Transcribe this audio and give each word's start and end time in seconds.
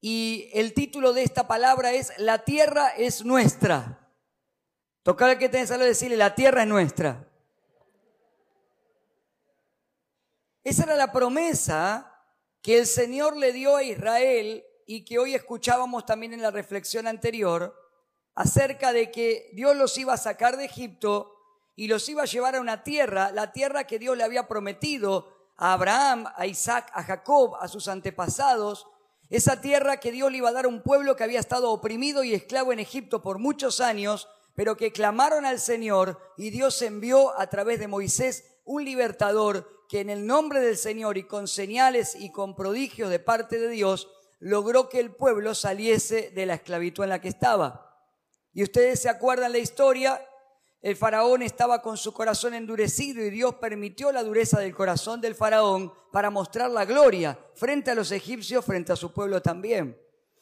y 0.00 0.50
el 0.52 0.74
título 0.74 1.12
de 1.12 1.22
esta 1.22 1.48
palabra 1.48 1.92
es 1.92 2.12
La 2.18 2.44
tierra 2.44 2.88
es 2.90 3.24
nuestra. 3.24 4.08
Tocar 5.02 5.30
al 5.30 5.38
que 5.38 5.48
tenés 5.48 5.70
algo 5.70 5.84
decirle, 5.84 6.16
la 6.16 6.34
tierra 6.34 6.62
es 6.62 6.68
nuestra. 6.68 7.26
Esa 10.62 10.84
era 10.84 10.96
la 10.96 11.12
promesa 11.12 12.14
que 12.62 12.78
el 12.78 12.86
Señor 12.86 13.36
le 13.36 13.52
dio 13.52 13.76
a 13.76 13.82
Israel 13.82 14.64
y 14.86 15.04
que 15.04 15.18
hoy 15.18 15.34
escuchábamos 15.34 16.04
también 16.04 16.32
en 16.32 16.42
la 16.42 16.50
reflexión 16.50 17.06
anterior 17.06 17.74
acerca 18.34 18.92
de 18.92 19.10
que 19.10 19.50
Dios 19.54 19.74
los 19.76 19.96
iba 19.98 20.12
a 20.12 20.18
sacar 20.18 20.56
de 20.56 20.66
Egipto 20.66 21.34
y 21.74 21.88
los 21.88 22.08
iba 22.08 22.22
a 22.22 22.26
llevar 22.26 22.56
a 22.56 22.60
una 22.60 22.84
tierra, 22.84 23.32
la 23.32 23.52
tierra 23.52 23.86
que 23.86 23.98
Dios 23.98 24.16
le 24.16 24.24
había 24.24 24.46
prometido 24.46 25.52
a 25.56 25.72
Abraham, 25.72 26.26
a 26.36 26.46
Isaac, 26.46 26.90
a 26.92 27.02
Jacob, 27.02 27.56
a 27.60 27.66
sus 27.66 27.88
antepasados, 27.88 28.86
esa 29.30 29.60
tierra 29.60 30.00
que 30.00 30.12
Dios 30.12 30.30
le 30.30 30.38
iba 30.38 30.48
a 30.48 30.52
dar 30.52 30.64
a 30.64 30.68
un 30.68 30.82
pueblo 30.82 31.16
que 31.16 31.24
había 31.24 31.40
estado 31.40 31.70
oprimido 31.70 32.24
y 32.24 32.34
esclavo 32.34 32.72
en 32.72 32.78
Egipto 32.78 33.22
por 33.22 33.38
muchos 33.38 33.80
años, 33.80 34.28
pero 34.54 34.76
que 34.76 34.92
clamaron 34.92 35.44
al 35.44 35.60
Señor 35.60 36.18
y 36.36 36.50
Dios 36.50 36.80
envió 36.82 37.38
a 37.38 37.48
través 37.48 37.78
de 37.78 37.88
Moisés 37.88 38.58
un 38.64 38.84
libertador 38.84 39.86
que 39.88 40.00
en 40.00 40.10
el 40.10 40.26
nombre 40.26 40.60
del 40.60 40.76
Señor 40.76 41.16
y 41.18 41.24
con 41.24 41.48
señales 41.48 42.14
y 42.14 42.30
con 42.30 42.54
prodigios 42.54 43.10
de 43.10 43.18
parte 43.18 43.58
de 43.58 43.68
Dios 43.68 44.08
logró 44.38 44.88
que 44.88 45.00
el 45.00 45.14
pueblo 45.14 45.54
saliese 45.54 46.30
de 46.30 46.46
la 46.46 46.54
esclavitud 46.54 47.04
en 47.04 47.10
la 47.10 47.20
que 47.20 47.28
estaba. 47.28 47.88
Y 48.52 48.62
ustedes 48.62 49.00
se 49.00 49.08
acuerdan 49.08 49.52
la 49.52 49.58
historia, 49.58 50.20
el 50.80 50.96
faraón 50.96 51.42
estaba 51.42 51.82
con 51.82 51.96
su 51.96 52.12
corazón 52.12 52.54
endurecido 52.54 53.24
y 53.24 53.30
Dios 53.30 53.56
permitió 53.56 54.12
la 54.12 54.22
dureza 54.22 54.60
del 54.60 54.74
corazón 54.74 55.20
del 55.20 55.34
faraón 55.34 55.92
para 56.12 56.30
mostrar 56.30 56.70
la 56.70 56.84
gloria 56.84 57.38
frente 57.54 57.90
a 57.90 57.94
los 57.94 58.12
egipcios, 58.12 58.64
frente 58.64 58.92
a 58.92 58.96
su 58.96 59.12
pueblo 59.12 59.42
también. 59.42 60.00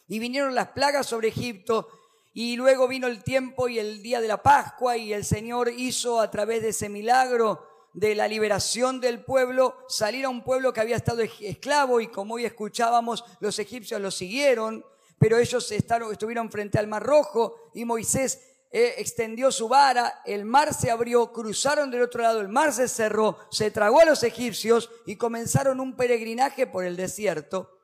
Y 0.08 0.18
vinieron 0.18 0.54
las 0.54 0.68
plagas 0.68 1.06
sobre 1.06 1.28
Egipto 1.28 1.88
y 2.34 2.56
luego 2.56 2.86
vino 2.86 3.06
el 3.06 3.24
tiempo 3.24 3.66
y 3.66 3.78
el 3.78 4.02
día 4.02 4.20
de 4.20 4.28
la 4.28 4.42
Pascua 4.42 4.98
y 4.98 5.14
el 5.14 5.24
Señor 5.24 5.70
hizo 5.74 6.20
a 6.20 6.30
través 6.30 6.62
de 6.62 6.68
ese 6.68 6.90
milagro 6.90 7.66
de 7.94 8.14
la 8.14 8.28
liberación 8.28 9.00
del 9.00 9.24
pueblo 9.24 9.86
salir 9.88 10.26
a 10.26 10.28
un 10.28 10.44
pueblo 10.44 10.70
que 10.70 10.80
había 10.80 10.96
estado 10.96 11.22
esclavo 11.22 11.98
y 11.98 12.08
como 12.08 12.34
hoy 12.34 12.44
escuchábamos, 12.44 13.24
los 13.40 13.58
egipcios 13.58 14.02
lo 14.02 14.10
siguieron, 14.10 14.84
pero 15.18 15.38
ellos 15.38 15.72
estuvieron 15.72 16.50
frente 16.50 16.78
al 16.78 16.88
Mar 16.88 17.02
Rojo 17.02 17.70
y 17.72 17.86
Moisés 17.86 18.55
eh, 18.78 18.96
extendió 18.98 19.50
su 19.50 19.70
vara, 19.70 20.20
el 20.26 20.44
mar 20.44 20.74
se 20.74 20.90
abrió, 20.90 21.32
cruzaron 21.32 21.90
del 21.90 22.02
otro 22.02 22.20
lado, 22.20 22.42
el 22.42 22.50
mar 22.50 22.74
se 22.74 22.88
cerró, 22.88 23.38
se 23.50 23.70
tragó 23.70 24.00
a 24.00 24.04
los 24.04 24.22
egipcios 24.22 24.90
y 25.06 25.16
comenzaron 25.16 25.80
un 25.80 25.96
peregrinaje 25.96 26.66
por 26.66 26.84
el 26.84 26.94
desierto 26.94 27.80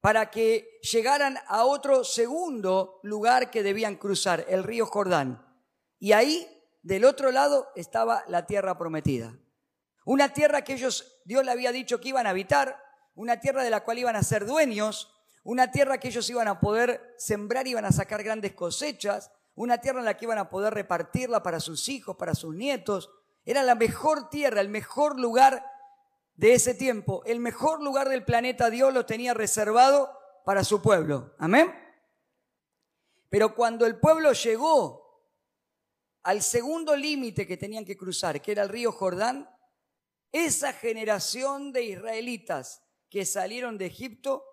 para 0.00 0.30
que 0.30 0.78
llegaran 0.92 1.38
a 1.48 1.64
otro 1.64 2.04
segundo 2.04 3.00
lugar 3.02 3.50
que 3.50 3.64
debían 3.64 3.96
cruzar, 3.96 4.46
el 4.48 4.62
río 4.62 4.86
Jordán. 4.86 5.44
Y 5.98 6.12
ahí, 6.12 6.46
del 6.82 7.04
otro 7.04 7.32
lado, 7.32 7.72
estaba 7.74 8.22
la 8.28 8.46
tierra 8.46 8.78
prometida. 8.78 9.36
Una 10.04 10.32
tierra 10.32 10.62
que 10.62 10.74
ellos, 10.74 11.20
Dios 11.24 11.44
le 11.44 11.50
había 11.50 11.72
dicho 11.72 12.00
que 12.00 12.10
iban 12.10 12.28
a 12.28 12.30
habitar, 12.30 12.80
una 13.16 13.40
tierra 13.40 13.64
de 13.64 13.70
la 13.70 13.82
cual 13.82 13.98
iban 13.98 14.14
a 14.14 14.22
ser 14.22 14.46
dueños, 14.46 15.12
una 15.42 15.72
tierra 15.72 15.98
que 15.98 16.06
ellos 16.06 16.30
iban 16.30 16.46
a 16.46 16.60
poder 16.60 17.16
sembrar, 17.18 17.66
iban 17.66 17.86
a 17.86 17.90
sacar 17.90 18.22
grandes 18.22 18.52
cosechas, 18.52 19.32
una 19.58 19.78
tierra 19.78 19.98
en 19.98 20.04
la 20.04 20.16
que 20.16 20.24
iban 20.24 20.38
a 20.38 20.48
poder 20.48 20.72
repartirla 20.72 21.42
para 21.42 21.58
sus 21.58 21.88
hijos, 21.88 22.16
para 22.16 22.34
sus 22.34 22.54
nietos. 22.54 23.10
Era 23.44 23.62
la 23.62 23.74
mejor 23.74 24.30
tierra, 24.30 24.60
el 24.60 24.68
mejor 24.68 25.18
lugar 25.18 25.64
de 26.34 26.54
ese 26.54 26.74
tiempo, 26.74 27.22
el 27.26 27.40
mejor 27.40 27.82
lugar 27.82 28.08
del 28.08 28.24
planeta 28.24 28.70
Dios 28.70 28.94
lo 28.94 29.04
tenía 29.04 29.34
reservado 29.34 30.16
para 30.44 30.62
su 30.62 30.80
pueblo. 30.80 31.34
Amén. 31.38 31.74
Pero 33.28 33.56
cuando 33.56 33.84
el 33.84 33.98
pueblo 33.98 34.32
llegó 34.32 35.26
al 36.22 36.40
segundo 36.40 36.94
límite 36.94 37.44
que 37.44 37.56
tenían 37.56 37.84
que 37.84 37.96
cruzar, 37.96 38.40
que 38.40 38.52
era 38.52 38.62
el 38.62 38.68
río 38.68 38.92
Jordán, 38.92 39.50
esa 40.30 40.72
generación 40.72 41.72
de 41.72 41.82
israelitas 41.82 42.84
que 43.10 43.26
salieron 43.26 43.76
de 43.76 43.86
Egipto 43.86 44.44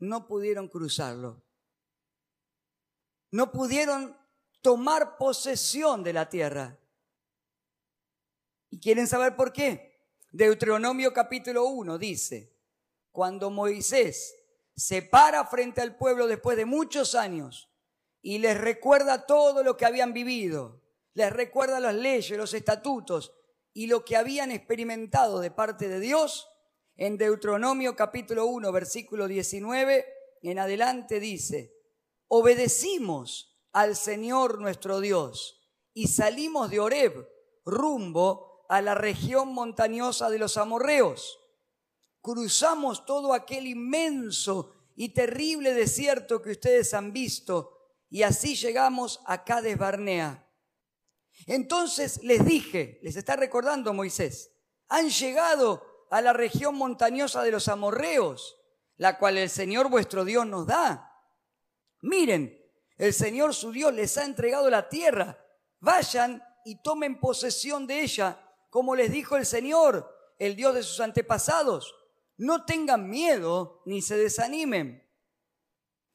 no 0.00 0.26
pudieron 0.26 0.68
cruzarlo. 0.68 1.44
No 3.30 3.52
pudieron 3.52 4.16
tomar 4.60 5.16
posesión 5.16 6.02
de 6.02 6.12
la 6.12 6.28
tierra. 6.28 6.78
¿Y 8.70 8.80
quieren 8.80 9.06
saber 9.06 9.36
por 9.36 9.52
qué? 9.52 9.98
Deuteronomio 10.30 11.12
capítulo 11.12 11.66
1 11.66 11.98
dice, 11.98 12.54
cuando 13.12 13.50
Moisés 13.50 14.34
se 14.76 15.02
para 15.02 15.44
frente 15.46 15.80
al 15.80 15.96
pueblo 15.96 16.26
después 16.26 16.56
de 16.56 16.66
muchos 16.66 17.14
años 17.14 17.70
y 18.20 18.38
les 18.38 18.60
recuerda 18.60 19.26
todo 19.26 19.62
lo 19.62 19.76
que 19.76 19.86
habían 19.86 20.12
vivido, 20.12 20.82
les 21.14 21.32
recuerda 21.32 21.80
las 21.80 21.94
leyes, 21.94 22.36
los 22.36 22.54
estatutos, 22.54 23.32
y 23.72 23.86
lo 23.86 24.04
que 24.04 24.16
habían 24.16 24.50
experimentado 24.50 25.40
de 25.40 25.50
parte 25.50 25.88
de 25.88 26.00
Dios, 26.00 26.48
en 26.96 27.16
Deuteronomio 27.16 27.96
capítulo 27.96 28.46
1, 28.46 28.72
versículo 28.72 29.28
19 29.28 30.04
en 30.42 30.58
adelante 30.58 31.20
dice, 31.20 31.74
obedecimos 32.28 33.57
al 33.72 33.96
Señor 33.96 34.60
nuestro 34.60 35.00
Dios 35.00 35.60
y 35.94 36.08
salimos 36.08 36.70
de 36.70 36.80
Oreb 36.80 37.28
rumbo 37.64 38.66
a 38.68 38.80
la 38.80 38.94
región 38.94 39.52
montañosa 39.52 40.30
de 40.30 40.38
los 40.38 40.56
amorreos. 40.56 41.38
Cruzamos 42.20 43.06
todo 43.06 43.32
aquel 43.32 43.66
inmenso 43.66 44.74
y 44.96 45.10
terrible 45.10 45.74
desierto 45.74 46.42
que 46.42 46.50
ustedes 46.50 46.92
han 46.94 47.12
visto 47.12 47.78
y 48.10 48.22
así 48.22 48.56
llegamos 48.56 49.20
a 49.26 49.44
Cades 49.44 49.78
Barnea 49.78 50.48
entonces 51.46 52.22
les 52.22 52.44
dije, 52.44 52.98
les 53.02 53.16
está 53.16 53.36
recordando 53.36 53.94
Moisés, 53.94 54.52
han 54.88 55.08
llegado 55.08 56.06
a 56.10 56.20
la 56.20 56.32
región 56.32 56.74
montañosa 56.74 57.42
de 57.42 57.50
los 57.50 57.68
amorreos, 57.68 58.56
la 58.96 59.18
cual 59.18 59.38
el 59.38 59.50
Señor 59.50 59.88
vuestro 59.88 60.24
Dios 60.24 60.46
nos 60.46 60.66
da. 60.66 61.12
Miren, 62.00 62.57
el 62.98 63.14
Señor 63.14 63.54
su 63.54 63.70
Dios 63.70 63.94
les 63.94 64.18
ha 64.18 64.24
entregado 64.24 64.68
la 64.68 64.88
tierra. 64.88 65.38
Vayan 65.80 66.42
y 66.64 66.82
tomen 66.82 67.20
posesión 67.20 67.86
de 67.86 68.02
ella, 68.02 68.44
como 68.70 68.96
les 68.96 69.10
dijo 69.10 69.36
el 69.36 69.46
Señor, 69.46 70.34
el 70.38 70.56
Dios 70.56 70.74
de 70.74 70.82
sus 70.82 71.00
antepasados. 71.00 71.94
No 72.36 72.64
tengan 72.64 73.08
miedo 73.08 73.82
ni 73.86 74.02
se 74.02 74.16
desanimen. 74.16 75.08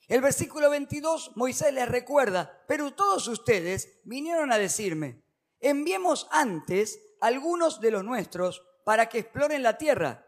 El 0.07 0.21
versículo 0.21 0.69
22, 0.69 1.31
Moisés 1.35 1.73
les 1.73 1.87
recuerda, 1.87 2.63
pero 2.67 2.93
todos 2.93 3.27
ustedes 3.29 4.01
vinieron 4.03 4.51
a 4.51 4.57
decirme, 4.57 5.23
enviemos 5.61 6.27
antes 6.29 6.99
algunos 7.21 7.79
de 7.79 7.91
los 7.91 8.03
nuestros 8.03 8.61
para 8.83 9.07
que 9.07 9.19
exploren 9.19 9.63
la 9.63 9.77
tierra, 9.77 10.27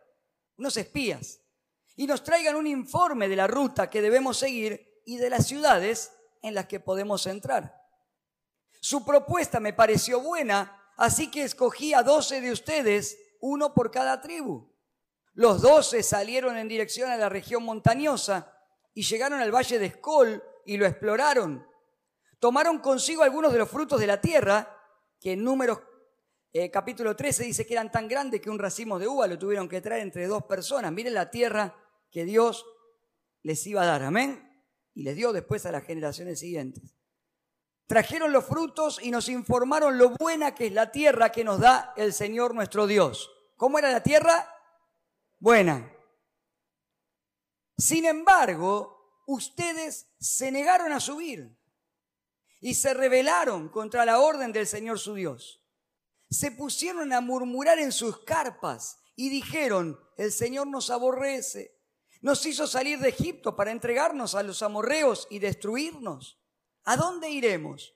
unos 0.58 0.78
espías, 0.78 1.42
y 1.98 2.08
nos 2.08 2.24
traigan 2.24 2.56
un 2.56 2.68
informe 2.68 3.28
de 3.28 3.36
la 3.36 3.48
ruta 3.48 3.90
que 3.90 4.02
debemos 4.02 4.38
seguir 4.38 5.02
y 5.06 5.18
de 5.18 5.30
las 5.30 5.46
ciudades 5.46 6.15
en 6.48 6.56
las 6.56 6.68
que 6.68 6.80
podemos 6.80 7.26
entrar. 7.28 7.82
Su 8.80 9.04
propuesta 9.04 9.60
me 9.60 9.74
pareció 9.74 10.22
buena, 10.22 10.80
así 10.96 11.32
que 11.32 11.44
escogí 11.44 11.94
a 11.94 12.04
doce 12.04 12.40
de 12.42 12.52
ustedes, 12.52 13.18
uno 13.42 13.74
por 13.74 13.92
cada 13.92 14.22
tribu. 14.22 14.72
Los 15.34 15.62
doce 15.62 16.04
salieron 16.04 16.58
en 16.58 16.68
dirección 16.68 17.10
a 17.10 17.18
la 17.18 17.28
región 17.30 17.64
montañosa 17.64 18.54
y 18.94 19.04
llegaron 19.04 19.42
al 19.42 19.54
valle 19.54 19.80
de 19.80 19.88
Escol 19.88 20.44
y 20.66 20.78
lo 20.78 20.86
exploraron. 20.86 21.68
Tomaron 22.40 22.80
consigo 22.80 23.24
algunos 23.24 23.52
de 23.52 23.60
los 23.60 23.70
frutos 23.70 24.00
de 24.00 24.08
la 24.08 24.22
tierra, 24.22 24.72
que 25.20 25.34
en 25.34 25.44
números 25.44 25.80
eh, 26.54 26.72
capítulo 26.72 27.16
13 27.16 27.44
dice 27.44 27.66
que 27.66 27.74
eran 27.74 27.92
tan 27.92 28.08
grandes 28.08 28.40
que 28.40 28.50
un 28.50 28.60
racimo 28.60 28.98
de 28.98 29.08
uva 29.08 29.28
lo 29.28 29.38
tuvieron 29.38 29.68
que 29.68 29.82
traer 29.82 30.04
entre 30.04 30.28
dos 30.28 30.44
personas. 30.46 30.92
Miren 30.92 31.14
la 31.14 31.30
tierra 31.30 31.76
que 32.10 32.24
Dios 32.24 32.66
les 33.42 33.66
iba 33.68 33.82
a 33.82 33.86
dar, 33.86 34.04
amén. 34.04 34.45
Y 34.96 35.04
les 35.04 35.16
dio 35.16 35.32
después 35.34 35.66
a 35.68 35.72
las 35.72 35.84
generaciones 35.84 36.40
siguientes. 36.40 36.96
Trajeron 37.86 38.32
los 38.32 38.46
frutos 38.46 39.00
y 39.00 39.12
nos 39.12 39.30
informaron 39.30 40.00
lo 40.00 40.10
buena 40.10 40.56
que 40.56 40.68
es 40.68 40.74
la 40.74 40.92
tierra 40.92 41.32
que 41.32 41.44
nos 41.44 41.60
da 41.60 41.94
el 41.98 42.14
Señor 42.14 42.56
nuestro 42.56 42.88
Dios. 42.88 43.30
¿Cómo 43.58 43.78
era 43.78 43.92
la 43.92 44.02
tierra? 44.02 44.50
Buena. 45.38 45.92
Sin 47.78 48.06
embargo, 48.06 49.24
ustedes 49.28 50.08
se 50.20 50.52
negaron 50.52 50.92
a 50.94 51.00
subir 51.00 51.56
y 52.60 52.74
se 52.74 52.94
rebelaron 52.96 53.70
contra 53.70 54.06
la 54.06 54.20
orden 54.20 54.52
del 54.52 54.66
Señor 54.66 54.98
su 54.98 55.14
Dios. 55.14 55.62
Se 56.30 56.52
pusieron 56.52 57.14
a 57.14 57.22
murmurar 57.22 57.78
en 57.78 57.92
sus 57.92 58.24
carpas 58.24 58.98
y 59.16 59.30
dijeron, 59.30 60.00
el 60.18 60.32
Señor 60.32 60.68
nos 60.68 60.90
aborrece, 60.90 61.75
nos 62.22 62.46
hizo 62.46 62.68
salir 62.68 63.00
de 63.00 63.10
Egipto 63.10 63.56
para 63.56 63.72
entregarnos 63.72 64.36
a 64.36 64.44
los 64.44 64.62
amorreos 64.62 65.28
y 65.30 65.40
destruirnos. 65.40 66.40
¿A 66.84 66.98
dónde 66.98 67.30
iremos? 67.30 67.94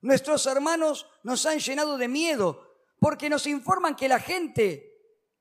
Nuestros 0.00 0.46
hermanos 0.46 1.06
nos 1.22 1.44
han 1.46 1.58
llenado 1.58 1.98
de 1.98 2.08
miedo 2.08 2.68
porque 3.00 3.28
nos 3.28 3.46
informan 3.46 3.96
que 3.96 4.08
la 4.08 4.20
gente 4.20 4.92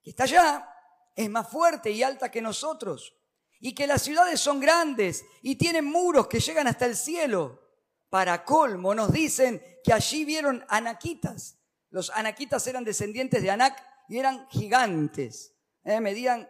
que 0.03 0.11
está 0.11 0.23
allá 0.23 0.69
es 1.15 1.29
más 1.29 1.49
fuerte 1.49 1.91
y 1.91 2.03
alta 2.03 2.31
que 2.31 2.41
nosotros 2.41 3.15
y 3.59 3.73
que 3.73 3.87
las 3.87 4.01
ciudades 4.01 4.39
son 4.39 4.59
grandes 4.59 5.25
y 5.41 5.55
tienen 5.55 5.85
muros 5.85 6.27
que 6.27 6.39
llegan 6.39 6.67
hasta 6.67 6.85
el 6.85 6.95
cielo. 6.95 7.63
Para 8.09 8.45
colmo 8.45 8.95
nos 8.95 9.11
dicen 9.11 9.61
que 9.83 9.93
allí 9.93 10.25
vieron 10.25 10.63
anaquitas. 10.69 11.57
Los 11.89 12.09
anaquitas 12.11 12.65
eran 12.67 12.83
descendientes 12.83 13.41
de 13.41 13.51
Anac 13.51 13.83
y 14.07 14.17
eran 14.17 14.47
gigantes. 14.49 15.53
¿eh? 15.83 15.99
Medían 15.99 16.47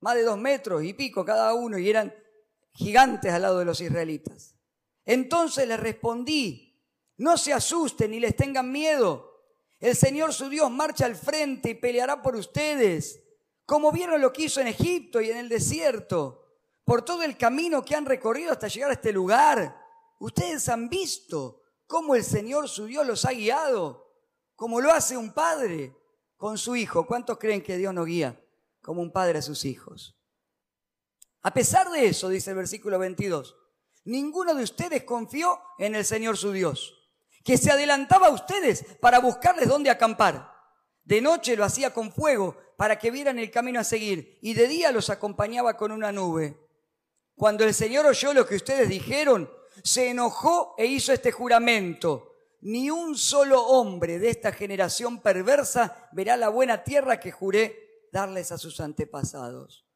más 0.00 0.14
de 0.14 0.22
dos 0.22 0.38
metros 0.38 0.82
y 0.82 0.94
pico 0.94 1.24
cada 1.24 1.54
uno 1.54 1.78
y 1.78 1.88
eran 1.88 2.14
gigantes 2.72 3.32
al 3.32 3.42
lado 3.42 3.58
de 3.58 3.64
los 3.64 3.80
israelitas. 3.80 4.54
Entonces 5.04 5.68
les 5.68 5.78
respondí, 5.78 6.78
no 7.18 7.36
se 7.36 7.52
asusten 7.52 8.10
ni 8.10 8.20
les 8.20 8.34
tengan 8.34 8.70
miedo. 8.70 9.28
El 9.78 9.96
Señor 9.96 10.32
su 10.32 10.48
Dios 10.48 10.70
marcha 10.70 11.06
al 11.06 11.16
frente 11.16 11.70
y 11.70 11.74
peleará 11.74 12.22
por 12.22 12.36
ustedes, 12.36 13.22
como 13.64 13.92
vieron 13.92 14.20
lo 14.20 14.32
que 14.32 14.44
hizo 14.44 14.60
en 14.60 14.68
Egipto 14.68 15.20
y 15.20 15.30
en 15.30 15.38
el 15.38 15.48
desierto, 15.48 16.44
por 16.84 17.02
todo 17.02 17.22
el 17.22 17.36
camino 17.36 17.84
que 17.84 17.94
han 17.94 18.06
recorrido 18.06 18.52
hasta 18.52 18.68
llegar 18.68 18.90
a 18.90 18.94
este 18.94 19.12
lugar. 19.12 19.78
Ustedes 20.18 20.68
han 20.68 20.88
visto 20.88 21.62
cómo 21.86 22.14
el 22.14 22.24
Señor 22.24 22.68
su 22.68 22.86
Dios 22.86 23.06
los 23.06 23.24
ha 23.24 23.32
guiado, 23.32 24.14
como 24.54 24.80
lo 24.80 24.90
hace 24.92 25.16
un 25.16 25.32
padre 25.32 25.94
con 26.36 26.58
su 26.58 26.76
hijo. 26.76 27.06
¿Cuántos 27.06 27.38
creen 27.38 27.62
que 27.62 27.76
Dios 27.76 27.94
nos 27.94 28.06
guía 28.06 28.38
como 28.82 29.02
un 29.02 29.12
padre 29.12 29.38
a 29.38 29.42
sus 29.42 29.64
hijos? 29.64 30.16
A 31.42 31.54
pesar 31.54 31.90
de 31.90 32.06
eso, 32.06 32.28
dice 32.28 32.50
el 32.50 32.56
versículo 32.56 32.98
22, 32.98 33.56
ninguno 34.04 34.54
de 34.54 34.62
ustedes 34.62 35.04
confió 35.04 35.58
en 35.78 35.94
el 35.94 36.04
Señor 36.04 36.36
su 36.36 36.52
Dios, 36.52 37.10
que 37.44 37.56
se 37.56 37.70
adelantaba 37.70 38.28
a 38.28 38.32
ustedes 38.32 38.84
para 39.00 39.20
buscarles 39.20 39.68
dónde 39.68 39.90
acampar. 39.90 40.52
De 41.04 41.20
noche 41.20 41.56
lo 41.56 41.64
hacía 41.64 41.94
con 41.94 42.12
fuego 42.12 42.56
para 42.76 42.98
que 42.98 43.10
vieran 43.10 43.38
el 43.38 43.50
camino 43.50 43.80
a 43.80 43.84
seguir 43.84 44.38
y 44.42 44.54
de 44.54 44.68
día 44.68 44.92
los 44.92 45.10
acompañaba 45.10 45.76
con 45.76 45.92
una 45.92 46.12
nube. 46.12 46.58
Cuando 47.34 47.64
el 47.64 47.72
Señor 47.72 48.04
oyó 48.04 48.34
lo 48.34 48.46
que 48.46 48.56
ustedes 48.56 48.88
dijeron, 48.88 49.50
se 49.82 50.10
enojó 50.10 50.74
e 50.76 50.86
hizo 50.86 51.12
este 51.12 51.32
juramento. 51.32 52.34
Ni 52.60 52.90
un 52.90 53.16
solo 53.16 53.62
hombre 53.62 54.18
de 54.18 54.28
esta 54.28 54.52
generación 54.52 55.20
perversa 55.20 56.10
verá 56.12 56.36
la 56.36 56.50
buena 56.50 56.84
tierra 56.84 57.18
que 57.18 57.32
juré 57.32 57.89
darles 58.12 58.52
a 58.52 58.58
sus 58.58 58.80
antepasados. 58.80 59.86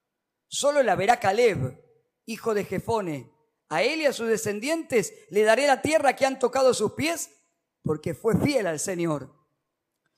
Solo 0.49 0.83
la 0.83 0.95
verá 0.95 1.19
Caleb, 1.19 1.83
hijo 2.27 2.55
de 2.55 2.65
Jefone. 2.65 3.31
A 3.69 3.83
él 3.83 4.03
y 4.03 4.07
a 4.07 4.13
sus 4.13 4.29
descendientes 4.29 5.13
le 5.31 5.43
daré 5.43 5.67
la 5.67 5.83
tierra 5.83 6.15
que 6.15 6.27
han 6.27 6.39
tocado 6.39 6.75
sus 6.75 6.93
pies, 6.93 7.31
porque 7.83 8.15
fue 8.15 8.37
fiel 8.39 8.67
al 8.67 8.79
Señor. 8.79 9.35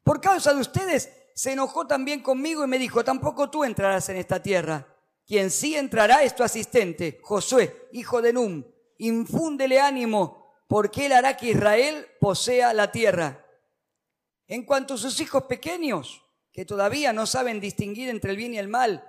Por 0.03 0.21
causa 0.21 0.53
de 0.53 0.61
ustedes 0.61 1.11
se 1.35 1.53
enojó 1.53 1.87
también 1.87 2.23
conmigo 2.23 2.65
y 2.65 2.69
me 2.69 2.79
dijo, 2.79 3.05
tampoco 3.05 3.51
tú 3.51 3.65
entrarás 3.65 4.09
en 4.09 4.17
esta 4.17 4.43
tierra. 4.43 4.87
Quien 5.27 5.51
sí 5.51 5.75
entrará 5.75 6.23
es 6.23 6.35
tu 6.37 6.45
asistente, 6.45 7.19
Josué, 7.23 7.89
hijo 7.93 8.23
de 8.23 8.33
Num. 8.33 8.65
Infúndele 8.99 9.81
ánimo, 9.81 10.55
porque 10.69 11.07
él 11.07 11.13
hará 11.13 11.37
que 11.37 11.51
Israel 11.51 12.07
posea 12.21 12.73
la 12.73 12.93
tierra. 12.93 13.45
En 14.47 14.65
cuanto 14.65 14.95
a 14.95 14.99
sus 14.99 15.21
hijos 15.21 15.45
pequeños, 15.45 16.23
que 16.57 16.65
todavía 16.65 17.13
no 17.13 17.27
saben 17.27 17.61
distinguir 17.61 18.09
entre 18.09 18.31
el 18.31 18.39
bien 18.39 18.55
y 18.55 18.59
el 18.59 18.67
mal, 18.67 19.07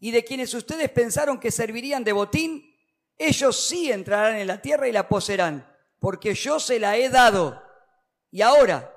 y 0.00 0.10
de 0.10 0.22
quienes 0.22 0.52
ustedes 0.52 0.90
pensaron 0.90 1.40
que 1.40 1.50
servirían 1.50 2.04
de 2.04 2.12
botín, 2.12 2.76
ellos 3.16 3.58
sí 3.58 3.90
entrarán 3.90 4.36
en 4.36 4.46
la 4.46 4.60
tierra 4.60 4.86
y 4.86 4.92
la 4.92 5.08
poseerán, 5.08 5.66
porque 5.98 6.34
yo 6.34 6.60
se 6.60 6.78
la 6.78 6.98
he 6.98 7.08
dado. 7.08 7.62
Y 8.30 8.42
ahora 8.42 8.94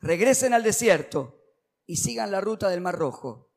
regresen 0.00 0.52
al 0.52 0.64
desierto 0.64 1.44
y 1.86 1.98
sigan 1.98 2.32
la 2.32 2.40
ruta 2.40 2.68
del 2.68 2.80
Mar 2.80 2.96
Rojo. 2.96 3.52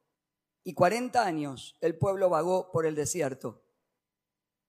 Y 0.63 0.75
cuarenta 0.75 1.25
años 1.25 1.75
el 1.81 1.97
pueblo 1.97 2.29
vagó 2.29 2.71
por 2.71 2.85
el 2.85 2.93
desierto, 2.93 3.65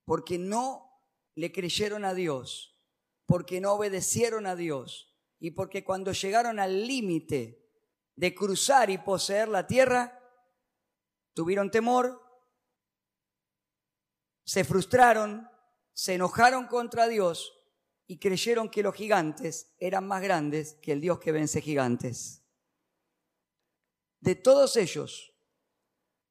porque 0.06 0.38
no 0.38 1.02
le 1.34 1.52
creyeron 1.52 2.06
a 2.06 2.14
Dios, 2.14 2.80
porque 3.26 3.60
no 3.60 3.74
obedecieron 3.74 4.46
a 4.46 4.56
Dios, 4.56 5.14
y 5.38 5.50
porque 5.50 5.84
cuando 5.84 6.12
llegaron 6.12 6.58
al 6.58 6.86
límite 6.86 7.57
de 8.18 8.34
cruzar 8.34 8.90
y 8.90 8.98
poseer 8.98 9.46
la 9.46 9.64
tierra, 9.68 10.20
tuvieron 11.34 11.70
temor, 11.70 12.20
se 14.44 14.64
frustraron, 14.64 15.48
se 15.92 16.14
enojaron 16.14 16.66
contra 16.66 17.06
Dios 17.06 17.54
y 18.08 18.18
creyeron 18.18 18.70
que 18.70 18.82
los 18.82 18.96
gigantes 18.96 19.72
eran 19.78 20.08
más 20.08 20.20
grandes 20.20 20.74
que 20.82 20.90
el 20.90 21.00
Dios 21.00 21.20
que 21.20 21.30
vence 21.30 21.60
gigantes. 21.60 22.44
De 24.18 24.34
todos 24.34 24.76
ellos, 24.76 25.32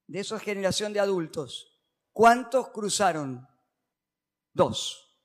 de 0.07 0.19
esa 0.19 0.41
generación 0.41 0.91
de 0.91 0.99
adultos, 0.99 1.81
¿cuántos 2.11 2.67
cruzaron? 2.71 3.47
Dos, 4.51 5.17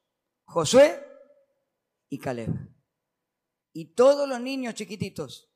Josué 0.44 1.04
y 2.08 2.18
Caleb. 2.20 2.52
Y 3.72 3.96
todos 3.96 4.28
los 4.28 4.40
niños 4.40 4.74
chiquititos 4.74 5.51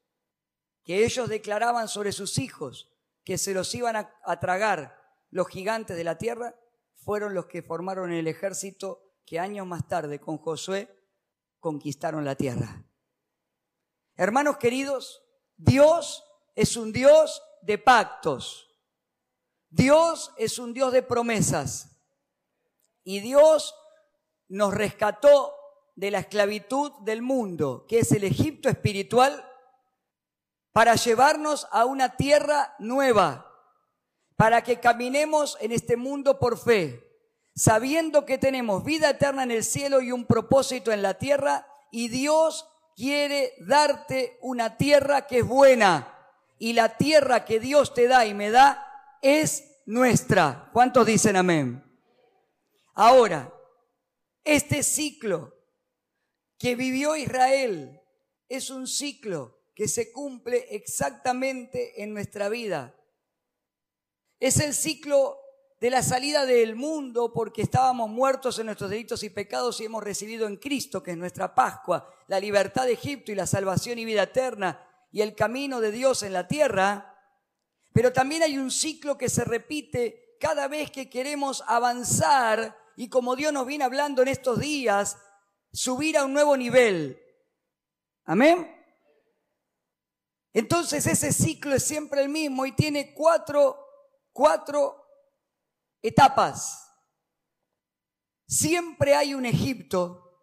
que 0.87 1.05
ellos 1.05 1.29
declaraban 1.29 1.89
sobre 1.89 2.13
sus 2.13 2.39
hijos 2.39 2.93
que 3.25 3.39
se 3.39 3.53
los 3.53 3.75
iban 3.75 3.97
a, 3.97 4.41
tragar 4.41 4.97
los 5.31 5.49
gigantes 5.49 5.97
de 5.97 6.05
la 6.05 6.17
tierra, 6.17 6.55
fueron 6.95 7.35
los 7.35 7.47
que 7.47 7.61
formaron 7.61 8.13
el 8.13 8.29
ejército 8.29 9.03
que 9.27 9.41
años 9.41 9.67
más 9.67 9.89
tarde 9.89 10.21
con 10.21 10.39
Josué 10.39 10.97
conquistaron 11.59 12.25
la 12.25 12.37
tierra. 12.37 12.85
Hermanos 14.15 14.59
queridos, 14.59 15.25
Dios 15.57 16.25
es 16.55 16.77
un 16.77 16.93
Dios 16.93 17.43
de 17.63 17.79
pactos. 17.79 18.71
Dios 19.69 20.33
es 20.39 20.61
un 20.61 20.73
Dios 20.73 20.93
de 20.93 21.03
promesas. 21.03 21.99
Y 23.03 23.19
Dios 23.19 23.75
nos 24.47 24.73
rescató 24.73 25.53
de 25.97 26.13
la 26.13 26.21
esclavitud 26.21 26.93
del 27.01 27.23
mundo, 27.23 27.87
que 27.89 27.99
es 27.99 28.13
el 28.13 28.23
Egipto 28.23 28.69
espiritual, 28.69 29.45
para 30.77 30.95
llevarnos 30.95 31.67
a 31.71 31.87
una 31.87 32.17
tierra 32.17 32.75
nueva, 32.79 33.51
para 34.37 34.63
que 34.63 34.79
caminemos 34.79 35.57
en 35.63 35.73
este 35.73 35.97
mundo 35.97 36.39
por 36.39 36.59
fe, 36.59 37.03
sabiendo 37.55 38.27
que 38.27 38.37
tenemos 38.37 38.85
vida 38.85 39.09
eterna 39.09 39.45
en 39.45 39.53
el 39.53 39.65
cielo 39.65 40.03
y 40.03 40.13
un 40.13 40.27
propósito 40.27 40.93
en 40.93 41.01
la 41.01 41.15
tierra, 41.15 41.67
y 41.91 42.09
Dios 42.09 42.69
quiere 42.95 43.55
darte 43.61 44.37
una 44.43 44.77
tierra 44.77 45.27
que 45.27 45.39
es 45.39 45.47
buena, 45.47 46.15
y 46.59 46.75
la 46.75 46.99
tierra 46.99 47.47
que 47.47 47.59
Dios 47.59 47.95
te 47.95 48.07
da 48.07 48.27
y 48.27 48.35
me 48.35 48.51
da 48.51 48.87
es 49.23 49.81
nuestra. 49.87 50.69
¿Cuántos 50.75 51.07
dicen 51.07 51.37
amén? 51.37 51.83
Ahora, 52.93 53.51
este 54.45 54.83
ciclo 54.83 55.55
que 56.59 56.75
vivió 56.75 57.17
Israel 57.17 57.99
es 58.47 58.69
un 58.69 58.87
ciclo 58.87 59.56
que 59.77 59.89
se 59.89 60.11
cumple 60.11 60.67
exactamente 60.71 62.03
en 62.03 62.15
nuestra 62.15 62.49
vida. 62.49 62.99
Es 64.41 64.59
el 64.59 64.73
ciclo 64.73 65.39
de 65.79 65.91
la 65.91 66.03
salida 66.03 66.47
del 66.47 66.77
mundo 66.77 67.31
porque 67.35 67.61
estábamos 67.61 68.09
muertos 68.09 68.59
en 68.59 68.67
nuestros 68.67 68.89
delitos 68.89 69.23
y 69.23 69.29
pecados 69.29 69.79
y 69.79 69.85
hemos 69.85 70.03
recibido 70.03 70.47
en 70.47 70.57
Cristo, 70.57 71.03
que 71.03 71.11
es 71.11 71.19
nuestra 71.19 71.55
Pascua, 71.55 72.11
la 72.27 72.41
libertad 72.41 72.87
de 72.87 72.95
Egipto 72.95 73.33
y 73.33 73.35
la 73.35 73.47
salvación 73.47 73.99
y 73.99 74.07
vida 74.07 74.23
eterna 74.23 74.83
y 75.13 75.21
el 75.21 75.35
camino 75.35 75.79
de 75.83 75.93
Dios 75.93 76.23
en 76.23 76.33
la 76.33 76.49
tierra. 76.49 77.15
Pero 77.93 78.15
también 78.15 78.45
hay 78.45 78.57
un 78.57 78.71
ciclo 78.71 79.19
que 79.19 79.29
se 79.29 79.45
repite 79.45 80.39
cada 80.41 80.69
vez 80.69 80.91
que 80.91 81.11
queremos 81.11 81.63
avanzar 81.67 82.79
y 82.97 83.11
como 83.11 83.37
Dios 83.37 83.53
nos 83.53 83.67
viene 83.67 83.85
hablando 83.85 84.23
en 84.23 84.29
estos 84.29 84.59
días, 84.59 85.19
subir 85.71 86.17
a 86.17 86.25
un 86.25 86.33
nuevo 86.33 86.57
nivel. 86.57 87.21
Amén. 88.25 88.76
Entonces 90.57 91.07
ese 91.07 91.35
ciclo 91.35 91.75
es 91.75 91.83
siempre 91.83 92.23
el 92.23 92.31
mismo 92.31 92.65
y 92.65 92.73
tiene 92.73 93.13
cuatro, 93.13 93.77
cuatro 94.33 95.07
etapas. 96.01 96.91
Siempre 98.47 99.15
hay 99.15 99.35
un 99.35 99.45
Egipto, 99.45 100.41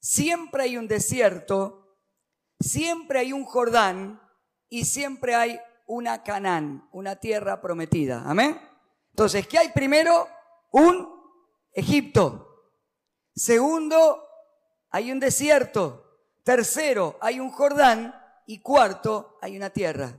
siempre 0.00 0.64
hay 0.64 0.76
un 0.76 0.88
desierto, 0.88 2.00
siempre 2.58 3.20
hay 3.20 3.32
un 3.32 3.44
Jordán 3.44 4.20
y 4.68 4.86
siempre 4.86 5.36
hay 5.36 5.60
una 5.86 6.24
Canaán, 6.24 6.88
una 6.90 7.14
tierra 7.14 7.60
prometida. 7.60 8.24
Amén. 8.26 8.60
Entonces, 9.10 9.46
¿qué 9.46 9.58
hay 9.58 9.68
primero? 9.68 10.26
Un 10.72 11.08
Egipto. 11.70 12.72
Segundo, 13.36 14.20
hay 14.90 15.12
un 15.12 15.20
desierto. 15.20 16.26
Tercero, 16.42 17.16
hay 17.20 17.38
un 17.38 17.52
Jordán. 17.52 18.17
Y 18.50 18.60
cuarto, 18.60 19.36
hay 19.42 19.58
una 19.58 19.68
tierra. 19.68 20.18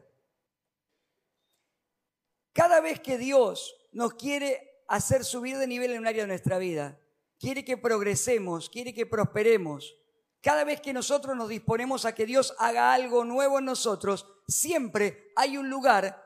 Cada 2.53 2.79
vez 2.79 2.99
que 2.99 3.17
Dios 3.17 3.75
nos 3.91 4.13
quiere 4.13 4.83
hacer 4.87 5.25
subir 5.25 5.57
de 5.57 5.65
nivel 5.65 5.89
en 5.89 6.01
un 6.01 6.07
área 6.07 6.21
de 6.21 6.27
nuestra 6.27 6.59
vida, 6.59 6.99
quiere 7.39 7.65
que 7.65 7.75
progresemos, 7.75 8.69
quiere 8.69 8.93
que 8.93 9.07
prosperemos, 9.07 9.95
cada 10.41 10.63
vez 10.63 10.79
que 10.79 10.93
nosotros 10.93 11.35
nos 11.35 11.49
disponemos 11.49 12.05
a 12.05 12.13
que 12.13 12.27
Dios 12.27 12.53
haga 12.59 12.93
algo 12.93 13.25
nuevo 13.25 13.57
en 13.57 13.65
nosotros, 13.65 14.27
siempre 14.47 15.31
hay 15.35 15.57
un 15.57 15.67
lugar, 15.67 16.23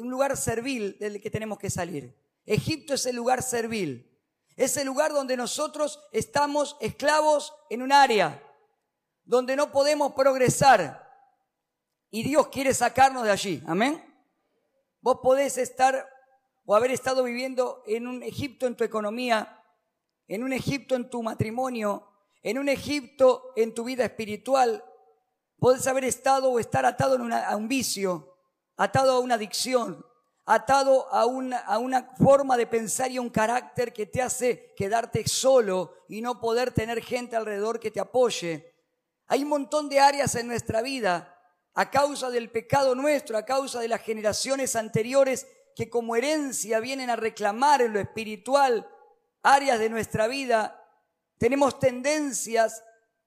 un 0.00 0.10
lugar 0.10 0.36
servil 0.36 0.98
del 0.98 1.22
que 1.22 1.30
tenemos 1.30 1.58
que 1.58 1.70
salir. 1.70 2.18
Egipto 2.44 2.94
es 2.94 3.06
el 3.06 3.14
lugar 3.14 3.44
servil. 3.44 4.12
Es 4.56 4.76
el 4.76 4.86
lugar 4.86 5.12
donde 5.12 5.36
nosotros 5.36 6.00
estamos 6.10 6.76
esclavos 6.80 7.54
en 7.70 7.82
un 7.82 7.92
área, 7.92 8.42
donde 9.26 9.56
no 9.56 9.70
podemos 9.70 10.12
progresar. 10.12 11.04
Y 12.10 12.22
Dios 12.22 12.48
quiere 12.48 12.72
sacarnos 12.72 13.24
de 13.24 13.32
allí. 13.32 13.62
Amén. 13.66 14.02
Vos 15.00 15.18
podés 15.22 15.58
estar 15.58 16.08
o 16.64 16.74
haber 16.74 16.92
estado 16.92 17.22
viviendo 17.24 17.82
en 17.86 18.06
un 18.06 18.22
Egipto 18.22 18.66
en 18.66 18.76
tu 18.76 18.84
economía, 18.84 19.62
en 20.26 20.42
un 20.42 20.52
Egipto 20.52 20.94
en 20.94 21.10
tu 21.10 21.22
matrimonio, 21.22 22.08
en 22.42 22.58
un 22.58 22.68
Egipto 22.68 23.52
en 23.56 23.74
tu 23.74 23.84
vida 23.84 24.04
espiritual. 24.04 24.82
Podés 25.58 25.86
haber 25.86 26.04
estado 26.04 26.50
o 26.50 26.58
estar 26.58 26.86
atado 26.86 27.18
a 27.18 27.56
un 27.56 27.68
vicio, 27.68 28.36
atado 28.76 29.12
a 29.12 29.20
una 29.20 29.34
adicción, 29.34 30.04
atado 30.44 31.12
a 31.12 31.26
una, 31.26 31.58
a 31.58 31.78
una 31.78 32.14
forma 32.16 32.56
de 32.56 32.66
pensar 32.66 33.10
y 33.10 33.18
un 33.18 33.30
carácter 33.30 33.92
que 33.92 34.06
te 34.06 34.22
hace 34.22 34.72
quedarte 34.76 35.26
solo 35.26 35.94
y 36.08 36.20
no 36.20 36.40
poder 36.40 36.72
tener 36.72 37.02
gente 37.02 37.34
alrededor 37.34 37.80
que 37.80 37.90
te 37.90 38.00
apoye. 38.00 38.75
Hay 39.28 39.42
un 39.42 39.48
montón 39.48 39.88
de 39.88 40.00
áreas 40.00 40.34
en 40.34 40.46
nuestra 40.46 40.82
vida 40.82 41.32
a 41.74 41.90
causa 41.90 42.30
del 42.30 42.50
pecado 42.50 42.94
nuestro, 42.94 43.36
a 43.36 43.44
causa 43.44 43.80
de 43.80 43.88
las 43.88 44.00
generaciones 44.00 44.76
anteriores 44.76 45.46
que 45.74 45.90
como 45.90 46.16
herencia 46.16 46.80
vienen 46.80 47.10
a 47.10 47.16
reclamar 47.16 47.82
en 47.82 47.92
lo 47.92 48.00
espiritual 48.00 48.88
áreas 49.42 49.78
de 49.78 49.90
nuestra 49.90 50.26
vida. 50.26 50.82
Tenemos 51.38 51.78
tendencias 51.78 52.82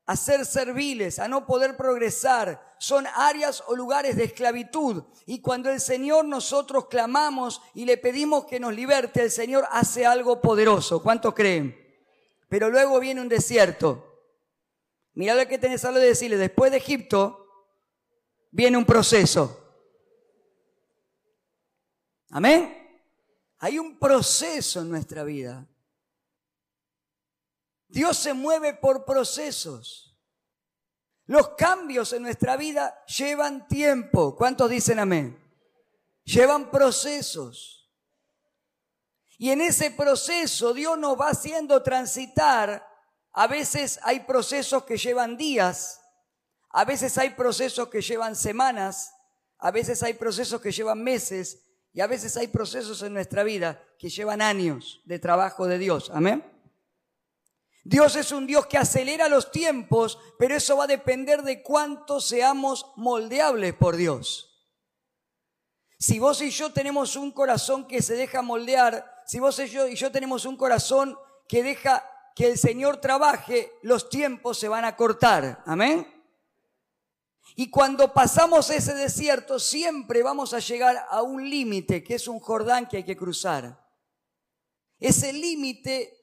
a 0.08 0.16
ser 0.16 0.44
serviles, 0.46 1.20
a 1.20 1.28
no 1.28 1.46
poder 1.46 1.78
progresar. 1.78 2.76
Son 2.80 3.06
áreas 3.16 3.64
o 3.68 3.76
lugares 3.76 4.16
de 4.16 4.24
esclavitud. 4.24 5.04
Y 5.28 5.42
cuando 5.42 5.70
el 5.70 5.80
Señor 5.80 6.26
nosotros 6.26 6.88
clamamos 6.88 7.62
y 7.76 7.86
le 7.86 7.98
pedimos 7.98 8.46
que 8.46 8.60
nos 8.60 8.74
liberte, 8.74 9.22
el 9.22 9.32
Señor 9.32 9.68
hace 9.70 10.08
algo 10.08 10.42
poderoso. 10.42 11.04
¿Cuánto 11.04 11.36
creen? 11.36 11.78
Pero 12.50 12.72
luego 12.72 13.00
viene 13.00 13.22
un 13.22 13.30
desierto. 13.30 14.09
Mira 15.20 15.36
lo 15.36 15.46
que 15.50 15.58
tenés 15.58 15.84
algo 15.84 16.00
de 16.00 16.06
decirle. 16.06 16.38
Después 16.38 16.72
de 16.72 16.78
Egipto 16.78 17.46
viene 18.52 18.78
un 18.78 18.86
proceso. 18.86 19.62
Amén. 22.30 23.04
Hay 23.58 23.80
un 23.80 24.00
proceso 24.00 24.80
en 24.80 24.90
nuestra 24.90 25.26
vida. 25.26 25.68
Dios 27.90 28.18
se 28.18 28.34
mueve 28.34 28.76
por 28.76 29.04
procesos. 29.04 30.18
Los 31.26 31.50
cambios 31.50 32.14
en 32.14 32.22
nuestra 32.22 32.56
vida 32.56 33.04
llevan 33.04 33.68
tiempo. 33.68 34.38
¿Cuántos 34.38 34.70
dicen 34.70 35.00
amén? 35.00 35.38
Llevan 36.24 36.72
procesos. 36.72 37.92
Y 39.38 39.50
en 39.50 39.60
ese 39.60 39.92
proceso 39.92 40.74
Dios 40.74 40.98
nos 40.98 41.20
va 41.20 41.32
haciendo 41.32 41.84
transitar. 41.84 42.89
A 43.40 43.48
veces 43.48 44.02
hay 44.04 44.20
procesos 44.20 44.84
que 44.84 44.98
llevan 44.98 45.38
días, 45.38 46.02
a 46.72 46.84
veces 46.84 47.18
hay 47.18 47.30
procesos 47.30 47.88
que 47.88 48.02
llevan 48.02 48.36
semanas, 48.36 49.14
a 49.60 49.72
veces 49.72 50.04
hay 50.04 50.16
procesos 50.16 50.60
que 50.60 50.74
llevan 50.74 51.02
meses 51.02 51.64
y 51.94 52.02
a 52.02 52.08
veces 52.08 52.36
hay 52.36 52.48
procesos 52.48 53.02
en 53.02 53.14
nuestra 53.14 53.44
vida 53.44 53.82
que 53.98 54.10
llevan 54.10 54.42
años 54.42 55.02
de 55.06 55.20
trabajo 55.20 55.68
de 55.68 55.78
Dios. 55.78 56.12
Amén. 56.14 56.44
Dios 57.86 58.18
es 58.18 58.34
un 58.34 58.46
Dios 58.46 58.66
que 58.66 58.78
acelera 58.78 59.30
los 59.30 59.54
tiempos, 59.54 60.20
pero 60.38 60.58
eso 60.58 60.76
va 60.76 60.84
a 60.84 60.88
depender 60.88 61.42
de 61.44 61.64
cuánto 61.64 62.20
seamos 62.20 62.92
moldeables 62.98 63.74
por 63.74 63.96
Dios. 63.96 64.68
Si 65.98 66.20
vos 66.20 66.42
y 66.42 66.50
yo 66.50 66.74
tenemos 66.74 67.16
un 67.16 67.32
corazón 67.32 67.88
que 67.88 68.02
se 68.02 68.16
deja 68.16 68.42
moldear, 68.42 69.10
si 69.26 69.40
vos 69.40 69.58
y 69.60 69.70
yo, 69.70 69.88
y 69.88 69.96
yo 69.96 70.12
tenemos 70.12 70.44
un 70.44 70.58
corazón 70.58 71.18
que 71.48 71.64
deja 71.64 72.04
que 72.36 72.48
el 72.48 72.58
Señor 72.58 72.98
trabaje, 72.98 73.72
los 73.82 74.10
tiempos 74.10 74.58
se 74.58 74.68
van 74.68 74.86
a 74.86 74.96
cortar. 74.96 75.62
Amén. 75.66 76.08
Y 77.56 77.70
cuando 77.70 78.14
pasamos 78.14 78.70
ese 78.70 78.94
desierto, 78.94 79.60
siempre 79.60 80.24
vamos 80.24 80.54
a 80.54 80.60
llegar 80.60 81.06
a 81.10 81.22
un 81.22 81.50
límite, 81.50 82.04
que 82.04 82.16
es 82.16 82.28
un 82.28 82.40
Jordán 82.40 82.88
que 82.88 82.98
hay 82.98 83.04
que 83.04 83.18
cruzar. 83.18 83.86
Ese 85.00 85.34
límite 85.34 86.14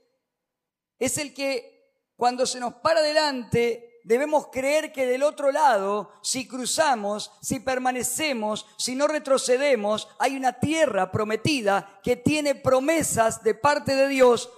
es 0.98 1.18
el 1.18 1.34
que 1.34 1.76
cuando 2.16 2.46
se 2.46 2.60
nos 2.60 2.74
para 2.74 3.02
delante 3.02 4.00
debemos 4.04 4.48
creer 4.52 4.92
que 4.92 5.04
del 5.04 5.24
otro 5.24 5.50
lado, 5.50 6.12
si 6.22 6.46
cruzamos, 6.46 7.32
si 7.42 7.58
permanecemos, 7.60 8.66
si 8.78 8.94
no 8.94 9.08
retrocedemos, 9.08 10.08
hay 10.18 10.36
una 10.36 10.60
tierra 10.60 11.10
prometida 11.10 12.00
que 12.02 12.16
tiene 12.16 12.54
promesas 12.54 13.42
de 13.42 13.54
parte 13.54 13.96
de 13.96 14.08
Dios 14.08 14.48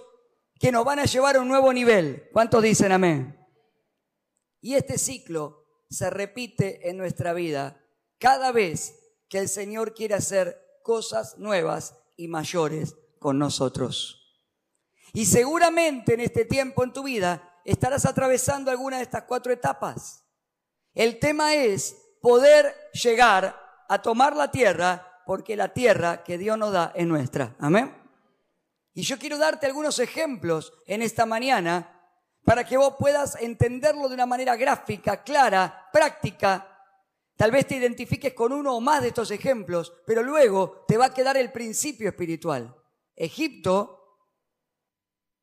que 0.59 0.71
nos 0.71 0.83
van 0.85 0.99
a 0.99 1.05
llevar 1.05 1.37
a 1.37 1.41
un 1.41 1.47
nuevo 1.47 1.71
nivel. 1.73 2.29
¿Cuántos 2.33 2.61
dicen 2.61 2.91
amén? 2.91 3.35
Y 4.61 4.75
este 4.75 4.97
ciclo 4.97 5.65
se 5.89 6.09
repite 6.09 6.89
en 6.89 6.97
nuestra 6.97 7.33
vida 7.33 7.81
cada 8.19 8.51
vez 8.51 8.95
que 9.29 9.39
el 9.39 9.47
Señor 9.47 9.93
quiere 9.93 10.15
hacer 10.15 10.59
cosas 10.83 11.37
nuevas 11.37 11.95
y 12.17 12.27
mayores 12.27 12.95
con 13.19 13.39
nosotros. 13.39 14.15
Y 15.13 15.25
seguramente 15.25 16.13
en 16.13 16.19
este 16.19 16.45
tiempo 16.45 16.83
en 16.83 16.93
tu 16.93 17.03
vida 17.03 17.61
estarás 17.63 18.05
atravesando 18.05 18.69
alguna 18.69 18.97
de 18.97 19.03
estas 19.03 19.23
cuatro 19.23 19.53
etapas. 19.53 20.25
El 20.93 21.19
tema 21.19 21.55
es 21.55 21.95
poder 22.21 22.75
llegar 22.93 23.55
a 23.87 24.01
tomar 24.01 24.35
la 24.35 24.51
tierra 24.51 25.23
porque 25.25 25.55
la 25.55 25.73
tierra 25.73 26.23
que 26.23 26.37
Dios 26.37 26.57
nos 26.57 26.73
da 26.73 26.91
es 26.95 27.07
nuestra. 27.07 27.55
Amén. 27.59 27.98
Y 28.99 29.03
yo 29.03 29.17
quiero 29.17 29.37
darte 29.37 29.65
algunos 29.65 29.97
ejemplos 29.99 30.73
en 30.85 31.01
esta 31.01 31.25
mañana 31.25 32.03
para 32.43 32.65
que 32.65 32.75
vos 32.75 32.95
puedas 32.99 33.37
entenderlo 33.39 34.09
de 34.09 34.15
una 34.15 34.25
manera 34.25 34.57
gráfica, 34.57 35.23
clara, 35.23 35.87
práctica. 35.93 36.67
Tal 37.37 37.49
vez 37.49 37.65
te 37.65 37.77
identifiques 37.77 38.33
con 38.33 38.51
uno 38.51 38.75
o 38.75 38.81
más 38.81 39.01
de 39.01 39.07
estos 39.07 39.31
ejemplos, 39.31 39.93
pero 40.05 40.21
luego 40.21 40.83
te 40.85 40.97
va 40.97 41.05
a 41.05 41.13
quedar 41.13 41.37
el 41.37 41.49
principio 41.53 42.09
espiritual. 42.09 42.75
Egipto 43.15 44.17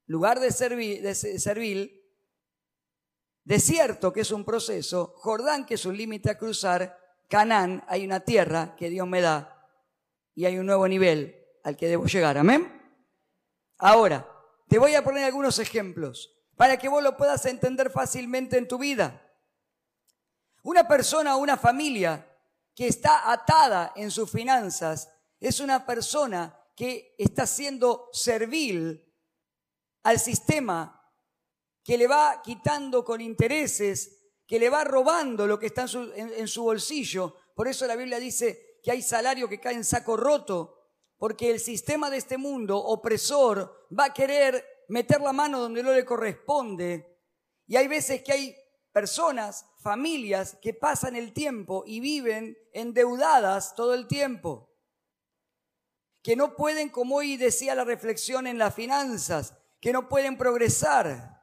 lugar 0.04 0.38
de, 0.38 0.52
servil, 0.52 2.04
desierto, 3.42 4.12
que 4.12 4.20
es 4.20 4.32
un 4.32 4.44
proceso, 4.44 5.14
Jordán, 5.16 5.64
que 5.64 5.76
es 5.76 5.86
un 5.86 5.96
límite 5.96 6.28
a 6.28 6.36
cruzar, 6.36 6.94
Canaán, 7.30 7.82
hay 7.88 8.04
una 8.04 8.20
tierra 8.20 8.76
que 8.76 8.90
Dios 8.90 9.08
me 9.08 9.22
da 9.22 9.66
y 10.34 10.44
hay 10.44 10.58
un 10.58 10.66
nuevo 10.66 10.86
nivel 10.86 11.42
al 11.64 11.74
que 11.74 11.88
debo 11.88 12.04
llegar. 12.04 12.36
Amén. 12.36 12.75
Ahora, 13.78 14.26
te 14.68 14.78
voy 14.78 14.94
a 14.94 15.04
poner 15.04 15.24
algunos 15.24 15.58
ejemplos 15.58 16.32
para 16.56 16.78
que 16.78 16.88
vos 16.88 17.02
lo 17.02 17.16
puedas 17.16 17.44
entender 17.46 17.90
fácilmente 17.90 18.56
en 18.56 18.68
tu 18.68 18.78
vida. 18.78 19.22
Una 20.62 20.88
persona 20.88 21.36
o 21.36 21.40
una 21.40 21.56
familia 21.56 22.26
que 22.74 22.88
está 22.88 23.30
atada 23.30 23.92
en 23.96 24.10
sus 24.10 24.30
finanzas 24.30 25.08
es 25.38 25.60
una 25.60 25.86
persona 25.86 26.58
que 26.74 27.14
está 27.18 27.46
siendo 27.46 28.08
servil 28.12 29.02
al 30.02 30.18
sistema 30.18 30.92
que 31.82 31.96
le 31.96 32.08
va 32.08 32.42
quitando 32.42 33.04
con 33.04 33.20
intereses, 33.20 34.18
que 34.46 34.58
le 34.58 34.68
va 34.68 34.82
robando 34.82 35.46
lo 35.46 35.58
que 35.58 35.66
está 35.66 35.82
en 35.82 36.48
su, 36.48 36.64
bolsillo. 36.64 37.36
Por 37.54 37.68
eso 37.68 37.86
la 37.86 37.96
Biblia 37.96 38.18
dice 38.18 38.80
que 38.82 38.90
hay 38.90 39.02
salario 39.02 39.48
que 39.48 39.60
cae 39.60 39.74
en 39.74 39.84
saco 39.84 40.16
roto, 40.16 40.75
porque 41.18 41.50
el 41.50 41.60
sistema 41.60 42.10
de 42.10 42.18
este 42.18 42.38
mundo 42.38 42.78
opresor 42.78 43.88
va 43.96 44.06
a 44.06 44.14
querer 44.14 44.64
meter 44.88 45.20
la 45.20 45.32
mano 45.32 45.60
donde 45.60 45.82
no 45.82 45.92
le 45.92 46.04
corresponde. 46.04 47.18
Y 47.66 47.76
hay 47.76 47.88
veces 47.88 48.22
que 48.22 48.32
hay 48.32 48.56
personas, 48.92 49.66
familias, 49.82 50.56
que 50.60 50.74
pasan 50.74 51.16
el 51.16 51.32
tiempo 51.32 51.84
y 51.86 52.00
viven 52.00 52.56
endeudadas 52.72 53.74
todo 53.74 53.94
el 53.94 54.06
tiempo, 54.06 54.72
que 56.22 56.36
no 56.36 56.56
pueden, 56.56 56.88
como 56.88 57.16
hoy 57.16 57.36
decía 57.36 57.74
la 57.74 57.84
reflexión 57.84 58.46
en 58.46 58.58
las 58.58 58.74
finanzas, 58.74 59.54
que 59.80 59.92
no 59.92 60.08
pueden 60.08 60.38
progresar, 60.38 61.35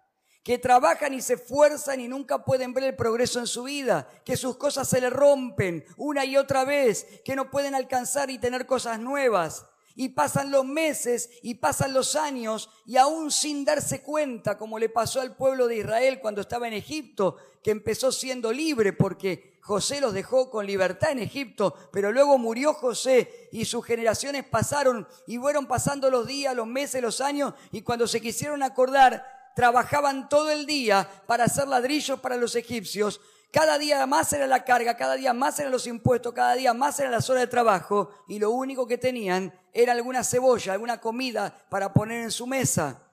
que 0.44 0.58
trabajan 0.58 1.14
y 1.14 1.22
se 1.22 1.36
esfuerzan 1.36 2.02
y 2.02 2.08
nunca 2.08 2.44
pueden 2.44 2.74
ver 2.74 2.84
el 2.84 2.96
progreso 2.96 3.40
en 3.40 3.48
su 3.48 3.64
vida, 3.64 4.10
que 4.26 4.36
sus 4.36 4.58
cosas 4.58 4.88
se 4.90 5.00
le 5.00 5.10
rompen 5.10 5.86
una 5.96 6.26
y 6.26 6.36
otra 6.36 6.66
vez, 6.66 7.08
que 7.24 7.36
no 7.36 7.50
pueden 7.50 7.76
alcanzar 7.76 8.30
y 8.30 8.38
tener 8.38 8.66
cosas 8.66 9.00
nuevas. 9.00 9.66
Y 9.96 10.10
pasan 10.10 10.50
los 10.50 10.66
meses 10.66 11.30
y 11.44 11.54
pasan 11.56 11.94
los 11.94 12.16
años 12.16 12.70
y 12.86 12.98
aún 12.98 13.32
sin 13.32 13.64
darse 13.64 14.02
cuenta, 14.02 14.58
como 14.58 14.80
le 14.80 14.90
pasó 14.90 15.22
al 15.22 15.36
pueblo 15.36 15.68
de 15.68 15.78
Israel 15.78 16.20
cuando 16.20 16.42
estaba 16.42 16.68
en 16.68 16.74
Egipto, 16.74 17.38
que 17.64 17.72
empezó 17.72 18.12
siendo 18.12 18.52
libre 18.52 18.92
porque 18.92 19.54
José 19.62 20.02
los 20.02 20.14
dejó 20.14 20.50
con 20.50 20.66
libertad 20.66 21.12
en 21.12 21.20
Egipto, 21.20 21.76
pero 21.92 22.12
luego 22.12 22.38
murió 22.38 22.74
José 22.74 23.48
y 23.54 23.64
sus 23.64 23.86
generaciones 23.86 24.44
pasaron 24.44 25.08
y 25.26 25.38
fueron 25.38 25.68
pasando 25.68 26.10
los 26.10 26.28
días, 26.28 26.54
los 26.54 26.68
meses, 26.68 27.02
los 27.02 27.22
años 27.22 27.54
y 27.72 27.82
cuando 27.82 28.06
se 28.08 28.20
quisieron 28.20 28.62
acordar, 28.62 29.33
trabajaban 29.56 30.30
todo 30.30 30.52
el 30.52 30.66
día 30.66 31.08
para 31.28 31.46
hacer 31.46 31.68
ladrillos 31.68 32.20
para 32.20 32.38
los 32.38 32.56
egipcios, 32.56 33.20
Cada 33.54 33.78
día 33.78 34.04
más 34.08 34.34
era 34.34 34.48
la 34.48 34.66
carga, 34.66 34.98
cada 34.98 35.14
día 35.14 35.32
más 35.32 35.60
eran 35.60 35.72
los 35.72 35.86
impuestos, 35.86 36.34
cada 36.34 36.56
día 36.56 36.74
más 36.74 37.00
eran 37.00 37.12
las 37.12 37.30
horas 37.30 37.44
de 37.44 37.48
trabajo 37.48 38.10
y 38.28 38.40
lo 38.40 38.50
único 38.50 38.88
que 38.88 38.98
tenían 38.98 39.54
era 39.72 39.94
alguna 39.94 40.24
cebolla, 40.24 40.74
alguna 40.74 41.00
comida 41.00 41.56
para 41.70 41.94
poner 41.94 42.24
en 42.24 42.32
su 42.32 42.48
mesa. 42.48 43.04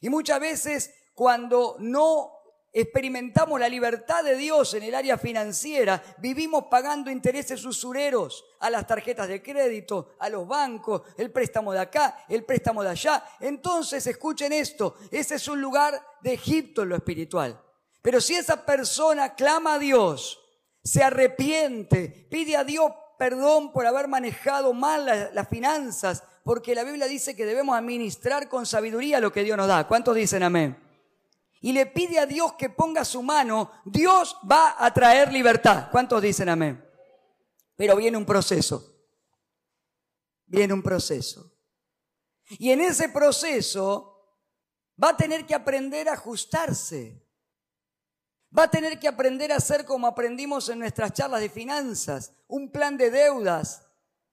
Y 0.00 0.08
muchas 0.08 0.40
veces 0.40 0.94
cuando 1.12 1.76
no 1.80 2.37
experimentamos 2.72 3.58
la 3.58 3.68
libertad 3.68 4.22
de 4.22 4.36
Dios 4.36 4.74
en 4.74 4.82
el 4.82 4.94
área 4.94 5.18
financiera, 5.18 6.02
vivimos 6.18 6.64
pagando 6.70 7.10
intereses 7.10 7.64
usureros 7.64 8.44
a 8.60 8.70
las 8.70 8.86
tarjetas 8.86 9.28
de 9.28 9.42
crédito, 9.42 10.14
a 10.18 10.28
los 10.28 10.46
bancos, 10.46 11.02
el 11.16 11.30
préstamo 11.30 11.72
de 11.72 11.80
acá, 11.80 12.24
el 12.28 12.44
préstamo 12.44 12.82
de 12.82 12.90
allá. 12.90 13.24
Entonces, 13.40 14.06
escuchen 14.06 14.52
esto, 14.52 14.96
ese 15.10 15.36
es 15.36 15.48
un 15.48 15.60
lugar 15.60 16.00
de 16.20 16.34
Egipto 16.34 16.82
en 16.82 16.90
lo 16.90 16.96
espiritual. 16.96 17.60
Pero 18.02 18.20
si 18.20 18.34
esa 18.34 18.64
persona 18.64 19.34
clama 19.34 19.74
a 19.74 19.78
Dios, 19.78 20.40
se 20.82 21.02
arrepiente, 21.02 22.26
pide 22.30 22.56
a 22.56 22.64
Dios 22.64 22.92
perdón 23.18 23.72
por 23.72 23.84
haber 23.86 24.08
manejado 24.08 24.72
mal 24.72 25.04
las, 25.04 25.48
finanzas, 25.48 26.22
porque 26.44 26.74
la 26.74 26.84
Biblia 26.84 27.06
dice 27.06 27.34
que 27.34 27.44
debemos 27.44 27.76
administrar 27.76 28.48
con 28.48 28.64
sabiduría 28.64 29.20
lo 29.20 29.32
que 29.32 29.42
Dios 29.42 29.56
nos 29.56 29.66
da. 29.66 29.86
¿Cuántos 29.86 30.14
dicen 30.14 30.42
amén? 30.42 30.87
Y 31.60 31.72
le 31.72 31.86
pide 31.86 32.18
a 32.18 32.26
Dios 32.26 32.52
que 32.54 32.70
ponga 32.70 33.04
su 33.04 33.22
mano, 33.22 33.70
Dios 33.84 34.36
va 34.50 34.76
a 34.78 34.92
traer 34.92 35.32
libertad. 35.32 35.88
¿Cuántos 35.90 36.22
dicen 36.22 36.48
amén? 36.48 36.84
Pero 37.76 37.96
viene 37.96 38.16
un 38.16 38.24
proceso. 38.24 38.94
Viene 40.46 40.72
un 40.72 40.82
proceso. 40.82 41.52
Y 42.50 42.70
en 42.70 42.80
ese 42.80 43.08
proceso 43.08 44.18
va 45.02 45.10
a 45.10 45.16
tener 45.16 45.46
que 45.46 45.54
aprender 45.54 46.08
a 46.08 46.14
ajustarse. 46.14 47.24
Va 48.56 48.64
a 48.64 48.70
tener 48.70 48.98
que 48.98 49.08
aprender 49.08 49.52
a 49.52 49.56
hacer 49.56 49.84
como 49.84 50.06
aprendimos 50.06 50.68
en 50.68 50.78
nuestras 50.78 51.12
charlas 51.12 51.40
de 51.40 51.50
finanzas, 51.50 52.32
un 52.46 52.70
plan 52.70 52.96
de 52.96 53.10
deudas 53.10 53.84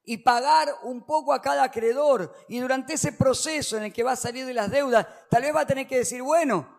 y 0.05 0.17
pagar 0.17 0.73
un 0.83 1.05
poco 1.05 1.33
a 1.33 1.41
cada 1.41 1.63
acreedor. 1.63 2.33
Y 2.47 2.59
durante 2.59 2.93
ese 2.93 3.11
proceso 3.11 3.75
en 3.75 3.83
el 3.83 3.93
que 3.93 4.03
va 4.03 4.13
a 4.13 4.17
salir 4.17 4.45
de 4.45 4.53
las 4.53 4.71
deudas, 4.71 5.05
tal 5.29 5.41
vez 5.41 5.53
va 5.53 5.61
a 5.61 5.67
tener 5.67 5.87
que 5.87 5.97
decir, 5.97 6.21
bueno, 6.21 6.74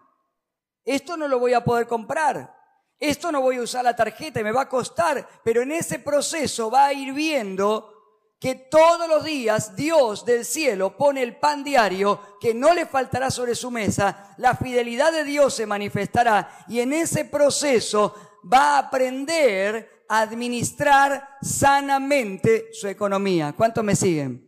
esto 0.87 1.17
no 1.17 1.29
lo 1.29 1.39
voy 1.39 1.53
a 1.53 1.65
poder 1.65 1.87
comprar, 1.87 2.55
esto 2.99 3.31
no 3.31 3.43
voy 3.43 3.57
a 3.57 3.63
usar 3.63 3.85
la 3.85 3.95
tarjeta 3.95 4.41
y 4.41 4.45
me 4.45 4.53
va 4.53 4.63
a 4.63 4.69
costar, 4.69 5.29
pero 5.45 5.61
en 5.61 5.73
ese 5.73 5.99
proceso 5.99 6.71
va 6.71 6.87
a 6.87 6.93
ir 6.95 7.13
viendo 7.13 7.93
que 8.39 8.55
todos 8.55 9.09
los 9.09 9.25
días 9.25 9.75
Dios 9.75 10.25
del 10.25 10.45
cielo 10.45 10.97
pone 10.97 11.23
el 11.23 11.37
pan 11.37 11.65
diario 11.65 12.39
que 12.41 12.55
no 12.55 12.73
le 12.73 12.87
faltará 12.87 13.31
sobre 13.31 13.55
su 13.55 13.71
mesa, 13.71 14.35
la 14.39 14.55
fidelidad 14.55 15.13
de 15.13 15.25
Dios 15.25 15.55
se 15.55 15.67
manifestará 15.67 16.65
y 16.69 16.81
en 16.81 16.93
ese 16.93 17.25
proceso 17.25 18.15
va 18.51 18.77
a 18.77 18.79
aprender 18.79 20.05
a 20.09 20.21
administrar 20.21 21.37
sanamente 21.43 22.69
su 22.73 22.87
economía. 22.87 23.55
¿Cuántos 23.57 23.83
me 23.83 23.97
siguen? 23.97 24.47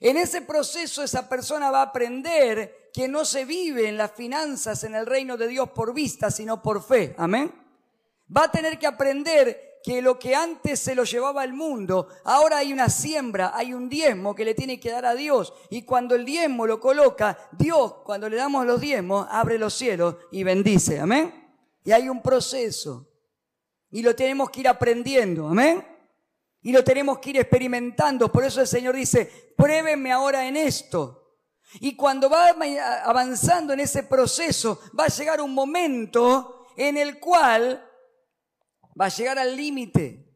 En 0.00 0.16
ese 0.16 0.42
proceso 0.42 1.02
esa 1.02 1.28
persona 1.28 1.70
va 1.70 1.80
a 1.80 1.86
aprender 1.86 2.85
que 2.96 3.08
no 3.08 3.26
se 3.26 3.44
vive 3.44 3.90
en 3.90 3.98
las 3.98 4.12
finanzas 4.12 4.82
en 4.82 4.94
el 4.94 5.04
reino 5.04 5.36
de 5.36 5.48
Dios 5.48 5.68
por 5.68 5.92
vista, 5.92 6.30
sino 6.30 6.62
por 6.62 6.82
fe. 6.82 7.14
Amén. 7.18 7.52
Va 8.34 8.44
a 8.44 8.50
tener 8.50 8.78
que 8.78 8.86
aprender 8.86 9.80
que 9.84 10.00
lo 10.00 10.18
que 10.18 10.34
antes 10.34 10.80
se 10.80 10.94
lo 10.94 11.04
llevaba 11.04 11.44
el 11.44 11.52
mundo, 11.52 12.08
ahora 12.24 12.56
hay 12.56 12.72
una 12.72 12.88
siembra, 12.88 13.52
hay 13.54 13.74
un 13.74 13.90
diezmo 13.90 14.34
que 14.34 14.46
le 14.46 14.54
tiene 14.54 14.80
que 14.80 14.90
dar 14.90 15.04
a 15.04 15.14
Dios. 15.14 15.52
Y 15.68 15.82
cuando 15.82 16.14
el 16.14 16.24
diezmo 16.24 16.66
lo 16.66 16.80
coloca, 16.80 17.36
Dios, 17.52 17.96
cuando 18.02 18.30
le 18.30 18.36
damos 18.36 18.64
los 18.64 18.80
diezmos, 18.80 19.26
abre 19.30 19.58
los 19.58 19.74
cielos 19.74 20.16
y 20.32 20.42
bendice. 20.42 20.98
Amén. 20.98 21.34
Y 21.84 21.92
hay 21.92 22.08
un 22.08 22.22
proceso. 22.22 23.06
Y 23.90 24.00
lo 24.00 24.16
tenemos 24.16 24.48
que 24.48 24.60
ir 24.60 24.68
aprendiendo. 24.68 25.48
Amén. 25.48 25.86
Y 26.62 26.72
lo 26.72 26.82
tenemos 26.82 27.18
que 27.18 27.28
ir 27.28 27.36
experimentando. 27.36 28.32
Por 28.32 28.42
eso 28.42 28.62
el 28.62 28.66
Señor 28.66 28.96
dice, 28.96 29.52
pruébenme 29.54 30.12
ahora 30.12 30.48
en 30.48 30.56
esto. 30.56 31.25
Y 31.80 31.96
cuando 31.96 32.28
va 32.30 32.54
avanzando 33.04 33.72
en 33.72 33.80
ese 33.80 34.02
proceso, 34.04 34.80
va 34.98 35.04
a 35.04 35.08
llegar 35.08 35.40
un 35.40 35.54
momento 35.54 36.66
en 36.76 36.96
el 36.96 37.18
cual 37.18 37.82
va 38.98 39.06
a 39.06 39.10
llegar 39.10 39.38
al 39.38 39.56
límite. 39.56 40.26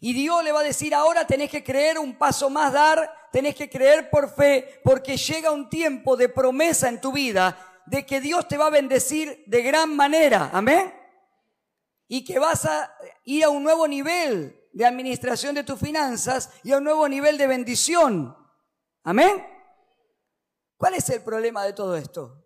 Y 0.00 0.14
Dios 0.14 0.42
le 0.42 0.52
va 0.52 0.60
a 0.60 0.64
decir, 0.64 0.94
ahora 0.94 1.26
tenés 1.26 1.50
que 1.50 1.62
creer 1.62 1.98
un 1.98 2.16
paso 2.16 2.48
más 2.48 2.72
dar, 2.72 3.28
tenés 3.32 3.54
que 3.54 3.68
creer 3.68 4.08
por 4.08 4.34
fe, 4.34 4.80
porque 4.82 5.16
llega 5.16 5.50
un 5.50 5.68
tiempo 5.68 6.16
de 6.16 6.28
promesa 6.28 6.88
en 6.88 7.00
tu 7.00 7.12
vida 7.12 7.82
de 7.86 8.06
que 8.06 8.20
Dios 8.20 8.48
te 8.48 8.56
va 8.56 8.66
a 8.66 8.70
bendecir 8.70 9.44
de 9.46 9.62
gran 9.62 9.94
manera. 9.94 10.50
Amén. 10.52 10.94
Y 12.08 12.24
que 12.24 12.38
vas 12.38 12.64
a 12.64 12.94
ir 13.24 13.44
a 13.44 13.50
un 13.50 13.62
nuevo 13.62 13.86
nivel 13.86 14.56
de 14.72 14.86
administración 14.86 15.54
de 15.54 15.64
tus 15.64 15.78
finanzas 15.78 16.50
y 16.62 16.72
a 16.72 16.78
un 16.78 16.84
nuevo 16.84 17.08
nivel 17.08 17.36
de 17.36 17.46
bendición. 17.46 18.36
Amén. 19.02 19.44
¿Cuál 20.80 20.94
es 20.94 21.10
el 21.10 21.22
problema 21.22 21.62
de 21.62 21.74
todo 21.74 21.94
esto? 21.94 22.42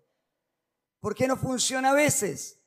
¿Por 0.98 1.14
qué 1.14 1.28
no 1.28 1.36
funciona 1.36 1.90
a 1.90 1.94
veces? 1.94 2.60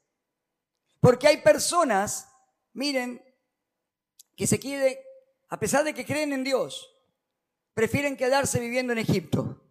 Porque 1.02 1.28
hay 1.28 1.42
personas, 1.42 2.30
miren, 2.72 3.22
que 4.38 4.48
se 4.48 4.60
quieren, 4.60 4.96
a 5.50 5.60
pesar 5.60 5.84
de 5.84 5.94
que 5.94 6.06
creen 6.06 6.32
en 6.32 6.46
Dios, 6.46 6.90
prefieren 7.74 8.16
quedarse 8.16 8.62
viviendo 8.62 8.94
en 8.94 9.00
Egipto. 9.00 9.62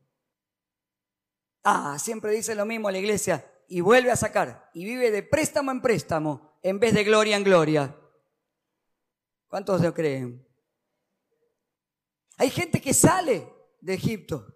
Ah, 1.64 1.98
siempre 1.98 2.32
dice 2.32 2.54
lo 2.54 2.66
mismo 2.66 2.90
la 2.90 2.98
iglesia 2.98 3.50
y 3.66 3.80
vuelve 3.80 4.10
a 4.10 4.16
sacar 4.16 4.70
y 4.74 4.84
vive 4.84 5.10
de 5.10 5.22
préstamo 5.22 5.70
en 5.70 5.80
préstamo 5.80 6.58
en 6.62 6.78
vez 6.78 6.92
de 6.92 7.04
gloria 7.04 7.38
en 7.38 7.44
gloria. 7.44 7.96
¿Cuántos 9.48 9.80
lo 9.80 9.94
creen? 9.94 10.46
Hay 12.36 12.50
gente 12.50 12.82
que 12.82 12.92
sale 12.92 13.50
de 13.80 13.94
Egipto 13.94 14.55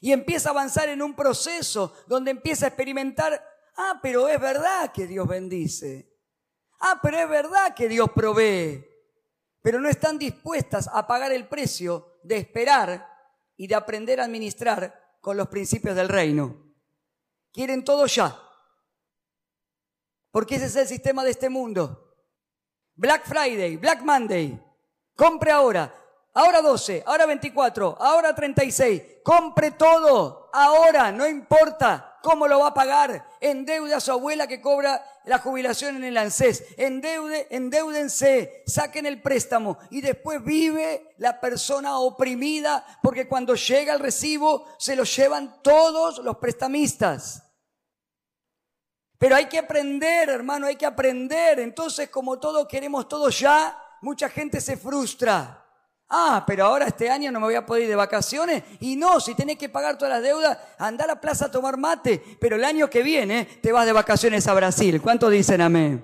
y 0.00 0.12
empieza 0.12 0.50
a 0.50 0.52
avanzar 0.52 0.88
en 0.88 1.02
un 1.02 1.14
proceso 1.14 1.94
donde 2.06 2.30
empieza 2.30 2.66
a 2.66 2.68
experimentar 2.68 3.42
Ah, 3.80 4.00
pero 4.02 4.28
es 4.28 4.40
verdad 4.40 4.90
que 4.92 5.06
Dios 5.06 5.26
bendice. 5.28 6.12
Ah, 6.80 6.98
pero 7.00 7.16
es 7.16 7.28
verdad 7.28 7.74
que 7.76 7.88
Dios 7.88 8.10
provee. 8.10 8.84
Pero 9.62 9.80
no 9.80 9.88
están 9.88 10.18
dispuestas 10.18 10.90
a 10.92 11.06
pagar 11.06 11.30
el 11.30 11.46
precio 11.46 12.18
de 12.24 12.38
esperar 12.38 13.08
y 13.56 13.68
de 13.68 13.76
aprender 13.76 14.20
a 14.20 14.24
administrar 14.24 15.16
con 15.20 15.36
los 15.36 15.46
principios 15.46 15.94
del 15.94 16.08
reino. 16.08 16.74
Quieren 17.52 17.84
todo 17.84 18.06
ya. 18.06 18.36
Porque 20.32 20.56
ese 20.56 20.66
es 20.66 20.76
el 20.76 20.88
sistema 20.88 21.22
de 21.22 21.30
este 21.30 21.48
mundo. 21.48 22.16
Black 22.96 23.26
Friday, 23.26 23.76
Black 23.76 24.02
Monday. 24.02 24.60
Compre 25.14 25.52
ahora. 25.52 25.94
Ahora 26.34 26.62
12, 26.62 27.02
ahora 27.06 27.26
24, 27.26 27.96
ahora 28.00 28.34
36. 28.34 29.02
Compre 29.24 29.72
todo. 29.72 30.50
Ahora, 30.52 31.10
no 31.10 31.26
importa. 31.26 32.16
¿Cómo 32.22 32.48
lo 32.48 32.60
va 32.60 32.68
a 32.68 32.74
pagar? 32.74 33.26
Endeude 33.40 33.94
a 33.94 34.00
su 34.00 34.10
abuela 34.10 34.46
que 34.46 34.60
cobra 34.60 35.04
la 35.24 35.38
jubilación 35.38 35.96
en 35.96 36.04
el 36.04 36.16
ANSES. 36.16 36.64
Endeude, 36.76 37.46
endeúdense, 37.50 38.64
saquen 38.66 39.06
el 39.06 39.22
préstamo 39.22 39.78
y 39.90 40.00
después 40.00 40.42
vive 40.42 41.14
la 41.18 41.40
persona 41.40 41.98
oprimida 41.98 42.84
porque 43.02 43.28
cuando 43.28 43.54
llega 43.54 43.94
el 43.94 44.00
recibo 44.00 44.66
se 44.78 44.96
lo 44.96 45.04
llevan 45.04 45.62
todos 45.62 46.18
los 46.18 46.38
prestamistas. 46.38 47.44
Pero 49.18 49.34
hay 49.34 49.46
que 49.46 49.58
aprender, 49.58 50.28
hermano, 50.28 50.66
hay 50.66 50.76
que 50.76 50.86
aprender. 50.86 51.60
Entonces, 51.60 52.08
como 52.08 52.38
todos 52.38 52.66
queremos 52.68 53.08
todo 53.08 53.30
ya, 53.30 53.76
mucha 54.00 54.28
gente 54.28 54.60
se 54.60 54.76
frustra. 54.76 55.67
Ah, 56.10 56.44
pero 56.46 56.64
ahora 56.64 56.86
este 56.86 57.10
año 57.10 57.30
no 57.30 57.38
me 57.38 57.46
voy 57.46 57.54
a 57.54 57.66
poder 57.66 57.82
ir 57.82 57.88
de 57.90 57.96
vacaciones. 57.96 58.62
Y 58.80 58.96
no, 58.96 59.20
si 59.20 59.34
tenés 59.34 59.58
que 59.58 59.68
pagar 59.68 59.98
todas 59.98 60.14
las 60.14 60.22
deudas, 60.22 60.56
anda 60.78 61.04
a 61.04 61.08
la 61.08 61.20
plaza 61.20 61.46
a 61.46 61.50
tomar 61.50 61.76
mate. 61.76 62.22
Pero 62.40 62.56
el 62.56 62.64
año 62.64 62.88
que 62.88 63.02
viene 63.02 63.44
te 63.44 63.72
vas 63.72 63.84
de 63.84 63.92
vacaciones 63.92 64.46
a 64.46 64.54
Brasil. 64.54 65.02
¿Cuántos 65.02 65.30
dicen 65.30 65.60
amén? 65.60 66.02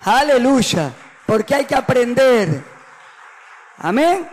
Aleluya. 0.00 0.92
Porque 1.24 1.54
hay 1.54 1.64
que 1.64 1.74
aprender. 1.76 2.64
Amén. 3.78 4.28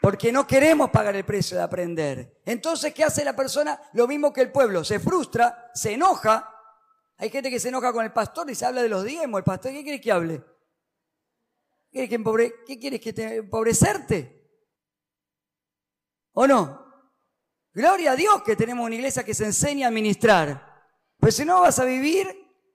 Porque 0.00 0.32
no 0.32 0.46
queremos 0.46 0.90
pagar 0.90 1.14
el 1.14 1.24
precio 1.24 1.56
de 1.56 1.62
aprender. 1.62 2.40
Entonces, 2.44 2.92
¿qué 2.92 3.04
hace 3.04 3.24
la 3.24 3.36
persona? 3.36 3.80
Lo 3.92 4.08
mismo 4.08 4.32
que 4.32 4.40
el 4.40 4.50
pueblo. 4.50 4.82
Se 4.82 4.98
frustra, 4.98 5.70
se 5.74 5.94
enoja. 5.94 6.52
Hay 7.18 7.30
gente 7.30 7.50
que 7.50 7.60
se 7.60 7.68
enoja 7.68 7.92
con 7.92 8.04
el 8.04 8.12
pastor 8.12 8.50
y 8.50 8.54
se 8.56 8.66
habla 8.66 8.82
de 8.82 8.88
los 8.88 9.04
diezmos. 9.04 9.38
¿El 9.38 9.44
pastor 9.44 9.70
qué 9.70 9.82
quiere 9.84 10.00
que 10.00 10.10
hable? 10.10 10.55
¿Qué 11.96 12.78
quieres 12.78 13.00
que 13.00 13.12
te 13.14 13.36
empobrecerte? 13.36 14.50
¿O 16.32 16.46
no? 16.46 16.84
Gloria 17.72 18.12
a 18.12 18.16
Dios 18.16 18.42
que 18.42 18.54
tenemos 18.54 18.84
una 18.84 18.94
iglesia 18.94 19.24
que 19.24 19.32
se 19.32 19.46
enseña 19.46 19.86
a 19.86 19.88
administrar. 19.88 20.84
Pues 21.18 21.36
si 21.36 21.46
no 21.46 21.62
vas 21.62 21.78
a 21.78 21.86
vivir 21.86 22.28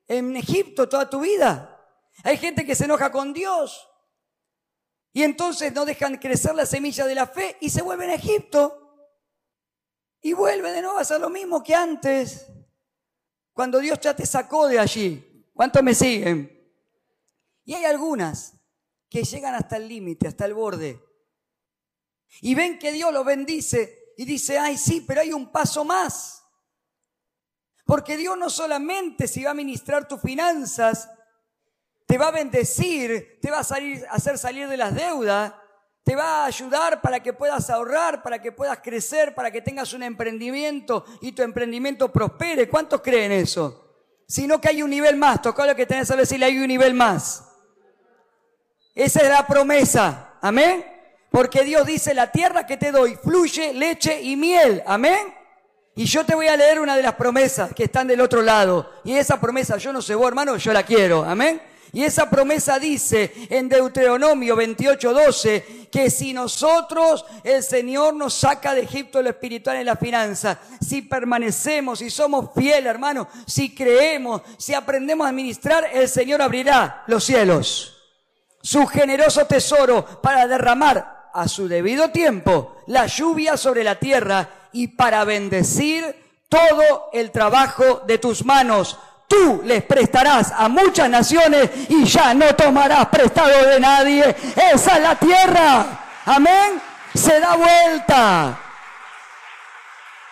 en 0.08 0.36
Egipto 0.36 0.90
toda 0.90 1.08
tu 1.08 1.20
vida. 1.20 1.68
Hay 2.24 2.38
gente 2.38 2.66
que 2.66 2.74
se 2.74 2.86
enoja 2.86 3.12
con 3.12 3.32
Dios. 3.32 3.88
Y 5.14 5.22
entonces 5.22 5.72
no 5.72 5.86
dejan 5.86 6.18
crecer 6.18 6.56
la 6.56 6.66
semilla 6.66 7.06
de 7.06 7.14
la 7.14 7.28
fe 7.28 7.58
y 7.62 7.70
se 7.70 7.84
vuelven 7.84 8.10
a 8.10 8.16
Egipto. 8.16 9.06
Y 10.22 10.34
vuelven 10.34 10.74
de 10.74 10.82
nuevo 10.82 10.98
a 10.98 11.02
hacer 11.02 11.22
lo 11.22 11.30
mismo 11.30 11.62
que 11.62 11.76
antes. 11.76 12.48
Cuando 13.54 13.78
Dios 13.78 14.00
ya 14.00 14.16
te 14.16 14.26
sacó 14.26 14.68
de 14.68 14.80
allí. 14.80 15.48
¿Cuántos 15.54 15.84
me 15.84 15.94
siguen? 15.94 16.60
Y 17.66 17.76
hay 17.76 17.86
algunas 17.86 18.61
que 19.12 19.26
llegan 19.26 19.54
hasta 19.54 19.76
el 19.76 19.90
límite, 19.90 20.30
hasta 20.30 20.46
el 20.46 20.54
borde. 20.54 21.04
Y 22.40 22.56
ven 22.56 22.80
que 22.80 22.94
Dios 22.94 23.12
lo 23.12 23.26
bendice 23.26 24.14
y 24.16 24.24
dice, 24.24 24.58
ay 24.58 24.78
sí, 24.78 25.04
pero 25.06 25.20
hay 25.20 25.34
un 25.34 25.52
paso 25.52 25.84
más. 25.84 26.46
Porque 27.86 28.16
Dios 28.16 28.38
no 28.38 28.50
solamente 28.50 29.28
si 29.28 29.44
va 29.44 29.52
a 29.52 29.54
ministrar 29.54 30.08
tus 30.08 30.22
finanzas, 30.22 31.10
te 32.08 32.18
va 32.18 32.30
a 32.30 32.32
bendecir, 32.32 33.38
te 33.42 33.52
va 33.52 33.58
a 33.58 34.16
hacer 34.16 34.38
salir 34.38 34.70
de 34.70 34.78
las 34.78 34.96
deudas, 34.96 35.56
te 36.06 36.16
va 36.16 36.44
a 36.44 36.46
ayudar 36.46 37.02
para 37.02 37.22
que 37.22 37.34
puedas 37.34 37.70
ahorrar, 37.70 38.24
para 38.24 38.42
que 38.42 38.54
puedas 38.54 38.80
crecer, 38.80 39.36
para 39.36 39.52
que 39.52 39.62
tengas 39.62 39.92
un 39.92 40.04
emprendimiento 40.04 41.04
y 41.20 41.34
tu 41.34 41.42
emprendimiento 41.42 42.14
prospere. 42.14 42.70
¿Cuántos 42.70 43.02
creen 43.02 43.34
eso? 43.34 43.90
Sino 44.26 44.62
que 44.62 44.70
hay 44.70 44.82
un 44.82 44.90
nivel 44.90 45.18
más. 45.18 45.42
Toca 45.42 45.66
lo 45.66 45.76
que 45.76 45.86
tenés 45.86 46.10
a 46.12 46.16
decirle, 46.16 46.46
hay 46.46 46.60
un 46.60 46.68
nivel 46.68 46.94
más. 46.94 47.51
Esa 48.96 49.22
es 49.22 49.30
la 49.30 49.48
promesa. 49.48 50.34
Amén. 50.42 50.86
Porque 51.30 51.64
Dios 51.64 51.86
dice, 51.86 52.14
la 52.14 52.32
tierra 52.32 52.66
que 52.66 52.78
te 52.78 52.92
doy 52.92 53.16
fluye 53.16 53.74
leche 53.74 54.22
y 54.22 54.36
miel. 54.36 54.84
Amén. 54.86 55.34
Y 55.96 56.06
yo 56.06 56.26
te 56.26 56.36
voy 56.36 56.48
a 56.48 56.58
leer 56.58 56.80
una 56.80 56.96
de 56.96 57.04
las 57.04 57.16
promesas 57.16 57.74
que 57.74 57.86
están 57.86 58.08
del 58.08 58.22
otro 58.22 58.42
lado. 58.42 58.90
Y 59.04 59.16
esa 59.16 59.40
promesa, 59.40 59.78
yo 59.78 59.94
no 59.94 60.02
sé 60.02 60.16
vos, 60.16 60.28
hermano, 60.28 60.58
yo 60.58 60.74
la 60.74 60.84
quiero. 60.84 61.24
Amén. 61.24 61.62
Y 61.94 62.04
esa 62.04 62.30
promesa 62.30 62.80
dice 62.80 63.34
en 63.50 63.68
Deuteronomio 63.68 64.56
28:12 64.56 65.90
que 65.92 66.10
si 66.10 66.32
nosotros, 66.32 67.26
el 67.44 67.62
Señor 67.62 68.14
nos 68.14 68.34
saca 68.34 68.74
de 68.74 68.82
Egipto 68.82 69.22
lo 69.22 69.30
espiritual 69.30 69.82
y 69.82 69.84
la 69.84 69.98
finanza, 69.98 70.58
si 70.80 71.02
permanecemos, 71.02 72.00
si 72.00 72.10
somos 72.10 72.52
fieles, 72.56 72.86
hermano, 72.86 73.28
si 73.46 73.76
creemos, 73.76 74.42
si 74.58 74.74
aprendemos 74.74 75.26
a 75.26 75.32
administrar, 75.32 75.90
el 75.94 76.08
Señor 76.08 76.42
abrirá 76.42 77.04
los 77.08 77.26
cielos, 77.26 78.01
su 78.62 78.86
generoso 78.88 79.46
tesoro 79.46 80.06
para 80.22 80.48
derramar 80.48 81.30
a 81.34 81.48
su 81.48 81.68
debido 81.68 82.10
tiempo 82.10 82.78
la 82.88 83.06
lluvia 83.08 83.58
sobre 83.58 83.84
la 83.84 83.96
tierra 83.96 84.48
y 84.74 84.90
para 84.90 85.24
bendecir 85.24 86.16
todo 86.50 87.10
el 87.14 87.32
trabajo 87.32 88.04
de 88.06 88.18
tus 88.18 88.44
manos 88.46 88.98
tú 89.32 89.62
les 89.64 89.82
prestarás 89.84 90.52
a 90.52 90.68
muchas 90.68 91.10
naciones 91.10 91.70
y 91.88 92.04
ya 92.04 92.34
no 92.34 92.54
tomarás 92.54 93.08
prestado 93.08 93.66
de 93.66 93.80
nadie. 93.80 94.36
Esa 94.74 94.98
es 94.98 95.02
la 95.02 95.16
tierra. 95.16 95.86
Amén. 96.26 96.82
Se 97.14 97.40
da 97.40 97.56
vuelta. 97.56 98.60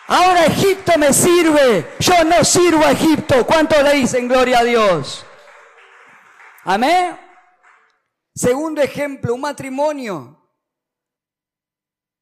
Ahora 0.08 0.46
Egipto 0.46 0.98
me 0.98 1.13
sirve. 1.13 1.94
Yo 2.00 2.26
no 2.26 2.44
sirvo 2.44 2.84
a 2.84 2.92
Egipto. 2.92 3.46
¿Cuánto 3.46 3.82
le 3.82 3.94
dicen 3.94 4.28
gloria 4.28 4.60
a 4.60 4.63
Dios? 4.65 5.26
Amén. 6.65 7.18
Segundo 8.39 8.82
ejemplo, 8.82 9.36
un 9.36 9.41
matrimonio 9.41 10.49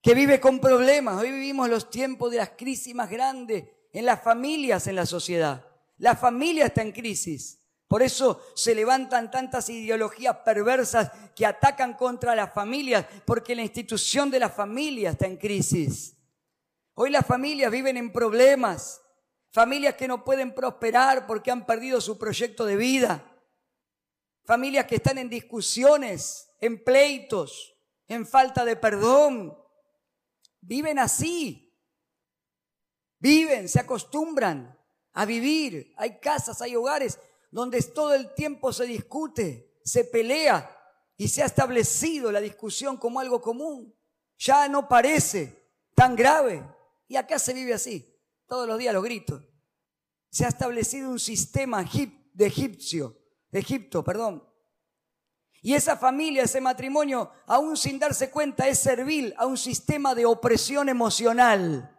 que 0.01 0.15
vive 0.15 0.39
con 0.39 0.59
problemas. 0.59 1.21
Hoy 1.21 1.29
vivimos 1.29 1.69
los 1.69 1.91
tiempos 1.91 2.31
de 2.31 2.37
las 2.37 2.49
crisis 2.57 2.95
más 2.95 3.07
grandes 3.07 3.65
en 3.93 4.03
las 4.03 4.23
familias, 4.23 4.87
en 4.87 4.95
la 4.95 5.05
sociedad. 5.05 5.63
La 5.99 6.15
familia 6.15 6.65
está 6.65 6.81
en 6.81 6.91
crisis. 6.91 7.61
Por 7.87 8.01
eso 8.01 8.41
se 8.55 8.73
levantan 8.73 9.29
tantas 9.29 9.69
ideologías 9.69 10.37
perversas 10.37 11.11
que 11.35 11.45
atacan 11.45 11.93
contra 11.93 12.33
las 12.33 12.51
familias, 12.51 13.05
porque 13.23 13.53
la 13.55 13.61
institución 13.61 14.31
de 14.31 14.39
la 14.39 14.49
familia 14.49 15.11
está 15.11 15.27
en 15.27 15.37
crisis. 15.37 16.17
Hoy 16.95 17.11
las 17.11 17.27
familias 17.27 17.71
viven 17.71 17.95
en 17.95 18.11
problemas, 18.11 19.03
familias 19.51 19.93
que 19.93 20.07
no 20.07 20.25
pueden 20.25 20.55
prosperar 20.55 21.27
porque 21.27 21.51
han 21.51 21.67
perdido 21.67 22.01
su 22.01 22.17
proyecto 22.17 22.65
de 22.65 22.75
vida, 22.75 23.36
familias 24.47 24.85
que 24.85 24.95
están 24.95 25.17
en 25.17 25.29
discusiones, 25.29 26.49
en 26.61 26.81
pleitos, 26.81 27.75
en 28.07 28.25
falta 28.25 28.63
de 28.63 28.77
perdón. 28.77 29.55
Viven 30.61 30.97
así, 30.99 31.77
viven, 33.19 33.67
se 33.67 33.81
acostumbran 33.81 34.79
a 35.11 35.25
vivir. 35.25 35.93
Hay 35.97 36.19
casas, 36.19 36.61
hay 36.61 36.77
hogares 36.77 37.19
donde 37.51 37.81
todo 37.81 38.13
el 38.13 38.33
tiempo 38.33 38.71
se 38.71 38.85
discute, 38.85 39.77
se 39.83 40.05
pelea 40.05 40.73
y 41.17 41.27
se 41.27 41.43
ha 41.43 41.45
establecido 41.45 42.31
la 42.31 42.39
discusión 42.39 42.95
como 42.95 43.19
algo 43.19 43.41
común. 43.41 43.93
Ya 44.37 44.69
no 44.69 44.87
parece 44.87 45.71
tan 45.93 46.15
grave. 46.15 46.63
Y 47.09 47.17
acá 47.17 47.37
se 47.37 47.53
vive 47.53 47.73
así. 47.73 48.17
Todos 48.45 48.65
los 48.65 48.77
días 48.77 48.93
los 48.93 49.03
gritos. 49.03 49.43
Se 50.29 50.45
ha 50.45 50.49
establecido 50.49 51.09
un 51.09 51.19
sistema 51.19 51.83
de 52.33 52.45
egipcio, 52.45 53.16
Egipto, 53.51 54.03
perdón. 54.03 54.43
Y 55.61 55.73
esa 55.73 55.97
familia, 55.97 56.43
ese 56.43 56.61
matrimonio, 56.61 57.31
aún 57.45 57.77
sin 57.77 57.99
darse 57.99 58.29
cuenta, 58.29 58.67
es 58.67 58.79
servil 58.79 59.33
a 59.37 59.45
un 59.45 59.57
sistema 59.57 60.15
de 60.15 60.25
opresión 60.25 60.89
emocional 60.89 61.93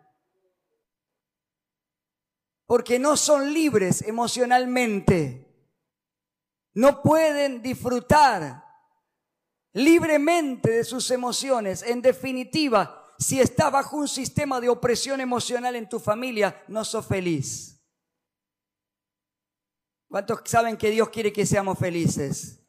porque 2.68 2.98
no 2.98 3.16
son 3.16 3.54
libres 3.54 4.02
emocionalmente. 4.02 5.46
No 6.74 7.02
pueden 7.02 7.62
disfrutar 7.62 8.62
libremente 9.72 10.72
de 10.72 10.84
sus 10.84 11.10
emociones. 11.10 11.82
En 11.82 12.02
definitiva, 12.02 13.06
si 13.18 13.40
estás 13.40 13.72
bajo 13.72 13.96
un 13.96 14.06
sistema 14.06 14.60
de 14.60 14.68
opresión 14.68 15.22
emocional 15.22 15.76
en 15.76 15.88
tu 15.88 15.98
familia, 15.98 16.62
no 16.68 16.84
sos 16.84 17.06
feliz. 17.06 17.77
¿Cuántos 20.08 20.40
saben 20.46 20.76
que 20.76 20.90
Dios 20.90 21.10
quiere 21.10 21.32
que 21.32 21.44
seamos 21.44 21.78
felices? 21.78 22.60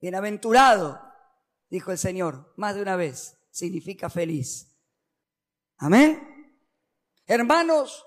Bienaventurado, 0.00 1.00
dijo 1.68 1.92
el 1.92 1.98
Señor, 1.98 2.52
más 2.56 2.74
de 2.74 2.82
una 2.82 2.96
vez, 2.96 3.36
significa 3.50 4.08
feliz. 4.08 4.74
Amén. 5.76 6.56
Hermanos, 7.26 8.06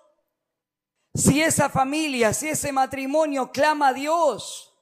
si 1.13 1.41
esa 1.41 1.69
familia, 1.69 2.33
si 2.33 2.49
ese 2.49 2.71
matrimonio 2.71 3.51
clama 3.51 3.89
a 3.89 3.93
Dios, 3.93 4.73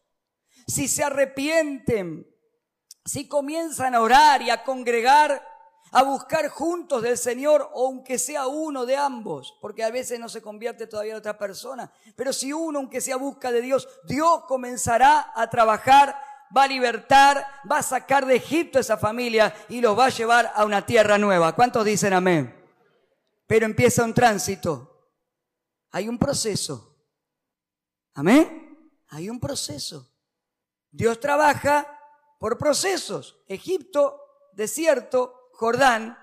si 0.68 0.88
se 0.88 1.04
arrepienten, 1.04 2.28
si 3.04 3.28
comienzan 3.28 3.96
a 3.96 4.02
orar 4.02 4.42
y 4.42 4.52
a 4.52 4.64
congregar, 4.64 5.44
a 5.92 6.04
buscar 6.04 6.50
juntos 6.50 7.02
del 7.02 7.18
Señor, 7.18 7.72
aunque 7.74 8.20
sea 8.20 8.48
uno 8.48 8.86
de 8.86 8.96
ambos, 8.96 9.58
porque 9.60 9.84
a 9.84 9.90
veces 9.90 10.20
no 10.20 10.30
se 10.30 10.42
convierte 10.42 10.88
todavía 10.88 11.14
en 11.14 11.18
otra 11.18 11.38
persona, 11.38 11.92
pero 12.16 12.32
si 12.32 12.54
uno, 12.54 12.80
aunque 12.80 13.02
sea 13.02 13.16
busca 13.16 13.52
de 13.52 13.62
Dios, 13.62 13.88
Dios 14.06 14.44
comenzará 14.48 15.32
a 15.36 15.50
trabajar, 15.50 16.16
va 16.56 16.64
a 16.64 16.68
libertar, 16.68 17.46
va 17.70 17.80
a 17.80 17.84
sacar 17.84 18.26
de 18.26 18.36
Egipto 18.36 18.80
esa 18.80 18.98
familia 18.98 19.54
y 19.70 19.82
los 19.82 19.98
va 19.98 20.06
a 20.06 20.10
llevar 20.10 20.52
a 20.56 20.66
una 20.66 20.86
tierra 20.86 21.18
nueva. 21.18 21.56
¿Cuántos 21.56 21.86
dicen 21.86 22.14
amén? 22.14 22.56
Pero 23.48 23.66
empieza 23.66 24.04
un 24.04 24.14
tránsito. 24.14 24.86
Hay 25.92 26.08
un 26.08 26.20
proceso. 26.20 26.96
Amén. 28.14 28.92
Hay 29.10 29.30
un 29.30 29.40
proceso. 29.40 30.08
Dios 30.92 31.20
trabaja 31.20 31.88
por 32.40 32.58
procesos. 32.58 33.38
Egipto, 33.48 34.22
desierto, 34.54 35.39
Jordán, 35.60 36.18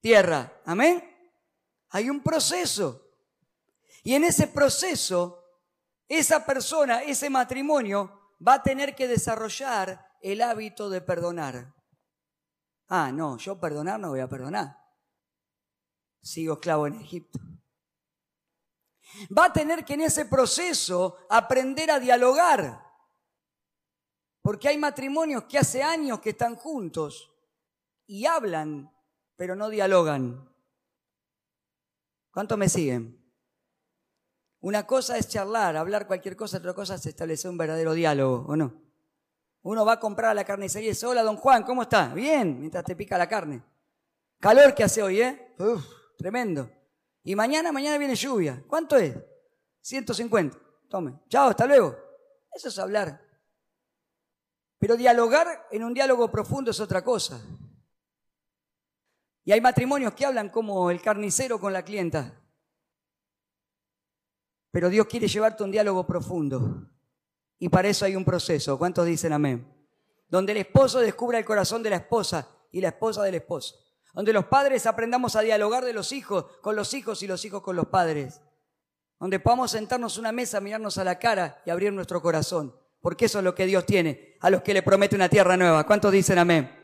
tierra. 0.00 0.62
Amén. 0.64 1.04
Hay 1.90 2.08
un 2.08 2.22
proceso. 2.22 3.06
Y 4.02 4.14
en 4.14 4.24
ese 4.24 4.46
proceso, 4.46 5.44
esa 6.08 6.46
persona, 6.46 7.02
ese 7.02 7.28
matrimonio, 7.28 8.32
va 8.46 8.54
a 8.54 8.62
tener 8.62 8.94
que 8.94 9.06
desarrollar 9.06 10.16
el 10.22 10.40
hábito 10.40 10.88
de 10.88 11.02
perdonar. 11.02 11.74
Ah, 12.88 13.12
no, 13.12 13.36
yo 13.36 13.60
perdonar 13.60 14.00
no 14.00 14.08
voy 14.08 14.20
a 14.20 14.28
perdonar. 14.28 14.74
Sigo 16.22 16.54
esclavo 16.54 16.86
en 16.86 16.94
Egipto 16.94 17.38
va 19.36 19.44
a 19.44 19.52
tener 19.52 19.84
que 19.84 19.92
en 19.92 20.00
ese 20.00 20.24
proceso 20.24 21.18
aprender 21.28 21.90
a 21.90 22.00
dialogar. 22.00 22.82
Porque 24.40 24.68
hay 24.68 24.78
matrimonios 24.78 25.44
que 25.44 25.58
hace 25.58 25.82
años 25.82 26.20
que 26.20 26.30
están 26.30 26.56
juntos 26.56 27.31
y 28.12 28.26
hablan, 28.26 28.92
pero 29.36 29.56
no 29.56 29.70
dialogan. 29.70 30.46
¿Cuánto 32.30 32.58
me 32.58 32.68
siguen? 32.68 33.18
Una 34.60 34.86
cosa 34.86 35.16
es 35.16 35.28
charlar, 35.28 35.78
hablar 35.78 36.06
cualquier 36.06 36.36
cosa, 36.36 36.58
otra 36.58 36.74
cosa 36.74 36.96
es 36.96 37.06
establecer 37.06 37.50
un 37.50 37.56
verdadero 37.56 37.94
diálogo, 37.94 38.44
¿o 38.46 38.54
no? 38.54 38.82
Uno 39.62 39.86
va 39.86 39.94
a 39.94 40.00
comprar 40.00 40.36
la 40.36 40.44
carnicería 40.44 40.88
y 40.88 40.92
dice, 40.92 41.06
hola 41.06 41.22
don 41.22 41.38
Juan, 41.38 41.62
¿cómo 41.62 41.84
está? 41.84 42.12
Bien, 42.12 42.60
mientras 42.60 42.84
te 42.84 42.94
pica 42.94 43.16
la 43.16 43.26
carne. 43.26 43.62
Calor 44.40 44.74
que 44.74 44.84
hace 44.84 45.02
hoy, 45.02 45.22
¿eh? 45.22 45.54
Tremendo. 46.18 46.70
Y 47.24 47.34
mañana, 47.34 47.72
mañana 47.72 47.96
viene 47.96 48.14
lluvia. 48.14 48.62
¿Cuánto 48.68 48.98
es? 48.98 49.16
150. 49.80 50.58
Tome. 50.86 51.18
Chao, 51.30 51.48
hasta 51.48 51.66
luego. 51.66 51.96
Eso 52.52 52.68
es 52.68 52.78
hablar. 52.78 53.24
Pero 54.78 54.98
dialogar 54.98 55.66
en 55.70 55.82
un 55.82 55.94
diálogo 55.94 56.30
profundo 56.30 56.72
es 56.72 56.78
otra 56.78 57.02
cosa. 57.02 57.40
Y 59.44 59.52
hay 59.52 59.60
matrimonios 59.60 60.14
que 60.14 60.24
hablan 60.24 60.48
como 60.48 60.90
el 60.90 61.00
carnicero 61.00 61.58
con 61.58 61.72
la 61.72 61.82
clienta. 61.82 62.40
Pero 64.70 64.88
Dios 64.88 65.06
quiere 65.06 65.28
llevarte 65.28 65.64
un 65.64 65.70
diálogo 65.70 66.06
profundo. 66.06 66.88
Y 67.58 67.68
para 67.68 67.88
eso 67.88 68.04
hay 68.04 68.16
un 68.16 68.24
proceso. 68.24 68.78
¿Cuántos 68.78 69.06
dicen 69.06 69.32
amén? 69.32 69.66
Donde 70.28 70.52
el 70.52 70.58
esposo 70.58 71.00
descubra 71.00 71.38
el 71.38 71.44
corazón 71.44 71.82
de 71.82 71.90
la 71.90 71.96
esposa 71.96 72.48
y 72.70 72.80
la 72.80 72.88
esposa 72.88 73.22
del 73.22 73.34
esposo. 73.34 73.76
Donde 74.14 74.32
los 74.32 74.46
padres 74.46 74.86
aprendamos 74.86 75.36
a 75.36 75.40
dialogar 75.40 75.84
de 75.84 75.92
los 75.92 76.12
hijos 76.12 76.46
con 76.60 76.76
los 76.76 76.94
hijos 76.94 77.22
y 77.22 77.26
los 77.26 77.44
hijos 77.44 77.62
con 77.62 77.76
los 77.76 77.86
padres. 77.86 78.40
Donde 79.18 79.40
podamos 79.40 79.70
sentarnos 79.70 80.16
a 80.16 80.20
una 80.20 80.32
mesa, 80.32 80.60
mirarnos 80.60 80.98
a 80.98 81.04
la 81.04 81.18
cara 81.18 81.62
y 81.64 81.70
abrir 81.70 81.92
nuestro 81.92 82.20
corazón. 82.22 82.74
Porque 83.00 83.26
eso 83.26 83.38
es 83.38 83.44
lo 83.44 83.54
que 83.54 83.66
Dios 83.66 83.84
tiene 83.86 84.36
a 84.40 84.50
los 84.50 84.62
que 84.62 84.74
le 84.74 84.82
promete 84.82 85.16
una 85.16 85.28
tierra 85.28 85.56
nueva. 85.56 85.86
¿Cuántos 85.86 86.12
dicen 86.12 86.38
amén? 86.38 86.81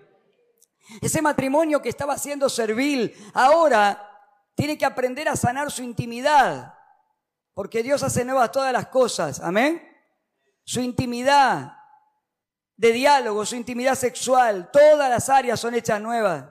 Ese 1.01 1.23
matrimonio 1.23 1.83
que 1.83 1.89
estaba 1.89 2.17
siendo 2.19 2.49
servil, 2.49 3.15
ahora 3.35 4.05
tiene 4.55 4.79
que 4.79 4.85
aprender 4.85 5.29
a 5.29 5.37
sanar 5.37 5.71
su 5.71 5.83
intimidad. 5.83 6.75
Porque 7.55 7.83
Dios 7.83 8.03
hace 8.03 8.25
nuevas 8.25 8.53
todas 8.53 8.73
las 8.73 8.87
cosas. 8.87 9.41
Amén. 9.41 9.83
Su 10.65 10.81
intimidad 10.81 11.77
de 12.77 12.93
diálogo, 12.93 13.45
su 13.45 13.57
intimidad 13.57 13.97
sexual, 13.97 14.71
todas 14.73 15.11
las 15.11 15.29
áreas 15.29 15.59
son 15.59 15.75
hechas 15.75 16.01
nuevas. 16.01 16.45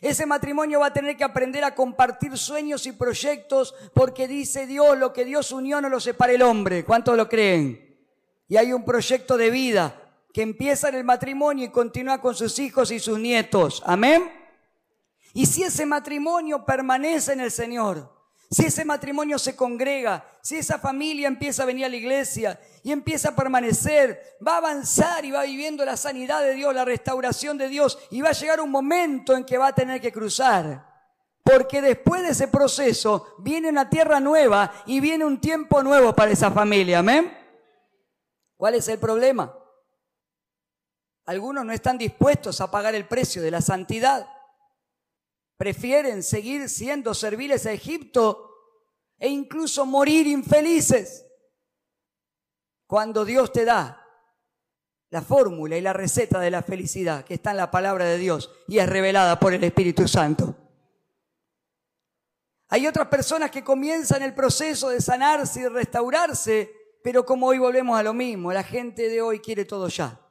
Ese 0.00 0.26
matrimonio 0.26 0.80
va 0.80 0.86
a 0.86 0.92
tener 0.92 1.16
que 1.16 1.24
aprender 1.24 1.62
a 1.62 1.74
compartir 1.74 2.36
sueños 2.36 2.86
y 2.86 2.92
proyectos 2.92 3.74
porque 3.94 4.26
dice 4.26 4.66
Dios, 4.66 4.98
lo 4.98 5.12
que 5.12 5.24
Dios 5.24 5.52
unió 5.52 5.80
no 5.80 5.88
lo 5.88 6.00
separa 6.00 6.32
el 6.32 6.42
hombre. 6.42 6.84
¿Cuántos 6.84 7.16
lo 7.16 7.28
creen? 7.28 7.96
Y 8.48 8.56
hay 8.56 8.72
un 8.72 8.84
proyecto 8.84 9.36
de 9.36 9.50
vida 9.50 10.03
que 10.34 10.42
empieza 10.42 10.88
en 10.88 10.96
el 10.96 11.04
matrimonio 11.04 11.64
y 11.64 11.70
continúa 11.70 12.20
con 12.20 12.34
sus 12.34 12.58
hijos 12.58 12.90
y 12.90 12.98
sus 12.98 13.20
nietos. 13.20 13.80
Amén. 13.86 14.32
Y 15.32 15.46
si 15.46 15.62
ese 15.62 15.86
matrimonio 15.86 16.64
permanece 16.64 17.34
en 17.34 17.40
el 17.40 17.52
Señor, 17.52 18.12
si 18.50 18.66
ese 18.66 18.84
matrimonio 18.84 19.38
se 19.38 19.54
congrega, 19.54 20.28
si 20.42 20.56
esa 20.56 20.80
familia 20.80 21.28
empieza 21.28 21.62
a 21.62 21.66
venir 21.66 21.84
a 21.84 21.88
la 21.88 21.94
iglesia 21.94 22.60
y 22.82 22.90
empieza 22.90 23.28
a 23.28 23.36
permanecer, 23.36 24.36
va 24.44 24.54
a 24.54 24.58
avanzar 24.58 25.24
y 25.24 25.30
va 25.30 25.44
viviendo 25.44 25.84
la 25.84 25.96
sanidad 25.96 26.42
de 26.42 26.54
Dios, 26.54 26.74
la 26.74 26.84
restauración 26.84 27.56
de 27.56 27.68
Dios 27.68 27.96
y 28.10 28.20
va 28.20 28.30
a 28.30 28.32
llegar 28.32 28.60
un 28.60 28.72
momento 28.72 29.36
en 29.36 29.44
que 29.44 29.56
va 29.56 29.68
a 29.68 29.74
tener 29.74 30.00
que 30.00 30.10
cruzar. 30.10 30.84
Porque 31.44 31.80
después 31.80 32.22
de 32.22 32.30
ese 32.30 32.48
proceso 32.48 33.36
viene 33.38 33.68
una 33.68 33.88
tierra 33.88 34.18
nueva 34.18 34.72
y 34.84 34.98
viene 34.98 35.24
un 35.24 35.40
tiempo 35.40 35.80
nuevo 35.84 36.12
para 36.12 36.32
esa 36.32 36.50
familia. 36.50 36.98
Amén. 36.98 37.32
¿Cuál 38.56 38.74
es 38.74 38.88
el 38.88 38.98
problema? 38.98 39.60
Algunos 41.26 41.64
no 41.64 41.72
están 41.72 41.96
dispuestos 41.96 42.60
a 42.60 42.70
pagar 42.70 42.94
el 42.94 43.06
precio 43.06 43.42
de 43.42 43.50
la 43.50 43.60
santidad. 43.60 44.28
Prefieren 45.56 46.22
seguir 46.22 46.68
siendo 46.68 47.14
serviles 47.14 47.64
a 47.66 47.72
Egipto 47.72 48.50
e 49.18 49.28
incluso 49.28 49.86
morir 49.86 50.26
infelices. 50.26 51.24
Cuando 52.86 53.24
Dios 53.24 53.52
te 53.52 53.64
da 53.64 54.00
la 55.10 55.22
fórmula 55.22 55.76
y 55.76 55.80
la 55.80 55.92
receta 55.92 56.40
de 56.40 56.50
la 56.50 56.62
felicidad 56.62 57.24
que 57.24 57.34
está 57.34 57.52
en 57.52 57.56
la 57.56 57.70
palabra 57.70 58.04
de 58.04 58.18
Dios 58.18 58.50
y 58.66 58.78
es 58.78 58.88
revelada 58.88 59.38
por 59.38 59.54
el 59.54 59.64
Espíritu 59.64 60.08
Santo. 60.08 60.56
Hay 62.68 62.86
otras 62.86 63.08
personas 63.08 63.50
que 63.50 63.62
comienzan 63.62 64.22
el 64.22 64.34
proceso 64.34 64.88
de 64.88 65.00
sanarse 65.00 65.60
y 65.60 65.68
restaurarse, 65.68 66.72
pero 67.02 67.24
como 67.24 67.46
hoy 67.46 67.58
volvemos 67.58 67.98
a 67.98 68.02
lo 68.02 68.12
mismo, 68.12 68.52
la 68.52 68.64
gente 68.64 69.08
de 69.08 69.22
hoy 69.22 69.38
quiere 69.38 69.64
todo 69.64 69.88
ya. 69.88 70.23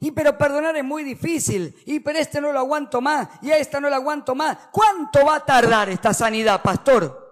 Y 0.00 0.12
pero 0.12 0.38
perdonar 0.38 0.76
es 0.76 0.84
muy 0.84 1.02
difícil. 1.02 1.74
Y 1.84 2.00
pero 2.00 2.18
este 2.18 2.40
no 2.40 2.52
lo 2.52 2.60
aguanto 2.60 3.00
más. 3.00 3.28
Y 3.42 3.50
a 3.50 3.58
esta 3.58 3.80
no 3.80 3.88
lo 3.88 3.96
aguanto 3.96 4.34
más. 4.34 4.68
¿Cuánto 4.72 5.26
va 5.26 5.36
a 5.36 5.44
tardar 5.44 5.88
esta 5.88 6.14
sanidad, 6.14 6.62
pastor? 6.62 7.26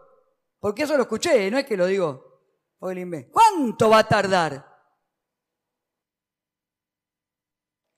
Porque 0.59 0.83
eso 0.83 0.97
lo 0.97 1.03
escuché, 1.03 1.51
no 1.51 1.59
es 1.59 1.67
que 1.67 1.77
lo 1.77 1.87
digo. 1.87 2.27
¿Cuánto 3.31 3.91
va 3.91 4.01
a 4.01 4.09
tardar? 4.09 4.77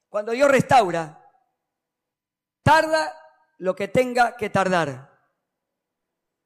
Cuando 0.09 0.33
Dios 0.33 0.51
restaura, 0.51 1.23
tarda 2.63 3.15
lo 3.59 3.75
que 3.75 3.89
tenga 3.89 4.37
que 4.37 4.51
tardar. 4.51 5.19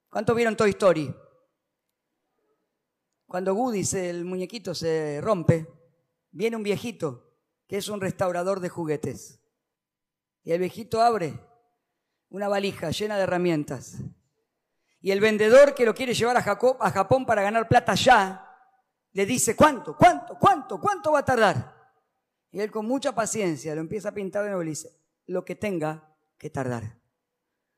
¿Cuántos 0.08 0.37
vieron 0.37 0.56
Toy 0.56 0.70
Story? 0.70 1.14
Cuando 3.26 3.54
Woody, 3.54 3.82
el 3.94 4.24
muñequito, 4.24 4.74
se 4.74 5.20
rompe, 5.22 5.66
viene 6.30 6.56
un 6.56 6.62
viejito 6.62 7.32
que 7.66 7.77
es 7.77 7.88
un 7.88 8.01
restaurador 8.01 8.61
de 8.61 8.68
juguetes. 8.68 9.40
Y 10.44 10.53
el 10.53 10.59
viejito 10.59 11.01
abre 11.01 11.38
una 12.29 12.48
valija 12.48 12.90
llena 12.90 13.16
de 13.16 13.22
herramientas. 13.22 13.98
Y 15.01 15.11
el 15.11 15.20
vendedor 15.20 15.75
que 15.75 15.85
lo 15.85 15.94
quiere 15.94 16.14
llevar 16.14 16.37
a, 16.37 16.40
a 16.40 16.90
Japón 16.90 17.27
para 17.27 17.42
ganar 17.42 17.68
plata 17.68 17.94
ya, 17.94 18.48
le 19.12 19.27
dice, 19.27 19.55
¿cuánto? 19.55 19.96
¿Cuánto? 19.96 20.38
¿Cuánto? 20.38 20.81
¿Cuánto 20.81 21.12
va 21.12 21.20
a 21.20 21.25
tardar? 21.25 21.83
Y 22.51 22.61
él 22.61 22.70
con 22.70 22.87
mucha 22.87 23.12
paciencia 23.12 23.75
lo 23.75 23.81
empieza 23.81 24.11
a 24.11 24.14
pintar 24.14 24.44
de 24.44 24.51
nuevo 24.51 24.62
y 24.62 24.68
dice, 24.70 24.90
lo 25.27 25.44
que 25.44 25.55
tenga 25.55 26.14
que 26.38 26.51
tardar. 26.51 26.98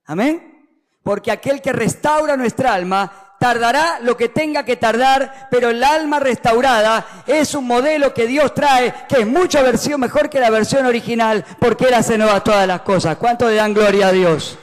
Amén. 0.05 0.68
Porque 1.03 1.31
aquel 1.31 1.61
que 1.61 1.73
restaura 1.73 2.37
nuestra 2.37 2.75
alma 2.75 3.24
tardará 3.44 3.98
lo 4.00 4.16
que 4.16 4.30
tenga 4.30 4.64
que 4.64 4.76
tardar, 4.76 5.48
pero 5.50 5.68
el 5.68 5.85
alma 5.85 6.18
restaurada 6.18 7.07
es 7.26 7.54
un 7.54 7.66
modelo 7.66 8.14
que 8.14 8.26
Dios 8.26 8.54
trae, 8.54 8.94
que 9.07 9.20
es 9.20 9.26
mucha 9.26 9.61
versión 9.61 10.00
mejor 10.00 10.30
que 10.30 10.40
la 10.40 10.48
versión 10.48 10.87
original, 10.87 11.44
porque 11.59 11.88
Él 11.88 11.92
hace 11.92 12.16
nuevas 12.16 12.42
todas 12.42 12.66
las 12.66 12.80
cosas. 12.80 13.18
¿Cuánto 13.18 13.46
le 13.46 13.57
dan 13.57 13.74
gloria 13.74 14.07
a 14.07 14.12
Dios? 14.12 14.57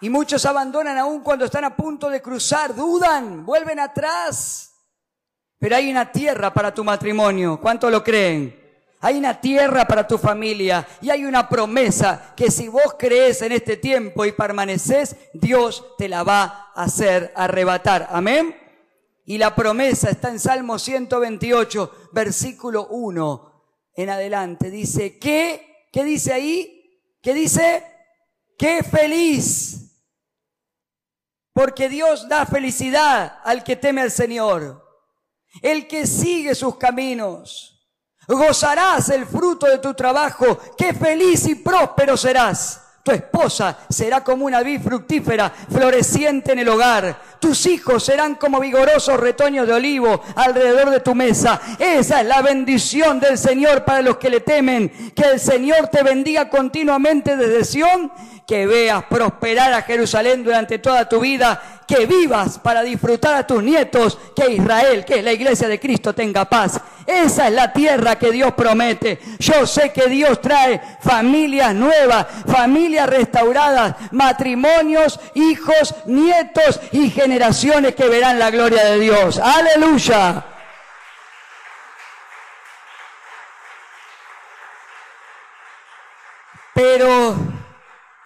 Y 0.00 0.10
muchos 0.10 0.44
abandonan 0.46 0.98
aún 0.98 1.20
cuando 1.20 1.44
están 1.44 1.62
a 1.62 1.76
punto 1.76 2.10
de 2.10 2.20
cruzar, 2.20 2.74
dudan, 2.74 3.46
vuelven 3.46 3.78
atrás. 3.78 4.72
Pero 5.60 5.76
hay 5.76 5.92
una 5.92 6.10
tierra 6.10 6.52
para 6.52 6.74
tu 6.74 6.82
matrimonio. 6.82 7.60
¿Cuánto 7.60 7.88
lo 7.88 8.02
creen? 8.02 8.63
Hay 9.04 9.18
una 9.18 9.38
tierra 9.38 9.84
para 9.86 10.08
tu 10.08 10.16
familia 10.16 10.88
y 11.02 11.10
hay 11.10 11.26
una 11.26 11.46
promesa 11.46 12.32
que 12.34 12.50
si 12.50 12.68
vos 12.68 12.96
crees 12.98 13.42
en 13.42 13.52
este 13.52 13.76
tiempo 13.76 14.24
y 14.24 14.32
permaneces, 14.32 15.14
Dios 15.34 15.84
te 15.98 16.08
la 16.08 16.22
va 16.22 16.72
a 16.74 16.84
hacer 16.84 17.30
arrebatar. 17.36 18.08
Amén. 18.10 18.56
Y 19.26 19.36
la 19.36 19.54
promesa 19.54 20.08
está 20.08 20.30
en 20.30 20.40
Salmo 20.40 20.78
128, 20.78 22.08
versículo 22.12 22.86
1 22.86 23.52
en 23.94 24.08
adelante. 24.08 24.70
Dice, 24.70 25.18
¿qué? 25.18 25.86
¿Qué 25.92 26.02
dice 26.02 26.32
ahí? 26.32 26.98
¿Qué 27.20 27.34
dice? 27.34 27.84
¡Qué 28.56 28.82
feliz! 28.82 30.00
Porque 31.52 31.90
Dios 31.90 32.26
da 32.26 32.46
felicidad 32.46 33.38
al 33.44 33.64
que 33.64 33.76
teme 33.76 34.00
al 34.00 34.10
Señor, 34.10 34.82
el 35.60 35.86
que 35.88 36.06
sigue 36.06 36.54
sus 36.54 36.78
caminos. 36.78 37.73
Gozarás 38.26 39.08
el 39.10 39.26
fruto 39.26 39.66
de 39.66 39.78
tu 39.78 39.94
trabajo. 39.94 40.58
Qué 40.76 40.94
feliz 40.94 41.46
y 41.46 41.56
próspero 41.56 42.16
serás. 42.16 42.80
Tu 43.04 43.12
esposa 43.12 43.80
será 43.90 44.24
como 44.24 44.46
una 44.46 44.62
vid 44.62 44.80
fructífera, 44.80 45.52
floreciente 45.70 46.52
en 46.52 46.60
el 46.60 46.68
hogar. 46.70 47.20
Tus 47.38 47.66
hijos 47.66 48.02
serán 48.02 48.36
como 48.36 48.60
vigorosos 48.60 49.20
retoños 49.20 49.66
de 49.66 49.74
olivo 49.74 50.22
alrededor 50.34 50.88
de 50.88 51.00
tu 51.00 51.14
mesa. 51.14 51.60
Esa 51.78 52.22
es 52.22 52.26
la 52.26 52.40
bendición 52.40 53.20
del 53.20 53.36
Señor 53.36 53.84
para 53.84 54.00
los 54.00 54.16
que 54.16 54.30
le 54.30 54.40
temen. 54.40 54.88
Que 55.14 55.32
el 55.32 55.38
Señor 55.38 55.88
te 55.88 56.02
bendiga 56.02 56.48
continuamente 56.48 57.36
desde 57.36 57.66
Sión. 57.66 58.10
Que 58.46 58.66
veas 58.66 59.04
prosperar 59.04 59.72
a 59.72 59.82
Jerusalén 59.82 60.44
durante 60.44 60.78
toda 60.78 61.08
tu 61.08 61.20
vida 61.20 61.80
que 61.86 62.06
vivas 62.06 62.58
para 62.58 62.82
disfrutar 62.82 63.34
a 63.34 63.46
tus 63.46 63.62
nietos, 63.62 64.18
que 64.34 64.52
Israel, 64.52 65.04
que 65.04 65.18
es 65.18 65.24
la 65.24 65.32
iglesia 65.32 65.68
de 65.68 65.80
Cristo, 65.80 66.14
tenga 66.14 66.44
paz. 66.44 66.80
Esa 67.06 67.48
es 67.48 67.54
la 67.54 67.72
tierra 67.72 68.16
que 68.16 68.30
Dios 68.30 68.52
promete. 68.54 69.18
Yo 69.38 69.66
sé 69.66 69.92
que 69.92 70.06
Dios 70.08 70.40
trae 70.40 70.80
familias 71.00 71.74
nuevas, 71.74 72.26
familias 72.46 73.08
restauradas, 73.08 73.96
matrimonios, 74.12 75.20
hijos, 75.34 75.94
nietos 76.06 76.80
y 76.92 77.10
generaciones 77.10 77.94
que 77.94 78.08
verán 78.08 78.38
la 78.38 78.50
gloria 78.50 78.84
de 78.84 78.98
Dios. 78.98 79.38
Aleluya. 79.38 80.44
Pero, 86.74 87.36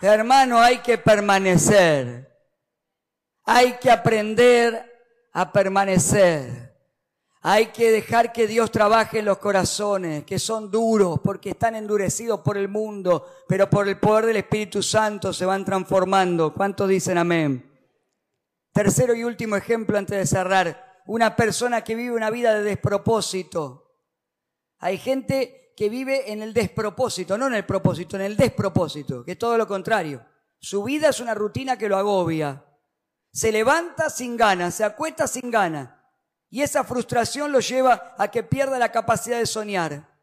hermano, 0.00 0.60
hay 0.60 0.78
que 0.78 0.98
permanecer. 0.98 2.28
Hay 3.44 3.74
que 3.74 3.90
aprender 3.90 4.84
a 5.32 5.52
permanecer. 5.52 6.68
Hay 7.40 7.66
que 7.66 7.90
dejar 7.90 8.32
que 8.32 8.46
Dios 8.46 8.70
trabaje 8.70 9.20
en 9.20 9.24
los 9.24 9.38
corazones, 9.38 10.24
que 10.24 10.38
son 10.38 10.70
duros 10.70 11.20
porque 11.22 11.50
están 11.50 11.76
endurecidos 11.76 12.40
por 12.40 12.58
el 12.58 12.68
mundo, 12.68 13.26
pero 13.48 13.70
por 13.70 13.88
el 13.88 13.98
poder 13.98 14.26
del 14.26 14.36
Espíritu 14.36 14.82
Santo 14.82 15.32
se 15.32 15.46
van 15.46 15.64
transformando. 15.64 16.52
¿Cuántos 16.52 16.88
dicen 16.88 17.16
amén? 17.16 17.64
Tercero 18.72 19.14
y 19.14 19.24
último 19.24 19.56
ejemplo 19.56 19.96
antes 19.96 20.18
de 20.18 20.26
cerrar. 20.26 21.00
Una 21.06 21.36
persona 21.36 21.82
que 21.82 21.94
vive 21.94 22.14
una 22.14 22.30
vida 22.30 22.54
de 22.54 22.62
despropósito. 22.62 23.94
Hay 24.78 24.98
gente 24.98 25.67
que 25.78 25.88
vive 25.88 26.32
en 26.32 26.42
el 26.42 26.52
despropósito, 26.52 27.38
no 27.38 27.46
en 27.46 27.54
el 27.54 27.64
propósito, 27.64 28.16
en 28.16 28.22
el 28.22 28.36
despropósito, 28.36 29.24
que 29.24 29.32
es 29.32 29.38
todo 29.38 29.56
lo 29.56 29.68
contrario. 29.68 30.26
Su 30.58 30.82
vida 30.82 31.10
es 31.10 31.20
una 31.20 31.34
rutina 31.34 31.78
que 31.78 31.88
lo 31.88 31.96
agobia. 31.96 32.64
Se 33.30 33.52
levanta 33.52 34.10
sin 34.10 34.36
ganas, 34.36 34.74
se 34.74 34.82
acuesta 34.82 35.28
sin 35.28 35.52
ganas. 35.52 35.90
Y 36.50 36.62
esa 36.62 36.82
frustración 36.82 37.52
lo 37.52 37.60
lleva 37.60 38.16
a 38.18 38.28
que 38.28 38.42
pierda 38.42 38.76
la 38.76 38.90
capacidad 38.90 39.38
de 39.38 39.46
soñar. 39.46 40.18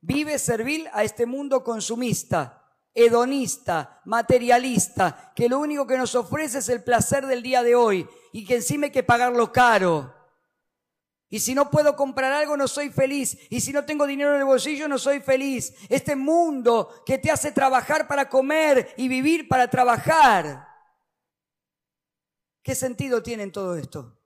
Vive 0.00 0.38
servil 0.38 0.88
a 0.94 1.04
este 1.04 1.26
mundo 1.26 1.62
consumista, 1.62 2.64
hedonista, 2.94 4.00
materialista, 4.06 5.30
que 5.36 5.50
lo 5.50 5.58
único 5.58 5.86
que 5.86 5.98
nos 5.98 6.14
ofrece 6.14 6.60
es 6.60 6.70
el 6.70 6.82
placer 6.82 7.26
del 7.26 7.42
día 7.42 7.62
de 7.62 7.74
hoy 7.74 8.08
y 8.32 8.46
que 8.46 8.54
encima 8.54 8.86
hay 8.86 8.92
que 8.92 9.02
pagarlo 9.02 9.52
caro. 9.52 10.15
Y 11.28 11.40
si 11.40 11.54
no 11.54 11.70
puedo 11.70 11.96
comprar 11.96 12.32
algo, 12.32 12.56
no 12.56 12.68
soy 12.68 12.90
feliz. 12.90 13.36
Y 13.50 13.60
si 13.60 13.72
no 13.72 13.84
tengo 13.84 14.06
dinero 14.06 14.34
en 14.34 14.40
el 14.40 14.44
bolsillo, 14.44 14.86
no 14.86 14.98
soy 14.98 15.20
feliz. 15.20 15.74
Este 15.88 16.14
mundo 16.14 17.02
que 17.04 17.18
te 17.18 17.30
hace 17.30 17.50
trabajar 17.50 18.06
para 18.06 18.28
comer 18.28 18.94
y 18.96 19.08
vivir 19.08 19.48
para 19.48 19.68
trabajar. 19.68 20.68
¿Qué 22.62 22.74
sentido 22.74 23.22
tiene 23.22 23.48
todo 23.48 23.76
esto? 23.76 24.16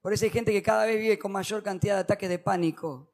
Por 0.00 0.12
eso 0.12 0.24
hay 0.24 0.30
gente 0.30 0.52
que 0.52 0.62
cada 0.62 0.86
vez 0.86 0.98
vive 0.98 1.18
con 1.18 1.32
mayor 1.32 1.62
cantidad 1.62 1.94
de 1.96 2.00
ataques 2.00 2.28
de 2.28 2.38
pánico, 2.38 3.12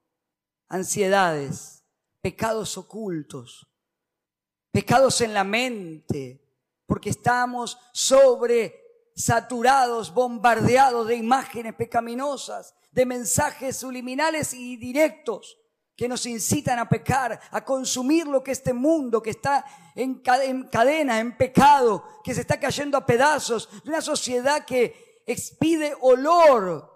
ansiedades, 0.69 1.85
pecados 2.21 2.79
ocultos, 2.79 3.67
pecados 4.71 5.21
en 5.21 5.35
la 5.35 5.45
mente, 5.45 6.41
porque 6.87 7.11
estamos 7.11 7.79
sobre 7.93 8.84
saturados, 9.15 10.13
bombardeados 10.13 11.07
de 11.07 11.17
imágenes 11.17 11.75
pecaminosas, 11.75 12.75
de 12.91 13.07
mensajes 13.07 13.77
subliminales 13.77 14.55
y 14.55 14.77
directos 14.77 15.59
que 15.97 16.09
nos 16.09 16.27
incitan 16.27 16.79
a 16.81 16.89
pecar, 16.89 17.41
a 17.51 17.65
consumir 17.65 18.27
lo 18.27 18.43
que 18.43 18.51
este 18.51 18.73
mundo 18.73 19.23
que 19.23 19.31
está 19.31 19.65
en 19.95 20.21
cadena, 20.21 21.21
en 21.21 21.37
pecado, 21.37 22.05
que 22.25 22.35
se 22.35 22.41
está 22.41 22.59
cayendo 22.59 22.99
a 22.99 23.07
pedazos, 23.07 23.69
de 23.85 23.91
una 23.91 24.01
sociedad 24.01 24.65
que 24.65 25.23
expide 25.27 25.95
olor 26.01 26.93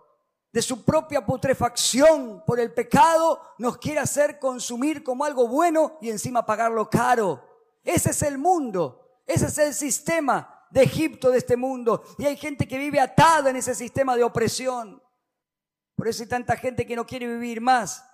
de 0.53 0.63
su 0.63 0.85
propia 0.85 1.25
putrefacción 1.25 2.43
por 2.45 2.59
el 2.59 2.73
pecado, 2.73 3.41
nos 3.59 3.79
quiere 3.79 4.01
hacer 4.01 4.41
consumir 4.41 5.05
como 5.05 5.25
algo 5.25 5.47
bueno 5.47 5.99
y 6.01 6.11
encima 6.11 6.45
pagarlo 6.45 6.91
caro. 6.91 7.45
Ese 7.85 8.11
es 8.11 8.23
el 8.23 8.39
mundo, 8.39 9.23
ese 9.27 9.47
es 9.47 9.59
el 9.59 9.75
sistema 9.75 10.58
de 10.71 10.83
Egipto, 10.83 11.31
de 11.31 11.39
este 11.39 11.57
mundo. 11.57 12.03
Y 12.19 12.27
hay 12.27 12.37
gente 12.37 12.67
que 12.67 12.79
vive 12.79 13.01
atada 13.01 13.51
en 13.51 13.57
ese 13.57 13.75
sistema 13.75 14.17
de 14.17 14.25
opresión. 14.25 15.03
Por 15.95 16.09
eso 16.09 16.23
hay 16.23 16.29
tanta 16.29 16.57
gente 16.57 16.87
que 16.87 16.97
no 16.97 17.07
quiere 17.07 17.27
vivir 17.27 17.61
más 17.61 18.05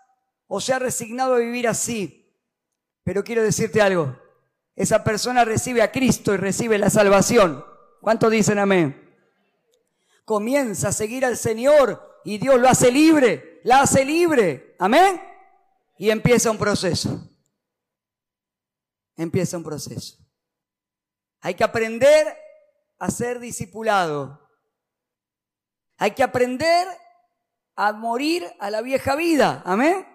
o 0.46 0.60
se 0.60 0.72
ha 0.72 0.78
resignado 0.78 1.34
a 1.34 1.38
vivir 1.38 1.68
así. 1.68 2.32
Pero 3.02 3.24
quiero 3.24 3.42
decirte 3.42 3.82
algo, 3.82 4.16
esa 4.76 5.04
persona 5.04 5.44
recibe 5.44 5.82
a 5.82 5.92
Cristo 5.92 6.32
y 6.32 6.36
recibe 6.36 6.78
la 6.78 6.90
salvación. 6.90 7.64
¿Cuánto 8.00 8.30
dicen 8.30 8.58
amén? 8.58 9.00
Comienza 10.24 10.88
a 10.88 10.92
seguir 10.92 11.24
al 11.24 11.36
Señor 11.36 12.20
y 12.24 12.38
Dios 12.38 12.58
lo 12.58 12.68
hace 12.68 12.90
libre, 12.90 13.60
la 13.64 13.82
hace 13.82 14.04
libre. 14.04 14.74
Amén. 14.78 15.20
Y 15.98 16.10
empieza 16.10 16.50
un 16.50 16.58
proceso. 16.58 17.30
Empieza 19.16 19.56
un 19.56 19.64
proceso. 19.64 20.16
Hay 21.40 21.54
que 21.54 21.64
aprender 21.64 22.43
a 22.98 23.10
ser 23.10 23.38
discipulado. 23.38 24.40
Hay 25.98 26.12
que 26.12 26.22
aprender 26.22 26.86
a 27.76 27.92
morir 27.92 28.44
a 28.58 28.70
la 28.70 28.82
vieja 28.82 29.16
vida. 29.16 29.62
Amén. 29.64 30.06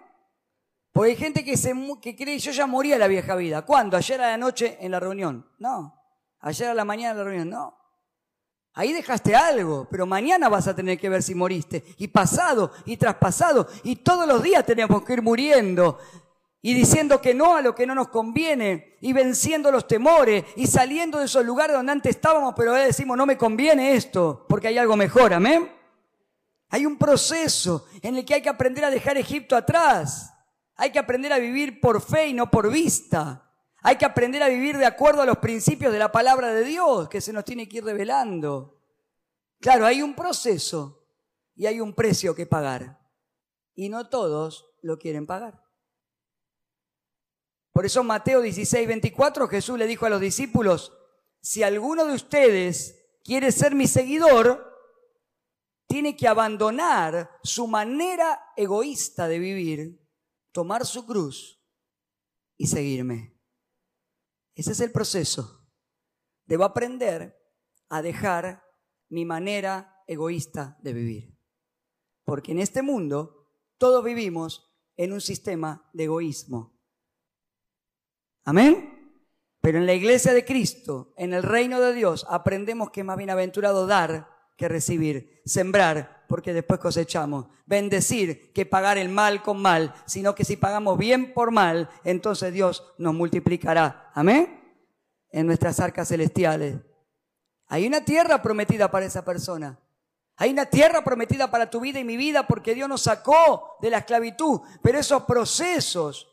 Porque 0.92 1.10
hay 1.10 1.16
gente 1.16 1.44
que, 1.44 1.56
se, 1.56 1.72
que 2.00 2.16
cree, 2.16 2.38
yo 2.38 2.52
ya 2.52 2.66
morí 2.66 2.92
a 2.92 2.98
la 2.98 3.06
vieja 3.06 3.36
vida. 3.36 3.62
¿Cuándo? 3.62 3.96
Ayer 3.96 4.20
a 4.20 4.30
la 4.30 4.36
noche 4.36 4.76
en 4.80 4.90
la 4.90 5.00
reunión. 5.00 5.48
No. 5.58 5.94
Ayer 6.40 6.68
a 6.68 6.74
la 6.74 6.84
mañana 6.84 7.12
en 7.12 7.18
la 7.18 7.24
reunión. 7.24 7.50
No. 7.50 7.76
Ahí 8.72 8.92
dejaste 8.92 9.34
algo, 9.34 9.88
pero 9.90 10.06
mañana 10.06 10.48
vas 10.48 10.68
a 10.68 10.74
tener 10.74 10.98
que 10.98 11.08
ver 11.08 11.22
si 11.22 11.34
moriste. 11.34 11.84
Y 11.98 12.08
pasado, 12.08 12.72
y 12.86 12.96
traspasado. 12.96 13.68
Y 13.84 13.96
todos 13.96 14.26
los 14.26 14.42
días 14.42 14.64
tenemos 14.64 15.04
que 15.04 15.12
ir 15.14 15.22
muriendo 15.22 15.98
y 16.62 16.74
diciendo 16.74 17.20
que 17.20 17.34
no 17.34 17.56
a 17.56 17.62
lo 17.62 17.74
que 17.74 17.86
no 17.86 17.94
nos 17.94 18.08
conviene 18.08 18.96
y 19.00 19.12
venciendo 19.12 19.70
los 19.70 19.86
temores 19.86 20.44
y 20.56 20.66
saliendo 20.66 21.18
de 21.18 21.24
esos 21.24 21.44
lugares 21.44 21.74
donde 21.74 21.92
antes 21.92 22.16
estábamos, 22.16 22.54
pero 22.56 22.72
ahora 22.72 22.84
decimos 22.84 23.16
no 23.16 23.24
me 23.24 23.38
conviene 23.38 23.94
esto 23.94 24.44
porque 24.48 24.68
hay 24.68 24.78
algo 24.78 24.96
mejor, 24.96 25.32
amén. 25.32 25.70
Hay 26.68 26.86
un 26.86 26.98
proceso 26.98 27.86
en 28.02 28.16
el 28.16 28.24
que 28.24 28.34
hay 28.34 28.42
que 28.42 28.48
aprender 28.48 28.84
a 28.84 28.90
dejar 28.90 29.16
Egipto 29.16 29.56
atrás. 29.56 30.32
Hay 30.76 30.92
que 30.92 30.98
aprender 30.98 31.32
a 31.32 31.38
vivir 31.38 31.80
por 31.80 32.00
fe 32.00 32.28
y 32.28 32.32
no 32.32 32.50
por 32.50 32.70
vista. 32.70 33.50
Hay 33.82 33.96
que 33.96 34.04
aprender 34.04 34.42
a 34.42 34.48
vivir 34.48 34.76
de 34.76 34.86
acuerdo 34.86 35.22
a 35.22 35.26
los 35.26 35.38
principios 35.38 35.92
de 35.92 35.98
la 35.98 36.12
palabra 36.12 36.52
de 36.52 36.64
Dios 36.64 37.08
que 37.08 37.20
se 37.20 37.32
nos 37.32 37.44
tiene 37.44 37.68
que 37.68 37.78
ir 37.78 37.84
revelando. 37.84 38.78
Claro, 39.58 39.84
hay 39.84 40.00
un 40.00 40.14
proceso 40.14 41.04
y 41.56 41.66
hay 41.66 41.80
un 41.80 41.94
precio 41.94 42.34
que 42.34 42.46
pagar. 42.46 43.00
Y 43.74 43.88
no 43.88 44.08
todos 44.08 44.70
lo 44.82 44.98
quieren 44.98 45.26
pagar. 45.26 45.69
Por 47.80 47.86
eso 47.86 48.04
Mateo 48.04 48.42
16, 48.42 48.86
24 48.86 49.48
Jesús 49.48 49.78
le 49.78 49.86
dijo 49.86 50.04
a 50.04 50.10
los 50.10 50.20
discípulos, 50.20 50.92
si 51.40 51.62
alguno 51.62 52.04
de 52.04 52.12
ustedes 52.12 53.08
quiere 53.24 53.50
ser 53.52 53.74
mi 53.74 53.86
seguidor, 53.86 54.70
tiene 55.88 56.14
que 56.14 56.28
abandonar 56.28 57.38
su 57.42 57.66
manera 57.66 58.38
egoísta 58.54 59.28
de 59.28 59.38
vivir, 59.38 60.06
tomar 60.52 60.84
su 60.84 61.06
cruz 61.06 61.64
y 62.58 62.66
seguirme. 62.66 63.40
Ese 64.54 64.72
es 64.72 64.80
el 64.80 64.92
proceso. 64.92 65.66
Debo 66.44 66.64
aprender 66.64 67.42
a 67.88 68.02
dejar 68.02 68.62
mi 69.08 69.24
manera 69.24 70.04
egoísta 70.06 70.76
de 70.82 70.92
vivir. 70.92 71.38
Porque 72.24 72.52
en 72.52 72.58
este 72.58 72.82
mundo 72.82 73.54
todos 73.78 74.04
vivimos 74.04 74.70
en 74.98 75.14
un 75.14 75.22
sistema 75.22 75.88
de 75.94 76.04
egoísmo. 76.04 76.78
Amén. 78.44 78.90
Pero 79.60 79.78
en 79.78 79.86
la 79.86 79.92
iglesia 79.92 80.32
de 80.32 80.44
Cristo, 80.44 81.12
en 81.16 81.34
el 81.34 81.42
reino 81.42 81.80
de 81.80 81.92
Dios, 81.92 82.26
aprendemos 82.30 82.90
que 82.90 83.00
es 83.00 83.06
más 83.06 83.16
bienaventurado 83.16 83.86
dar 83.86 84.28
que 84.56 84.68
recibir, 84.68 85.40
sembrar, 85.44 86.24
porque 86.28 86.52
después 86.52 86.80
cosechamos, 86.80 87.46
bendecir 87.66 88.52
que 88.52 88.66
pagar 88.66 88.98
el 88.98 89.08
mal 89.08 89.42
con 89.42 89.60
mal, 89.60 89.94
sino 90.06 90.34
que 90.34 90.44
si 90.44 90.56
pagamos 90.56 90.98
bien 90.98 91.32
por 91.34 91.50
mal, 91.50 91.90
entonces 92.04 92.52
Dios 92.52 92.84
nos 92.98 93.14
multiplicará. 93.14 94.10
Amén. 94.14 94.60
En 95.30 95.46
nuestras 95.46 95.80
arcas 95.80 96.08
celestiales. 96.08 96.76
Hay 97.68 97.86
una 97.86 98.04
tierra 98.04 98.42
prometida 98.42 98.90
para 98.90 99.06
esa 99.06 99.24
persona. 99.24 99.78
Hay 100.36 100.50
una 100.50 100.66
tierra 100.66 101.04
prometida 101.04 101.50
para 101.50 101.70
tu 101.70 101.80
vida 101.80 102.00
y 102.00 102.04
mi 102.04 102.16
vida 102.16 102.46
porque 102.46 102.74
Dios 102.74 102.88
nos 102.88 103.02
sacó 103.02 103.76
de 103.80 103.90
la 103.90 103.98
esclavitud. 103.98 104.60
Pero 104.82 104.98
esos 104.98 105.24
procesos 105.24 106.29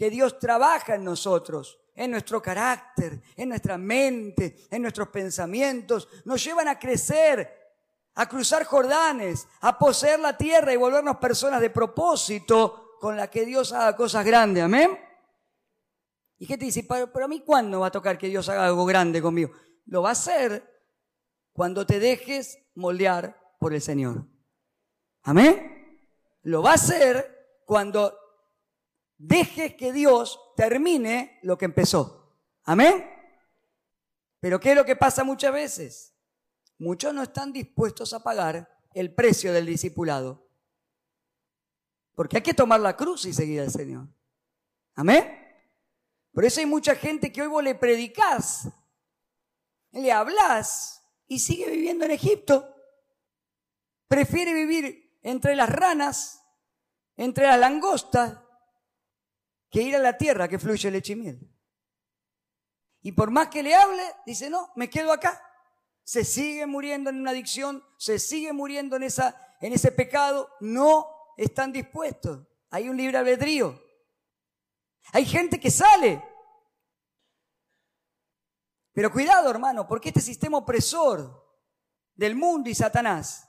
que 0.00 0.08
Dios 0.08 0.38
trabaja 0.38 0.94
en 0.94 1.04
nosotros, 1.04 1.78
en 1.94 2.12
nuestro 2.12 2.40
carácter, 2.40 3.20
en 3.36 3.50
nuestra 3.50 3.76
mente, 3.76 4.56
en 4.70 4.80
nuestros 4.80 5.08
pensamientos, 5.08 6.08
nos 6.24 6.42
llevan 6.42 6.68
a 6.68 6.78
crecer, 6.78 7.76
a 8.14 8.26
cruzar 8.26 8.64
Jordanes, 8.64 9.46
a 9.60 9.78
poseer 9.78 10.18
la 10.18 10.38
tierra 10.38 10.72
y 10.72 10.78
volvernos 10.78 11.18
personas 11.18 11.60
de 11.60 11.68
propósito 11.68 12.96
con 12.98 13.14
la 13.14 13.28
que 13.28 13.44
Dios 13.44 13.74
haga 13.74 13.94
cosas 13.94 14.24
grandes. 14.24 14.62
Amén. 14.62 14.98
Y 16.38 16.46
qué 16.46 16.56
te 16.56 16.64
dice, 16.64 16.82
pero 16.88 17.26
a 17.26 17.28
mí 17.28 17.40
cuándo 17.40 17.80
va 17.80 17.88
a 17.88 17.92
tocar 17.92 18.16
que 18.16 18.28
Dios 18.28 18.48
haga 18.48 18.64
algo 18.64 18.86
grande 18.86 19.20
conmigo? 19.20 19.50
Lo 19.84 20.00
va 20.00 20.08
a 20.08 20.12
hacer 20.12 20.82
cuando 21.52 21.84
te 21.84 22.00
dejes 22.00 22.58
moldear 22.74 23.38
por 23.58 23.74
el 23.74 23.82
Señor. 23.82 24.24
Amén. 25.24 26.08
Lo 26.44 26.62
va 26.62 26.70
a 26.70 26.76
hacer 26.76 27.60
cuando 27.66 28.19
dejes 29.20 29.74
que 29.74 29.92
Dios 29.92 30.40
termine 30.56 31.38
lo 31.42 31.58
que 31.58 31.66
empezó. 31.66 32.34
Amén. 32.64 33.06
Pero 34.40 34.58
¿qué 34.58 34.70
es 34.70 34.76
lo 34.76 34.84
que 34.84 34.96
pasa 34.96 35.24
muchas 35.24 35.52
veces? 35.52 36.16
Muchos 36.78 37.12
no 37.12 37.22
están 37.22 37.52
dispuestos 37.52 38.14
a 38.14 38.22
pagar 38.22 38.68
el 38.94 39.14
precio 39.14 39.52
del 39.52 39.66
discipulado. 39.66 40.48
Porque 42.14 42.38
hay 42.38 42.42
que 42.42 42.54
tomar 42.54 42.80
la 42.80 42.96
cruz 42.96 43.26
y 43.26 43.34
seguir 43.34 43.60
al 43.60 43.70
Señor. 43.70 44.08
Amén. 44.94 45.36
Por 46.32 46.44
eso 46.44 46.60
hay 46.60 46.66
mucha 46.66 46.94
gente 46.94 47.30
que 47.30 47.42
hoy 47.42 47.48
vos 47.48 47.62
le 47.62 47.74
predicás, 47.74 48.68
le 49.90 50.10
hablas 50.10 51.02
y 51.26 51.40
sigue 51.40 51.68
viviendo 51.70 52.06
en 52.06 52.12
Egipto. 52.12 52.74
Prefiere 54.08 54.54
vivir 54.54 55.18
entre 55.22 55.54
las 55.54 55.68
ranas, 55.68 56.42
entre 57.16 57.46
las 57.46 57.58
langostas, 57.58 58.38
que 59.70 59.82
ir 59.82 59.94
a 59.94 60.00
la 60.00 60.18
tierra 60.18 60.48
que 60.48 60.58
fluye 60.58 60.90
leche 60.90 61.12
y 61.12 61.16
miel. 61.16 61.50
Y 63.02 63.12
por 63.12 63.30
más 63.30 63.48
que 63.48 63.62
le 63.62 63.74
hable, 63.74 64.02
dice, 64.26 64.50
no, 64.50 64.72
me 64.76 64.90
quedo 64.90 65.12
acá. 65.12 65.42
Se 66.02 66.24
sigue 66.24 66.66
muriendo 66.66 67.10
en 67.10 67.20
una 67.20 67.30
adicción, 67.30 67.84
se 67.96 68.18
sigue 68.18 68.52
muriendo 68.52 68.96
en, 68.96 69.04
esa, 69.04 69.56
en 69.60 69.72
ese 69.72 69.92
pecado, 69.92 70.50
no 70.60 71.06
están 71.36 71.72
dispuestos. 71.72 72.46
Hay 72.70 72.88
un 72.88 72.96
libre 72.96 73.18
albedrío. 73.18 73.80
Hay 75.12 75.24
gente 75.24 75.58
que 75.58 75.70
sale. 75.70 76.22
Pero 78.92 79.12
cuidado, 79.12 79.50
hermano, 79.50 79.86
porque 79.86 80.08
este 80.08 80.20
sistema 80.20 80.58
opresor 80.58 81.48
del 82.14 82.34
mundo 82.34 82.68
y 82.68 82.74
Satanás, 82.74 83.48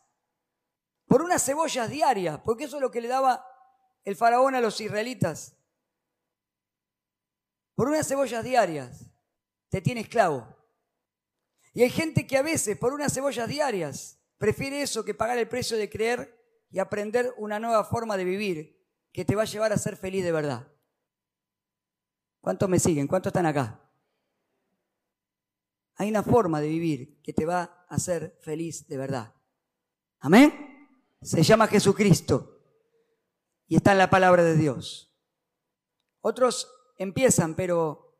por 1.07 1.21
unas 1.21 1.43
cebollas 1.43 1.89
diarias, 1.89 2.39
porque 2.45 2.65
eso 2.65 2.77
es 2.77 2.81
lo 2.81 2.91
que 2.91 3.01
le 3.01 3.07
daba 3.07 3.45
el 4.03 4.15
faraón 4.15 4.55
a 4.55 4.61
los 4.61 4.79
israelitas, 4.79 5.57
por 7.75 7.87
unas 7.87 8.07
cebollas 8.07 8.43
diarias, 8.43 9.11
te 9.69 9.81
tiene 9.81 10.01
esclavo. 10.01 10.55
Y 11.73 11.83
hay 11.83 11.89
gente 11.89 12.27
que 12.27 12.37
a 12.37 12.41
veces, 12.41 12.77
por 12.77 12.93
unas 12.93 13.13
cebollas 13.13 13.47
diarias, 13.47 14.19
prefiere 14.37 14.81
eso 14.81 15.05
que 15.05 15.13
pagar 15.13 15.37
el 15.37 15.47
precio 15.47 15.77
de 15.77 15.89
creer 15.89 16.37
y 16.69 16.79
aprender 16.79 17.33
una 17.37 17.59
nueva 17.59 17.83
forma 17.83 18.17
de 18.17 18.25
vivir 18.25 18.81
que 19.11 19.25
te 19.25 19.35
va 19.35 19.43
a 19.43 19.45
llevar 19.45 19.71
a 19.73 19.77
ser 19.77 19.95
feliz 19.95 20.23
de 20.23 20.31
verdad. 20.31 20.67
¿Cuántos 22.41 22.67
me 22.67 22.79
siguen? 22.79 23.07
¿Cuántos 23.07 23.29
están 23.29 23.45
acá? 23.45 23.79
Hay 25.95 26.09
una 26.09 26.23
forma 26.23 26.59
de 26.59 26.67
vivir 26.67 27.21
que 27.21 27.33
te 27.33 27.45
va 27.45 27.85
a 27.87 27.95
hacer 27.95 28.37
feliz 28.41 28.87
de 28.87 28.97
verdad. 28.97 29.33
Amén. 30.19 30.89
Se 31.21 31.43
llama 31.43 31.67
Jesucristo 31.67 32.59
y 33.67 33.75
está 33.75 33.91
en 33.91 33.99
la 33.99 34.09
palabra 34.09 34.43
de 34.43 34.55
Dios. 34.55 35.15
Otros 36.21 36.67
empiezan, 37.01 37.55
pero 37.55 38.15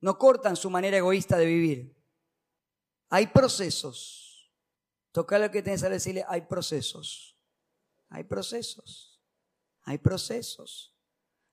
no 0.00 0.18
cortan 0.18 0.56
su 0.56 0.70
manera 0.70 0.96
egoísta 0.96 1.36
de 1.36 1.46
vivir. 1.46 1.96
Hay 3.10 3.28
procesos. 3.28 4.50
Toca 5.12 5.38
lo 5.38 5.50
que 5.50 5.62
tienes 5.62 5.82
a 5.82 5.88
decirle, 5.88 6.24
hay 6.28 6.42
procesos. 6.42 7.36
Hay 8.08 8.24
procesos. 8.24 9.20
Hay 9.82 9.98
procesos. 9.98 10.96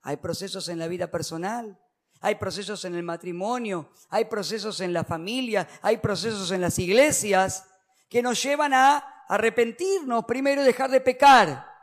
Hay 0.02 0.18
procesos 0.18 0.70
en 0.70 0.80
la 0.80 0.88
vida 0.88 1.10
personal. 1.10 1.80
Hay 2.20 2.36
procesos 2.36 2.86
en 2.86 2.96
el 2.96 3.04
matrimonio. 3.04 3.92
Hay 4.10 4.26
procesos 4.26 4.80
en 4.82 4.94
la 4.94 5.04
familia. 5.04 5.68
Hay 5.82 5.98
procesos 5.98 6.52
en 6.52 6.62
las 6.62 6.80
iglesias 6.80 7.66
que 8.10 8.22
nos 8.22 8.42
llevan 8.42 8.74
a 8.74 8.98
arrepentirnos 9.28 10.26
primero 10.26 10.62
y 10.62 10.66
dejar 10.66 10.90
de 10.90 11.02
pecar. 11.02 11.77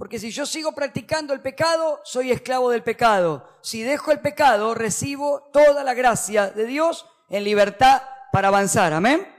Porque 0.00 0.18
si 0.18 0.30
yo 0.30 0.46
sigo 0.46 0.72
practicando 0.72 1.34
el 1.34 1.42
pecado, 1.42 2.00
soy 2.04 2.30
esclavo 2.30 2.70
del 2.70 2.82
pecado. 2.82 3.46
Si 3.60 3.82
dejo 3.82 4.10
el 4.12 4.20
pecado, 4.20 4.72
recibo 4.72 5.50
toda 5.52 5.84
la 5.84 5.92
gracia 5.92 6.48
de 6.48 6.64
Dios 6.64 7.04
en 7.28 7.44
libertad 7.44 8.00
para 8.32 8.48
avanzar. 8.48 8.94
Amén. 8.94 9.30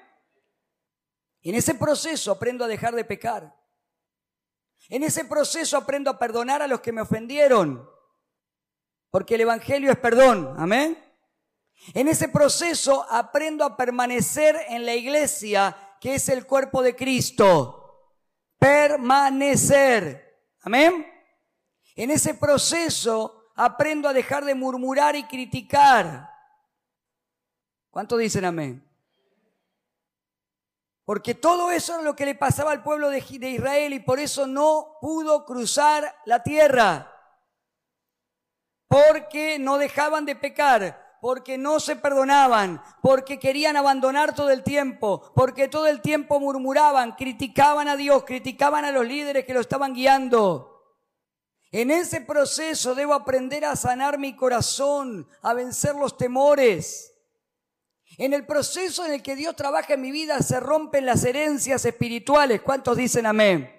En 1.41 1.55
ese 1.55 1.73
proceso 1.73 2.31
aprendo 2.31 2.63
a 2.63 2.67
dejar 2.67 2.93
de 2.93 3.03
pecar. 3.03 3.59
En 4.87 5.01
ese 5.01 5.25
proceso 5.25 5.77
aprendo 5.77 6.11
a 6.11 6.19
perdonar 6.19 6.61
a 6.61 6.67
los 6.67 6.81
que 6.81 6.91
me 6.91 7.01
ofendieron. 7.01 7.89
Porque 9.09 9.33
el 9.33 9.41
Evangelio 9.41 9.91
es 9.91 9.97
perdón. 9.97 10.53
Amén. 10.59 10.95
En 11.95 12.07
ese 12.07 12.29
proceso 12.29 13.03
aprendo 13.09 13.65
a 13.65 13.75
permanecer 13.75 14.55
en 14.69 14.85
la 14.85 14.93
iglesia 14.93 15.75
que 15.99 16.13
es 16.13 16.29
el 16.29 16.45
cuerpo 16.45 16.83
de 16.83 16.95
Cristo. 16.95 18.13
Permanecer. 18.59 20.29
Amén. 20.61 21.05
En 21.95 22.11
ese 22.11 22.33
proceso 22.33 23.51
aprendo 23.55 24.07
a 24.07 24.13
dejar 24.13 24.45
de 24.45 24.55
murmurar 24.55 25.15
y 25.15 25.23
criticar. 25.23 26.29
¿Cuánto 27.89 28.17
dicen 28.17 28.45
amén? 28.45 28.87
Porque 31.03 31.35
todo 31.35 31.71
eso 31.71 31.97
es 31.97 32.03
lo 32.03 32.15
que 32.15 32.25
le 32.25 32.35
pasaba 32.35 32.71
al 32.71 32.83
pueblo 32.83 33.09
de, 33.09 33.19
Israel 33.19 33.93
y 33.93 33.99
por 33.99 34.19
eso 34.19 34.47
no 34.47 34.97
pudo 35.01 35.45
cruzar 35.45 36.15
la 36.25 36.41
tierra. 36.41 37.07
Porque 38.87 39.57
no 39.59 39.77
dejaban 39.77 40.25
de 40.25 40.35
pecar, 40.35 41.00
porque 41.21 41.59
no 41.59 41.79
se 41.79 41.95
perdonaban, 41.95 42.81
porque 43.03 43.39
querían 43.39 43.77
abandonar 43.77 44.33
todo 44.33 44.49
el 44.49 44.63
tiempo, 44.63 45.31
porque 45.35 45.67
todo 45.67 45.85
el 45.85 46.01
tiempo 46.01 46.39
murmuraban, 46.39 47.11
criticaban 47.11 47.87
a 47.87 47.95
Dios, 47.95 48.23
criticaban 48.23 48.85
a 48.85 48.91
los 48.91 49.05
líderes 49.05 49.45
que 49.45 49.53
lo 49.53 49.61
estaban 49.61 49.93
guiando. 49.93 50.97
En 51.71 51.91
ese 51.91 52.21
proceso 52.21 52.95
debo 52.95 53.13
aprender 53.13 53.63
a 53.65 53.75
sanar 53.75 54.17
mi 54.17 54.35
corazón, 54.35 55.29
a 55.43 55.53
vencer 55.53 55.95
los 55.95 56.17
temores. 56.17 57.13
En 58.17 58.33
el 58.33 58.47
proceso 58.47 59.05
en 59.05 59.13
el 59.13 59.21
que 59.21 59.35
Dios 59.35 59.55
trabaja 59.55 59.93
en 59.93 60.01
mi 60.01 60.11
vida 60.11 60.39
se 60.41 60.59
rompen 60.59 61.05
las 61.05 61.23
herencias 61.23 61.85
espirituales. 61.85 62.61
¿Cuántos 62.63 62.97
dicen 62.97 63.27
amén? 63.27 63.71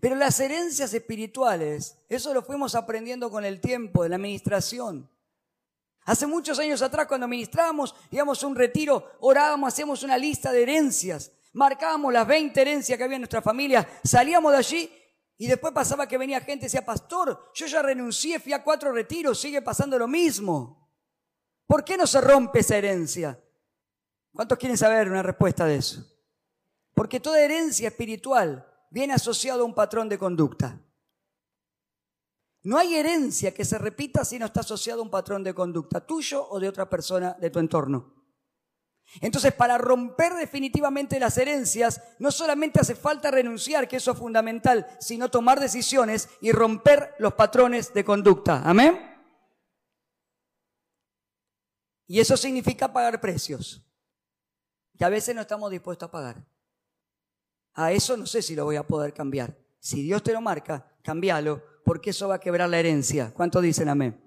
Pero 0.00 0.16
las 0.16 0.40
herencias 0.40 0.94
espirituales, 0.94 1.98
eso 2.08 2.32
lo 2.32 2.42
fuimos 2.42 2.74
aprendiendo 2.74 3.30
con 3.30 3.44
el 3.44 3.60
tiempo 3.60 4.02
de 4.02 4.08
la 4.08 4.16
administración. 4.16 5.10
Hace 6.06 6.26
muchos 6.28 6.60
años 6.60 6.82
atrás, 6.82 7.06
cuando 7.08 7.26
ministrábamos, 7.26 7.92
íbamos 8.12 8.42
a 8.42 8.46
un 8.46 8.54
retiro, 8.54 9.10
orábamos, 9.18 9.72
hacíamos 9.72 10.04
una 10.04 10.16
lista 10.16 10.52
de 10.52 10.62
herencias, 10.62 11.32
marcábamos 11.52 12.12
las 12.12 12.24
20 12.28 12.60
herencias 12.60 12.96
que 12.96 13.02
había 13.02 13.16
en 13.16 13.22
nuestra 13.22 13.42
familia, 13.42 13.86
salíamos 14.04 14.52
de 14.52 14.58
allí 14.58 14.90
y 15.36 15.48
después 15.48 15.72
pasaba 15.72 16.06
que 16.06 16.16
venía 16.16 16.40
gente 16.40 16.64
y 16.64 16.68
decía, 16.68 16.84
pastor, 16.84 17.50
yo 17.52 17.66
ya 17.66 17.82
renuncié, 17.82 18.38
fui 18.38 18.52
a 18.52 18.62
cuatro 18.62 18.92
retiros, 18.92 19.40
sigue 19.40 19.60
pasando 19.62 19.98
lo 19.98 20.06
mismo. 20.06 20.88
¿Por 21.66 21.84
qué 21.84 21.96
no 21.96 22.06
se 22.06 22.20
rompe 22.20 22.60
esa 22.60 22.76
herencia? 22.76 23.42
¿Cuántos 24.32 24.58
quieren 24.58 24.78
saber 24.78 25.10
una 25.10 25.24
respuesta 25.24 25.66
de 25.66 25.76
eso? 25.76 26.06
Porque 26.94 27.18
toda 27.18 27.40
herencia 27.40 27.88
espiritual 27.88 28.64
viene 28.90 29.14
asociada 29.14 29.62
a 29.62 29.64
un 29.64 29.74
patrón 29.74 30.08
de 30.08 30.18
conducta. 30.18 30.80
No 32.66 32.78
hay 32.78 32.96
herencia 32.96 33.54
que 33.54 33.64
se 33.64 33.78
repita 33.78 34.24
si 34.24 34.40
no 34.40 34.46
está 34.46 34.58
asociada 34.58 34.98
a 34.98 35.02
un 35.04 35.08
patrón 35.08 35.44
de 35.44 35.54
conducta, 35.54 36.04
tuyo 36.04 36.48
o 36.48 36.58
de 36.58 36.68
otra 36.68 36.90
persona 36.90 37.32
de 37.34 37.48
tu 37.48 37.60
entorno. 37.60 38.12
Entonces, 39.20 39.54
para 39.54 39.78
romper 39.78 40.34
definitivamente 40.34 41.20
las 41.20 41.38
herencias, 41.38 42.02
no 42.18 42.32
solamente 42.32 42.80
hace 42.80 42.96
falta 42.96 43.30
renunciar, 43.30 43.86
que 43.86 43.98
eso 43.98 44.10
es 44.10 44.18
fundamental, 44.18 44.84
sino 44.98 45.30
tomar 45.30 45.60
decisiones 45.60 46.28
y 46.40 46.50
romper 46.50 47.14
los 47.20 47.34
patrones 47.34 47.94
de 47.94 48.04
conducta. 48.04 48.62
Amén. 48.64 48.98
Y 52.08 52.18
eso 52.18 52.36
significa 52.36 52.92
pagar 52.92 53.20
precios, 53.20 53.86
que 54.98 55.04
a 55.04 55.08
veces 55.08 55.36
no 55.36 55.42
estamos 55.42 55.70
dispuestos 55.70 56.08
a 56.08 56.10
pagar. 56.10 56.44
A 57.74 57.92
eso 57.92 58.16
no 58.16 58.26
sé 58.26 58.42
si 58.42 58.56
lo 58.56 58.64
voy 58.64 58.74
a 58.74 58.84
poder 58.84 59.14
cambiar. 59.14 59.56
Si 59.78 60.02
Dios 60.02 60.20
te 60.24 60.32
lo 60.32 60.40
marca, 60.40 60.98
cambialo, 61.04 61.75
porque 61.86 62.10
eso 62.10 62.26
va 62.26 62.34
a 62.34 62.40
quebrar 62.40 62.68
la 62.68 62.80
herencia. 62.80 63.32
¿Cuánto 63.32 63.60
dicen 63.60 63.88
amén? 63.88 64.20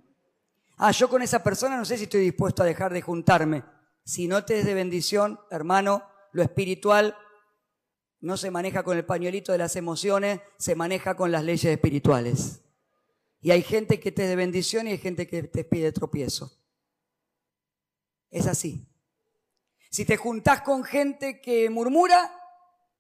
Ah, 0.78 0.92
yo 0.92 1.10
con 1.10 1.22
esa 1.22 1.44
persona 1.44 1.76
no 1.76 1.84
sé 1.84 1.98
si 1.98 2.06
estoy 2.06 2.22
dispuesto 2.22 2.64
a 2.64 2.66
dejar 2.66 2.94
de 2.94 3.02
juntarme. 3.02 3.66
Si 4.06 4.30
no 4.30 4.46
te 4.46 4.60
es 4.60 4.66
de 4.66 4.74
bendición, 4.74 5.38
hermano, 5.52 6.04
lo 6.32 6.42
espiritual 6.42 7.18
no 8.22 8.38
se 8.38 8.50
maneja 8.50 8.84
con 8.84 8.96
el 8.96 9.06
pañuelito 9.06 9.52
de 9.52 9.58
las 9.58 9.76
emociones, 9.76 10.40
se 10.58 10.74
maneja 10.74 11.16
con 11.16 11.34
las 11.34 11.44
leyes 11.44 11.66
espirituales. 11.66 12.62
Y 13.42 13.52
hay 13.52 13.62
gente 13.62 14.00
que 14.00 14.14
te 14.14 14.24
es 14.24 14.30
de 14.30 14.38
bendición 14.38 14.88
y 14.88 14.92
hay 14.92 14.98
gente 14.98 15.28
que 15.28 15.44
te 15.44 15.66
pide 15.66 15.92
tropiezo. 15.92 16.58
Es 18.30 18.48
así. 18.48 18.88
Si 19.92 20.06
te 20.06 20.16
juntás 20.16 20.62
con 20.62 20.86
gente 20.86 21.42
que 21.42 21.70
murmura, 21.70 22.34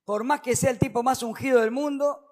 por 0.04 0.26
más 0.26 0.42
que 0.42 0.58
sea 0.58 0.72
el 0.72 0.80
tipo 0.80 1.02
más 1.02 1.24
ungido 1.24 1.62
del 1.62 1.72
mundo, 1.72 2.29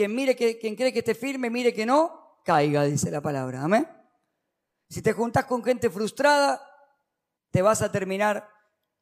quien 0.00 0.14
mire 0.14 0.34
que, 0.34 0.58
quien 0.58 0.76
cree 0.76 0.94
que 0.94 1.00
esté 1.00 1.14
firme, 1.14 1.50
mire 1.50 1.74
que 1.74 1.84
no, 1.84 2.40
caiga, 2.42 2.84
dice 2.84 3.10
la 3.10 3.20
palabra. 3.20 3.62
Amén. 3.62 3.86
Si 4.88 5.02
te 5.02 5.12
juntás 5.12 5.44
con 5.44 5.62
gente 5.62 5.90
frustrada, 5.90 6.58
te 7.50 7.60
vas 7.60 7.82
a 7.82 7.92
terminar 7.92 8.48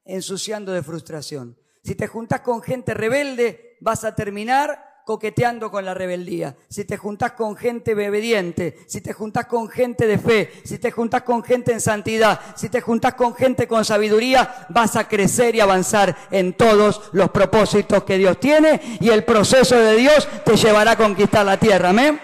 ensuciando 0.04 0.72
de 0.72 0.82
frustración. 0.82 1.56
Si 1.84 1.94
te 1.94 2.08
juntás 2.08 2.40
con 2.40 2.62
gente 2.62 2.94
rebelde, 2.94 3.76
vas 3.80 4.02
a 4.02 4.16
terminar 4.16 4.87
coqueteando 5.08 5.70
con 5.70 5.86
la 5.86 5.94
rebeldía, 5.94 6.54
si 6.68 6.84
te 6.84 6.98
juntás 6.98 7.32
con 7.32 7.56
gente 7.56 7.94
obediente, 7.94 8.80
si 8.86 9.00
te 9.00 9.14
juntás 9.14 9.46
con 9.46 9.66
gente 9.66 10.06
de 10.06 10.18
fe, 10.18 10.52
si 10.64 10.78
te 10.78 10.90
juntás 10.90 11.22
con 11.22 11.42
gente 11.42 11.72
en 11.72 11.80
santidad, 11.80 12.38
si 12.54 12.68
te 12.68 12.82
juntás 12.82 13.14
con 13.14 13.34
gente 13.34 13.66
con 13.66 13.86
sabiduría, 13.86 14.66
vas 14.68 14.96
a 14.96 15.08
crecer 15.08 15.54
y 15.54 15.60
avanzar 15.60 16.14
en 16.30 16.52
todos 16.52 17.08
los 17.12 17.30
propósitos 17.30 18.04
que 18.04 18.18
Dios 18.18 18.38
tiene 18.38 18.98
y 19.00 19.08
el 19.08 19.24
proceso 19.24 19.76
de 19.76 19.96
Dios 19.96 20.28
te 20.44 20.56
llevará 20.56 20.90
a 20.90 20.96
conquistar 20.98 21.46
la 21.46 21.56
tierra. 21.56 21.88
Amén. 21.88 22.20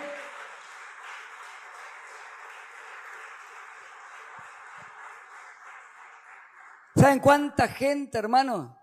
¿Saben 6.95 7.20
cuánta 7.20 7.66
gente, 7.66 8.18
hermano, 8.18 8.78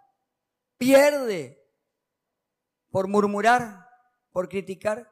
pierde 0.80 1.64
por 2.90 3.08
murmurar? 3.08 3.91
Por 4.32 4.50
criticar. 4.50 5.10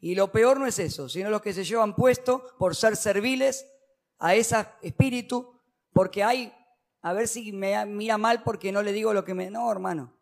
Y 0.00 0.14
lo 0.14 0.32
peor 0.32 0.58
no 0.58 0.66
es 0.66 0.78
eso, 0.78 1.08
sino 1.08 1.30
los 1.30 1.42
que 1.42 1.52
se 1.52 1.64
llevan 1.64 1.94
puesto 1.94 2.44
por 2.58 2.74
ser 2.74 2.96
serviles 2.96 3.66
a 4.18 4.34
ese 4.34 4.66
espíritu, 4.82 5.52
porque 5.92 6.22
hay, 6.22 6.52
a 7.02 7.12
ver 7.12 7.28
si 7.28 7.52
me 7.52 7.84
mira 7.86 8.18
mal 8.18 8.42
porque 8.42 8.72
no 8.72 8.82
le 8.82 8.92
digo 8.92 9.12
lo 9.12 9.24
que 9.24 9.34
me... 9.34 9.50
No, 9.50 9.70
hermano. 9.70 10.20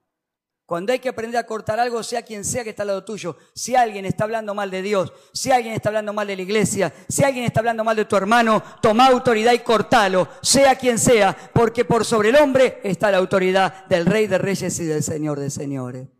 Cuando 0.68 0.92
hay 0.92 0.98
que 0.98 1.08
aprender 1.08 1.38
a 1.38 1.46
cortar 1.46 1.80
algo, 1.80 2.02
sea 2.02 2.20
quien 2.20 2.44
sea 2.44 2.62
que 2.62 2.70
está 2.70 2.82
al 2.82 2.88
lado 2.88 3.02
tuyo, 3.02 3.38
si 3.54 3.74
alguien 3.74 4.04
está 4.04 4.24
hablando 4.24 4.54
mal 4.54 4.70
de 4.70 4.82
Dios, 4.82 5.14
si 5.32 5.50
alguien 5.50 5.72
está 5.72 5.88
hablando 5.88 6.12
mal 6.12 6.26
de 6.26 6.36
la 6.36 6.42
iglesia, 6.42 6.92
si 7.08 7.24
alguien 7.24 7.46
está 7.46 7.60
hablando 7.60 7.84
mal 7.84 7.96
de 7.96 8.04
tu 8.04 8.16
hermano, 8.16 8.62
toma 8.82 9.06
autoridad 9.06 9.54
y 9.54 9.60
cortalo, 9.60 10.28
sea 10.42 10.76
quien 10.76 10.98
sea, 10.98 11.34
porque 11.54 11.86
por 11.86 12.04
sobre 12.04 12.28
el 12.28 12.36
hombre 12.36 12.80
está 12.84 13.10
la 13.10 13.16
autoridad 13.16 13.86
del 13.86 14.04
Rey 14.04 14.26
de 14.26 14.36
Reyes 14.36 14.78
y 14.78 14.84
del 14.84 15.02
Señor 15.02 15.40
de 15.40 15.48
Señores. 15.48 16.17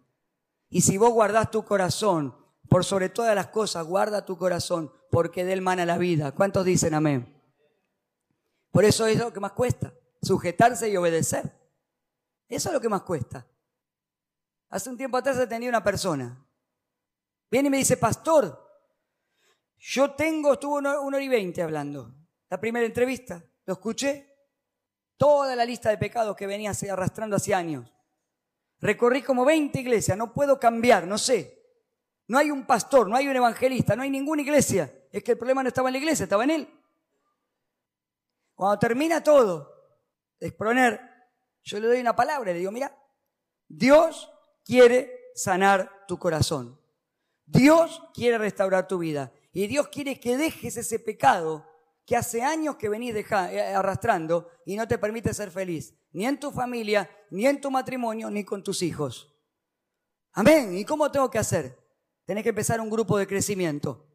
Y 0.71 0.83
si 0.83 0.99
vos 0.99 1.11
guardás 1.11 1.51
tu 1.51 1.65
corazón, 1.65 2.35
por 2.69 2.85
sobre 2.85 3.09
todas 3.09 3.35
las 3.35 3.49
cosas, 3.49 3.87
guarda 3.87 4.25
tu 4.25 4.37
corazón, 4.37 4.93
porque 5.11 5.45
de 5.45 5.55
él 5.55 5.63
mana 5.63 5.87
la 5.87 5.99
vida. 5.99 6.33
¿Cuántos 6.33 6.65
dicen 6.65 6.95
amén? 6.95 7.35
Por 8.71 8.85
eso 8.85 9.07
es 9.07 9.19
lo 9.19 9.33
que 9.33 9.41
más 9.41 9.53
cuesta, 9.53 9.95
sujetarse 10.21 10.89
y 10.91 10.97
obedecer. 10.97 11.59
Eso 12.49 12.69
es 12.69 12.73
lo 12.75 12.81
que 12.81 12.89
más 12.89 13.03
cuesta. 13.03 13.47
Hace 14.71 14.91
un 14.91 14.97
tiempo 14.97 15.17
atrás 15.17 15.49
tenía 15.49 15.69
una 15.69 15.83
persona. 15.83 16.45
Viene 17.51 17.69
y 17.69 17.71
me 17.71 17.79
dice, 17.79 17.97
pastor, 17.97 18.69
yo 19.79 20.11
tengo, 20.13 20.55
estuvo 20.55 20.77
una, 20.77 21.01
hora 21.01 21.21
y 21.21 21.29
veinte 21.29 21.63
hablando. 21.63 22.15
La 22.51 22.61
primera 22.61 22.85
entrevista, 22.85 23.43
lo 23.65 23.75
escuché, 23.75 24.35
toda 25.17 25.57
la 25.57 25.65
lista 25.65 25.91
de 25.91 25.99
pecados 25.99 26.37
que 26.37 26.47
venía 26.47 26.73
arrastrando 26.91 27.37
hace 27.37 27.55
años. 27.55 27.91
Recorrí 28.81 29.23
como 29.23 29.45
20 29.45 29.81
iglesias, 29.81 30.17
no 30.17 30.33
puedo 30.33 30.59
cambiar, 30.59 31.07
no 31.07 31.19
sé. 31.19 31.59
No 32.29 32.39
hay 32.39 32.51
un 32.51 32.67
pastor, 32.67 33.09
no 33.09 33.17
hay 33.17 33.27
un 33.27 33.37
evangelista, 33.37 33.97
no 33.97 34.03
hay 34.03 34.11
ninguna 34.11 34.43
iglesia. 34.43 34.93
Es 35.11 35.25
que 35.25 35.33
el 35.33 35.39
problema 35.39 35.63
no 35.63 35.69
estaba 35.69 35.89
en 35.89 35.95
la 35.95 35.99
iglesia, 35.99 36.25
estaba 36.25 36.45
en 36.45 36.51
él. 36.51 36.69
Cuando 38.55 38.79
termina 38.79 39.23
todo 39.23 39.73
de 40.39 40.49
exponer, 40.49 41.01
yo 41.63 41.81
le 41.81 41.87
doy 41.87 42.01
una 42.01 42.15
palabra 42.15 42.51
y 42.51 42.55
le 42.55 42.61
digo, 42.61 42.73
mira, 42.73 42.97
Dios 43.67 44.31
quiere 44.65 45.31
sanar 45.35 46.07
tu 46.07 46.19
corazón. 46.19 46.81
Dios 47.47 48.03
quiere 48.15 48.39
restaurar 48.39 48.87
tu 48.87 48.99
vida. 48.99 49.33
Y 49.53 49.67
Dios 49.67 49.89
quiere 49.89 50.21
que 50.21 50.37
dejes 50.37 50.77
ese 50.77 50.99
pecado 50.99 51.68
que 52.09 52.17
hace 52.17 52.43
años 52.43 52.77
que 52.77 52.89
venís 52.89 53.15
eh, 53.15 53.75
arrastrando 53.75 54.51
y 54.65 54.77
no 54.77 54.89
te 54.89 54.97
permite 54.97 55.35
ser 55.35 55.51
feliz, 55.51 55.95
ni 56.13 56.25
en 56.25 56.41
tu 56.41 56.51
familia, 56.51 57.09
ni 57.29 57.47
en 57.47 57.61
tu 57.61 57.71
matrimonio, 57.71 58.31
ni 58.31 58.45
con 58.45 58.63
tus 58.63 58.81
hijos. 58.81 59.39
Amén. 60.33 60.75
¿Y 60.75 60.87
cómo 60.87 61.11
tengo 61.13 61.31
que 61.31 61.39
hacer? 61.39 61.79
Tenés 62.25 62.45
que 62.45 62.49
empezar 62.49 62.81
un 62.81 62.89
grupo 62.89 63.19
de 63.19 63.27
crecimiento. 63.27 64.09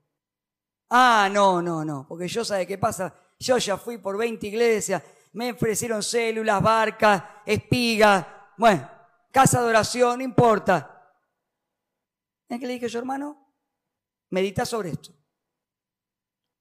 Ah, 0.89 1.29
no, 1.31 1.61
no, 1.61 1.85
no, 1.85 2.07
porque 2.09 2.27
yo 2.27 2.43
sabe 2.43 2.65
qué 2.65 2.79
pasa. 2.79 3.13
Yo 3.37 3.59
ya 3.59 3.77
fui 3.77 3.99
por 3.99 4.17
20 4.17 4.47
iglesias, 4.47 5.03
me 5.33 5.51
ofrecieron 5.51 6.01
células, 6.01 6.63
barcas, 6.63 7.23
espigas, 7.45 8.25
bueno, 8.57 8.89
casa 9.31 9.61
de 9.61 9.67
oración, 9.67 10.17
no 10.17 10.23
importa. 10.23 11.13
¿Es 12.49 12.59
que 12.59 12.65
le 12.65 12.73
dije 12.73 12.89
yo, 12.89 12.97
hermano? 12.97 13.53
Medita 14.31 14.65
sobre 14.65 14.89
esto. 14.89 15.11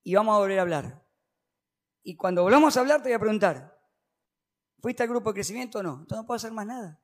Y 0.03 0.15
vamos 0.15 0.35
a 0.35 0.39
volver 0.39 0.59
a 0.59 0.63
hablar. 0.63 1.02
Y 2.03 2.17
cuando 2.17 2.43
volvamos 2.43 2.77
a 2.77 2.81
hablar, 2.81 3.03
te 3.03 3.09
voy 3.09 3.15
a 3.15 3.21
preguntar, 3.21 3.79
¿fuiste 4.81 5.03
al 5.03 5.09
grupo 5.09 5.31
de 5.31 5.35
crecimiento 5.35 5.79
o 5.79 5.83
no? 5.83 5.93
Entonces 6.01 6.19
no 6.19 6.27
puedo 6.27 6.37
hacer 6.37 6.53
más 6.53 6.67
nada. 6.67 7.01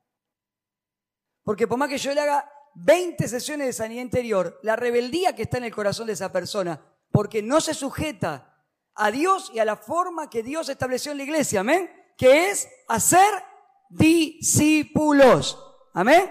Porque 1.45 1.67
por 1.67 1.79
más 1.79 1.89
que 1.89 1.99
yo 1.99 2.13
le 2.13 2.21
haga 2.21 2.51
20 2.75 3.27
sesiones 3.29 3.67
de 3.67 3.73
sanidad 3.73 4.03
interior, 4.03 4.59
la 4.63 4.77
rebeldía 4.77 5.35
que 5.35 5.43
está 5.43 5.59
en 5.59 5.65
el 5.65 5.75
corazón 5.75 6.07
de 6.07 6.13
esa 6.13 6.33
persona, 6.33 6.81
porque 7.11 7.43
no 7.43 7.61
se 7.61 7.75
sujeta 7.75 8.65
a 8.95 9.11
Dios 9.11 9.51
y 9.55 9.59
a 9.59 9.65
la 9.65 9.77
forma 9.77 10.29
que 10.29 10.43
Dios 10.43 10.69
estableció 10.69 11.13
en 11.13 11.19
la 11.19 11.25
iglesia, 11.25 11.61
amén, 11.61 11.91
que 12.17 12.51
es 12.51 12.69
hacer 12.89 13.43
discípulos. 13.89 15.59
Amén. 15.95 16.31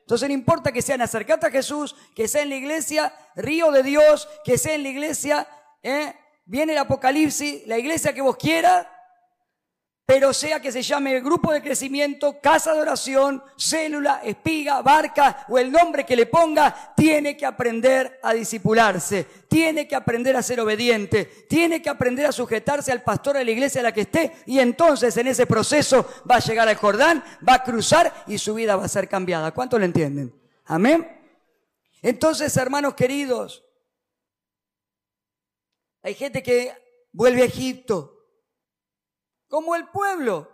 Entonces 0.00 0.28
no 0.28 0.34
importa 0.34 0.72
que 0.72 0.82
sean 0.82 1.00
acercate 1.02 1.46
a 1.46 1.50
Jesús, 1.50 1.94
que 2.16 2.26
sea 2.26 2.42
en 2.42 2.50
la 2.50 2.56
iglesia 2.56 3.14
río 3.36 3.70
de 3.70 3.84
Dios, 3.84 4.28
que 4.44 4.58
sea 4.58 4.74
en 4.74 4.82
la 4.82 4.88
iglesia, 4.88 5.48
¿eh? 5.82 6.14
Viene 6.50 6.72
el 6.72 6.78
Apocalipsis, 6.78 7.64
la 7.68 7.78
iglesia 7.78 8.12
que 8.12 8.20
vos 8.20 8.36
quieras, 8.36 8.84
pero 10.04 10.32
sea 10.32 10.58
que 10.58 10.72
se 10.72 10.82
llame 10.82 11.20
grupo 11.20 11.52
de 11.52 11.62
crecimiento, 11.62 12.40
casa 12.40 12.74
de 12.74 12.80
oración, 12.80 13.40
célula, 13.56 14.20
espiga, 14.24 14.82
barca 14.82 15.46
o 15.48 15.56
el 15.56 15.70
nombre 15.70 16.04
que 16.04 16.16
le 16.16 16.26
ponga, 16.26 16.92
tiene 16.96 17.36
que 17.36 17.46
aprender 17.46 18.18
a 18.24 18.32
disipularse, 18.32 19.24
tiene 19.46 19.86
que 19.86 19.94
aprender 19.94 20.34
a 20.34 20.42
ser 20.42 20.58
obediente, 20.58 21.26
tiene 21.48 21.80
que 21.80 21.88
aprender 21.88 22.26
a 22.26 22.32
sujetarse 22.32 22.90
al 22.90 23.04
pastor 23.04 23.36
de 23.36 23.44
la 23.44 23.52
iglesia 23.52 23.82
a 23.82 23.84
la 23.84 23.94
que 23.94 24.00
esté 24.00 24.32
y 24.46 24.58
entonces 24.58 25.16
en 25.18 25.28
ese 25.28 25.46
proceso 25.46 26.04
va 26.28 26.36
a 26.36 26.40
llegar 26.40 26.68
al 26.68 26.74
Jordán, 26.74 27.22
va 27.48 27.54
a 27.54 27.62
cruzar 27.62 28.24
y 28.26 28.38
su 28.38 28.54
vida 28.54 28.74
va 28.74 28.86
a 28.86 28.88
ser 28.88 29.08
cambiada. 29.08 29.52
¿Cuánto 29.52 29.78
lo 29.78 29.84
entienden? 29.84 30.34
Amén. 30.64 31.06
Entonces, 32.02 32.56
hermanos 32.56 32.94
queridos, 32.94 33.62
hay 36.02 36.14
gente 36.14 36.42
que 36.42 36.74
vuelve 37.12 37.42
a 37.42 37.46
Egipto 37.46 38.20
como 39.48 39.74
el 39.74 39.88
pueblo. 39.88 40.48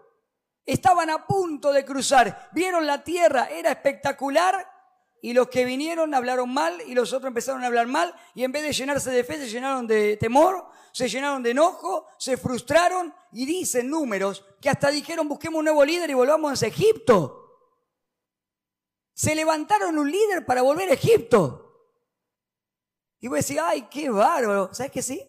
Estaban 0.64 1.10
a 1.10 1.26
punto 1.26 1.72
de 1.72 1.84
cruzar, 1.84 2.50
vieron 2.52 2.86
la 2.86 3.04
tierra, 3.04 3.48
era 3.50 3.70
espectacular 3.70 4.68
y 5.22 5.32
los 5.32 5.48
que 5.48 5.64
vinieron 5.64 6.12
hablaron 6.12 6.52
mal 6.52 6.80
y 6.86 6.94
los 6.94 7.12
otros 7.12 7.28
empezaron 7.28 7.62
a 7.62 7.68
hablar 7.68 7.86
mal 7.86 8.14
y 8.34 8.42
en 8.42 8.50
vez 8.50 8.62
de 8.62 8.72
llenarse 8.72 9.10
de 9.10 9.22
fe 9.22 9.36
se 9.38 9.48
llenaron 9.48 9.86
de 9.86 10.16
temor, 10.16 10.66
se 10.92 11.08
llenaron 11.08 11.42
de 11.42 11.52
enojo, 11.52 12.06
se 12.18 12.36
frustraron 12.36 13.14
y 13.30 13.46
dicen 13.46 13.88
números 13.88 14.44
que 14.60 14.68
hasta 14.68 14.90
dijeron 14.90 15.28
busquemos 15.28 15.60
un 15.60 15.66
nuevo 15.66 15.84
líder 15.84 16.10
y 16.10 16.14
volvamos 16.14 16.60
a 16.60 16.66
Egipto. 16.66 17.42
Se 19.14 19.34
levantaron 19.34 19.96
un 19.98 20.10
líder 20.10 20.44
para 20.44 20.62
volver 20.62 20.90
a 20.90 20.94
Egipto. 20.94 21.62
Y 23.20 23.28
vos 23.28 23.38
decís, 23.38 23.58
ay, 23.62 23.88
qué 23.90 24.10
bárbaro. 24.10 24.74
¿Sabes 24.74 24.92
que 24.92 25.00
sí? 25.00 25.26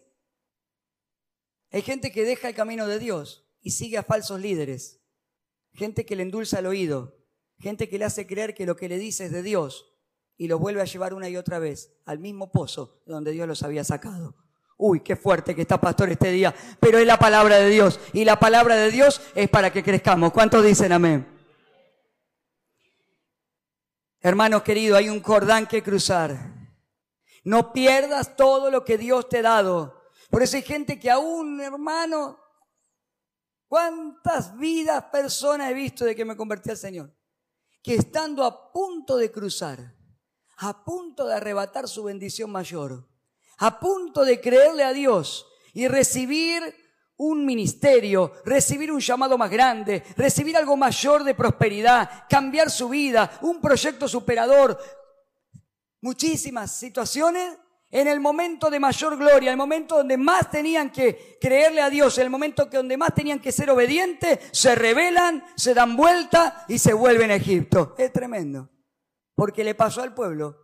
Hay 1.70 1.82
gente 1.82 2.10
que 2.10 2.24
deja 2.24 2.48
el 2.48 2.54
camino 2.54 2.86
de 2.86 2.98
Dios 2.98 3.46
y 3.60 3.72
sigue 3.72 3.98
a 3.98 4.02
falsos 4.02 4.40
líderes. 4.40 5.00
Gente 5.72 6.06
que 6.06 6.16
le 6.16 6.22
endulza 6.22 6.60
el 6.60 6.66
oído. 6.66 7.18
Gente 7.58 7.88
que 7.88 7.98
le 7.98 8.04
hace 8.04 8.26
creer 8.26 8.54
que 8.54 8.66
lo 8.66 8.76
que 8.76 8.88
le 8.88 8.98
dice 8.98 9.26
es 9.26 9.32
de 9.32 9.42
Dios 9.42 9.92
y 10.36 10.46
lo 10.46 10.58
vuelve 10.58 10.80
a 10.80 10.84
llevar 10.84 11.12
una 11.12 11.28
y 11.28 11.36
otra 11.36 11.58
vez 11.58 11.92
al 12.06 12.20
mismo 12.20 12.52
pozo 12.52 13.02
donde 13.04 13.32
Dios 13.32 13.48
los 13.48 13.62
había 13.64 13.82
sacado. 13.82 14.36
Uy, 14.76 15.00
qué 15.00 15.16
fuerte 15.16 15.56
que 15.56 15.62
está 15.62 15.80
pastor 15.80 16.08
este 16.10 16.30
día, 16.30 16.54
pero 16.78 16.98
es 16.98 17.06
la 17.06 17.18
palabra 17.18 17.56
de 17.58 17.68
Dios 17.68 17.98
y 18.12 18.24
la 18.24 18.38
palabra 18.38 18.76
de 18.76 18.92
Dios 18.92 19.20
es 19.34 19.50
para 19.50 19.72
que 19.72 19.82
crezcamos. 19.82 20.32
¿Cuántos 20.32 20.64
dicen 20.64 20.92
amén? 20.92 21.26
Hermanos 24.20 24.62
queridos, 24.62 24.98
hay 24.98 25.08
un 25.08 25.20
cordán 25.20 25.66
que 25.66 25.82
cruzar. 25.82 26.54
No 27.42 27.72
pierdas 27.72 28.36
todo 28.36 28.70
lo 28.70 28.84
que 28.84 28.98
Dios 28.98 29.28
te 29.28 29.38
ha 29.38 29.42
dado. 29.42 29.97
Por 30.30 30.42
eso 30.42 30.56
hay 30.56 30.62
gente 30.62 30.98
que 30.98 31.10
aún, 31.10 31.60
hermano, 31.60 32.38
¿Cuántas 33.68 34.56
vidas, 34.56 35.04
personas 35.12 35.70
he 35.70 35.74
visto 35.74 36.06
de 36.06 36.16
que 36.16 36.24
me 36.24 36.36
convertí 36.36 36.70
al 36.70 36.78
Señor? 36.78 37.14
Que 37.82 37.96
estando 37.96 38.42
a 38.42 38.72
punto 38.72 39.18
de 39.18 39.30
cruzar, 39.30 39.94
a 40.56 40.84
punto 40.84 41.26
de 41.26 41.34
arrebatar 41.34 41.86
su 41.86 42.02
bendición 42.02 42.50
mayor, 42.50 43.06
a 43.58 43.78
punto 43.78 44.24
de 44.24 44.40
creerle 44.40 44.84
a 44.84 44.94
Dios 44.94 45.46
y 45.74 45.86
recibir 45.86 46.62
un 47.18 47.44
ministerio, 47.44 48.32
recibir 48.46 48.90
un 48.90 49.00
llamado 49.00 49.36
más 49.36 49.50
grande, 49.50 50.02
recibir 50.16 50.56
algo 50.56 50.76
mayor 50.76 51.22
de 51.22 51.34
prosperidad, 51.34 52.24
cambiar 52.28 52.70
su 52.70 52.88
vida, 52.88 53.38
un 53.42 53.60
proyecto 53.60 54.08
superador, 54.08 54.78
muchísimas 56.00 56.72
situaciones 56.72 57.58
en 57.90 58.06
el 58.06 58.20
momento 58.20 58.70
de 58.70 58.80
mayor 58.80 59.16
gloria, 59.16 59.50
el 59.50 59.56
momento 59.56 59.96
donde 59.96 60.16
más 60.16 60.50
tenían 60.50 60.90
que 60.90 61.38
creerle 61.40 61.80
a 61.80 61.88
Dios, 61.88 62.18
el 62.18 62.28
momento 62.28 62.66
donde 62.66 62.96
más 62.96 63.14
tenían 63.14 63.40
que 63.40 63.52
ser 63.52 63.70
obedientes, 63.70 64.38
se 64.52 64.74
rebelan, 64.74 65.42
se 65.56 65.72
dan 65.72 65.96
vuelta 65.96 66.64
y 66.68 66.78
se 66.78 66.92
vuelven 66.92 67.30
a 67.30 67.36
Egipto. 67.36 67.94
Es 67.96 68.12
tremendo. 68.12 68.68
Porque 69.34 69.64
le 69.64 69.74
pasó 69.74 70.02
al 70.02 70.14
pueblo 70.14 70.56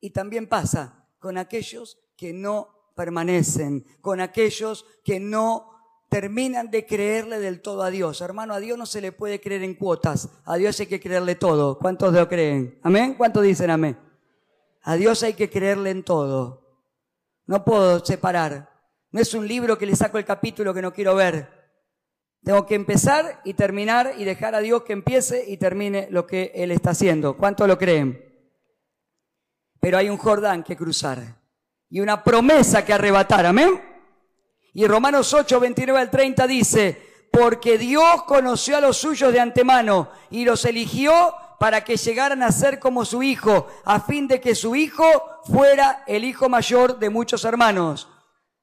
y 0.00 0.10
también 0.10 0.48
pasa 0.48 1.08
con 1.18 1.36
aquellos 1.36 1.98
que 2.16 2.32
no 2.32 2.92
permanecen, 2.94 3.84
con 4.00 4.20
aquellos 4.20 4.86
que 5.04 5.20
no 5.20 5.70
terminan 6.08 6.70
de 6.70 6.86
creerle 6.86 7.40
del 7.40 7.60
todo 7.60 7.82
a 7.82 7.90
Dios. 7.90 8.20
Hermano, 8.20 8.54
a 8.54 8.60
Dios 8.60 8.78
no 8.78 8.86
se 8.86 9.00
le 9.00 9.12
puede 9.12 9.40
creer 9.40 9.64
en 9.64 9.74
cuotas, 9.74 10.28
a 10.44 10.56
Dios 10.56 10.78
hay 10.80 10.86
que 10.86 11.00
creerle 11.00 11.34
todo. 11.34 11.78
¿Cuántos 11.78 12.14
lo 12.14 12.28
creen? 12.28 12.78
¿Amén? 12.82 13.14
¿Cuántos 13.14 13.42
dicen 13.42 13.70
amén? 13.70 13.98
A 14.84 14.96
Dios 14.96 15.22
hay 15.22 15.34
que 15.34 15.50
creerle 15.50 15.90
en 15.90 16.04
todo. 16.04 16.78
No 17.46 17.64
puedo 17.64 18.04
separar. 18.04 18.70
No 19.10 19.20
es 19.20 19.32
un 19.32 19.48
libro 19.48 19.78
que 19.78 19.86
le 19.86 19.96
saco 19.96 20.18
el 20.18 20.26
capítulo 20.26 20.74
que 20.74 20.82
no 20.82 20.92
quiero 20.92 21.14
ver. 21.14 21.48
Tengo 22.42 22.66
que 22.66 22.74
empezar 22.74 23.40
y 23.44 23.54
terminar 23.54 24.12
y 24.18 24.24
dejar 24.24 24.54
a 24.54 24.60
Dios 24.60 24.82
que 24.82 24.92
empiece 24.92 25.44
y 25.48 25.56
termine 25.56 26.08
lo 26.10 26.26
que 26.26 26.52
Él 26.54 26.70
está 26.70 26.90
haciendo. 26.90 27.36
¿Cuánto 27.36 27.66
lo 27.66 27.78
creen? 27.78 28.22
Pero 29.80 29.96
hay 29.96 30.10
un 30.10 30.18
Jordán 30.18 30.62
que 30.62 30.76
cruzar 30.76 31.40
y 31.88 32.00
una 32.00 32.22
promesa 32.22 32.84
que 32.84 32.92
arrebatar. 32.92 33.46
Amén. 33.46 33.80
Y 34.74 34.86
Romanos 34.86 35.32
8, 35.32 35.60
29 35.60 35.98
al 35.98 36.10
30 36.10 36.46
dice, 36.46 37.28
porque 37.32 37.78
Dios 37.78 38.24
conoció 38.26 38.76
a 38.76 38.80
los 38.80 38.98
suyos 38.98 39.32
de 39.32 39.40
antemano 39.40 40.10
y 40.30 40.44
los 40.44 40.64
eligió 40.66 41.34
para 41.64 41.82
que 41.82 41.96
llegaran 41.96 42.42
a 42.42 42.52
ser 42.52 42.78
como 42.78 43.06
su 43.06 43.22
hijo, 43.22 43.68
a 43.86 43.98
fin 43.98 44.28
de 44.28 44.38
que 44.38 44.54
su 44.54 44.76
hijo 44.76 45.02
fuera 45.44 46.04
el 46.06 46.22
hijo 46.24 46.50
mayor 46.50 46.98
de 46.98 47.08
muchos 47.08 47.42
hermanos. 47.46 48.06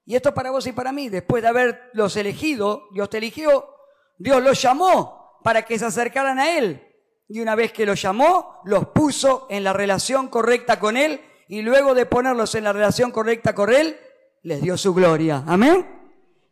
Y 0.06 0.16
esto 0.16 0.36
para 0.36 0.52
vos 0.52 0.68
y 0.68 0.72
para 0.72 0.92
mí, 0.92 1.10
después 1.10 1.42
de 1.42 1.50
haberlos 1.50 2.16
elegido, 2.16 2.84
Dios 2.94 3.10
te 3.10 3.18
eligió, 3.18 3.74
Dios 4.20 4.44
los 4.44 4.62
llamó 4.62 5.40
para 5.44 5.64
que 5.64 5.80
se 5.80 5.86
acercaran 5.86 6.38
a 6.38 6.56
Él. 6.56 6.80
Y 7.28 7.40
una 7.40 7.56
vez 7.56 7.74
que 7.74 7.88
los 7.88 8.00
llamó, 8.00 8.62
los 8.66 8.90
puso 8.90 9.48
en 9.50 9.64
la 9.64 9.74
relación 9.74 10.28
correcta 10.28 10.78
con 10.78 10.96
Él 10.96 11.22
y 11.48 11.64
luego 11.64 11.96
de 11.96 12.06
ponerlos 12.06 12.54
en 12.54 12.66
la 12.66 12.72
relación 12.72 13.10
correcta 13.10 13.56
con 13.56 13.74
Él, 13.74 13.98
les 14.44 14.62
dio 14.62 14.78
su 14.78 14.94
gloria. 14.94 15.44
Amén. 15.48 15.88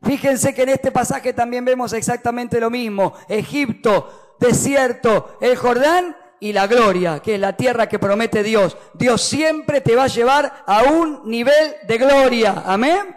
Fíjense 0.01 0.55
que 0.55 0.63
en 0.63 0.69
este 0.69 0.91
pasaje 0.91 1.31
también 1.31 1.63
vemos 1.63 1.93
exactamente 1.93 2.59
lo 2.59 2.71
mismo. 2.71 3.13
Egipto, 3.27 4.35
desierto, 4.39 5.37
el 5.41 5.55
Jordán 5.55 6.15
y 6.39 6.53
la 6.53 6.67
gloria, 6.67 7.21
que 7.21 7.35
es 7.35 7.39
la 7.39 7.55
tierra 7.55 7.89
que 7.89 7.99
promete 7.99 8.43
Dios. 8.43 8.77
Dios 8.93 9.21
siempre 9.21 9.81
te 9.81 9.95
va 9.95 10.05
a 10.05 10.07
llevar 10.07 10.63
a 10.65 10.83
un 10.83 11.29
nivel 11.29 11.75
de 11.87 11.97
gloria. 11.97 12.63
Amén. 12.65 13.15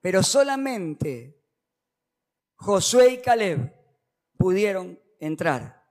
Pero 0.00 0.22
solamente 0.22 1.40
Josué 2.56 3.14
y 3.14 3.18
Caleb 3.18 3.72
pudieron 4.36 4.98
entrar. 5.18 5.84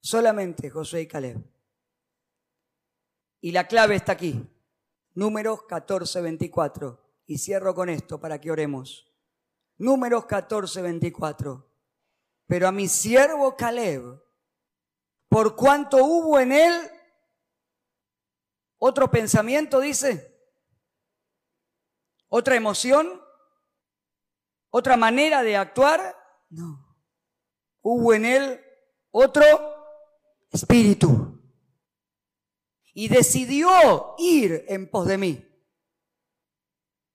Solamente 0.00 0.70
Josué 0.70 1.02
y 1.02 1.06
Caleb. 1.06 1.42
Y 3.42 3.52
la 3.52 3.66
clave 3.66 3.96
está 3.96 4.12
aquí. 4.12 4.46
Números 5.14 5.62
14, 5.64 6.20
24. 6.20 7.00
Y 7.26 7.38
cierro 7.38 7.74
con 7.74 7.88
esto 7.88 8.20
para 8.20 8.40
que 8.40 8.50
oremos. 8.50 9.10
Números 9.78 10.26
14, 10.26 10.82
24. 10.82 11.69
Pero 12.50 12.66
a 12.66 12.72
mi 12.72 12.88
siervo 12.88 13.56
Caleb, 13.56 14.20
por 15.28 15.54
cuanto 15.54 15.98
hubo 15.98 16.40
en 16.40 16.50
él 16.50 16.90
otro 18.76 19.08
pensamiento, 19.08 19.78
dice, 19.78 20.36
otra 22.26 22.56
emoción, 22.56 23.22
otra 24.70 24.96
manera 24.96 25.44
de 25.44 25.56
actuar, 25.56 26.16
no. 26.48 26.98
Hubo 27.82 28.14
en 28.14 28.24
él 28.24 28.60
otro 29.12 29.44
espíritu 30.50 31.40
y 32.92 33.06
decidió 33.06 34.16
ir 34.18 34.64
en 34.66 34.90
pos 34.90 35.06
de 35.06 35.18
mí. 35.18 35.48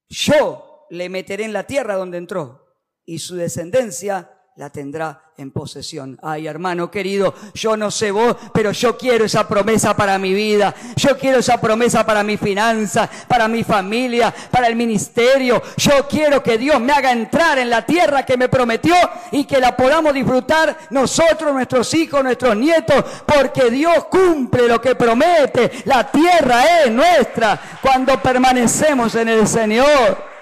Yo 0.07 0.87
le 0.91 1.09
meteré 1.09 1.43
en 1.43 1.51
la 1.51 1.67
tierra 1.67 1.95
donde 1.95 2.19
entró 2.19 2.79
y 3.03 3.19
su 3.19 3.35
descendencia 3.35 4.31
la 4.55 4.71
tendrá 4.71 5.23
en 5.37 5.51
posesión. 5.51 6.17
Ay, 6.21 6.47
hermano 6.47 6.89
querido, 6.89 7.33
yo 7.53 7.75
no 7.75 7.91
sé 7.91 8.11
vos, 8.11 8.35
pero 8.53 8.71
yo 8.71 8.97
quiero 8.97 9.25
esa 9.25 9.47
promesa 9.47 9.95
para 9.95 10.17
mi 10.17 10.33
vida. 10.33 10.73
Yo 10.95 11.17
quiero 11.17 11.39
esa 11.39 11.59
promesa 11.59 12.05
para 12.05 12.23
mi 12.23 12.37
finanza, 12.37 13.09
para 13.27 13.47
mi 13.47 13.63
familia, 13.63 14.33
para 14.49 14.67
el 14.67 14.75
ministerio. 14.75 15.61
Yo 15.77 16.07
quiero 16.07 16.41
que 16.41 16.57
Dios 16.57 16.79
me 16.79 16.93
haga 16.93 17.11
entrar 17.11 17.57
en 17.57 17.69
la 17.69 17.85
tierra 17.85 18.25
que 18.25 18.37
me 18.37 18.47
prometió 18.47 18.95
y 19.31 19.43
que 19.43 19.59
la 19.59 19.75
podamos 19.75 20.13
disfrutar 20.13 20.77
nosotros, 20.91 21.53
nuestros 21.53 21.93
hijos, 21.93 22.23
nuestros 22.23 22.55
nietos, 22.55 23.03
porque 23.25 23.69
Dios 23.69 24.05
cumple 24.05 24.67
lo 24.67 24.79
que 24.79 24.95
promete. 24.95 25.83
La 25.85 26.09
tierra 26.09 26.83
es 26.83 26.91
nuestra 26.91 27.59
cuando 27.81 28.21
permanecemos 28.21 29.13
en 29.15 29.29
el 29.29 29.47
Señor. 29.47 30.34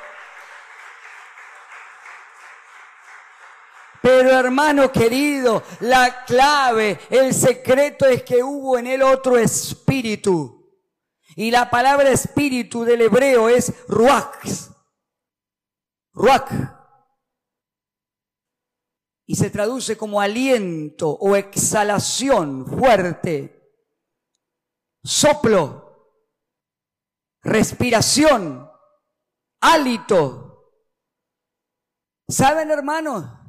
Pero 4.03 4.37
hermano 4.37 4.91
querido, 4.91 5.63
la 5.79 6.25
clave, 6.25 6.99
el 7.09 7.33
secreto 7.33 8.05
es 8.05 8.21
que 8.23 8.43
hubo 8.43 8.77
en 8.77 8.85
él 8.85 9.01
otro 9.01 9.37
espíritu. 9.37 10.77
Y 11.37 11.49
la 11.51 11.69
palabra 11.69 12.09
espíritu 12.09 12.83
del 12.83 12.99
hebreo 12.99 13.47
es 13.47 13.87
ruach. 13.87 14.45
Ruach. 16.11 16.51
Y 19.25 19.37
se 19.37 19.49
traduce 19.49 19.95
como 19.95 20.19
aliento 20.19 21.11
o 21.11 21.37
exhalación 21.37 22.65
fuerte. 22.67 23.71
Soplo. 25.01 26.27
Respiración. 27.41 28.69
Hálito. 29.61 30.73
¿Saben 32.27 32.69
hermanos? 32.69 33.42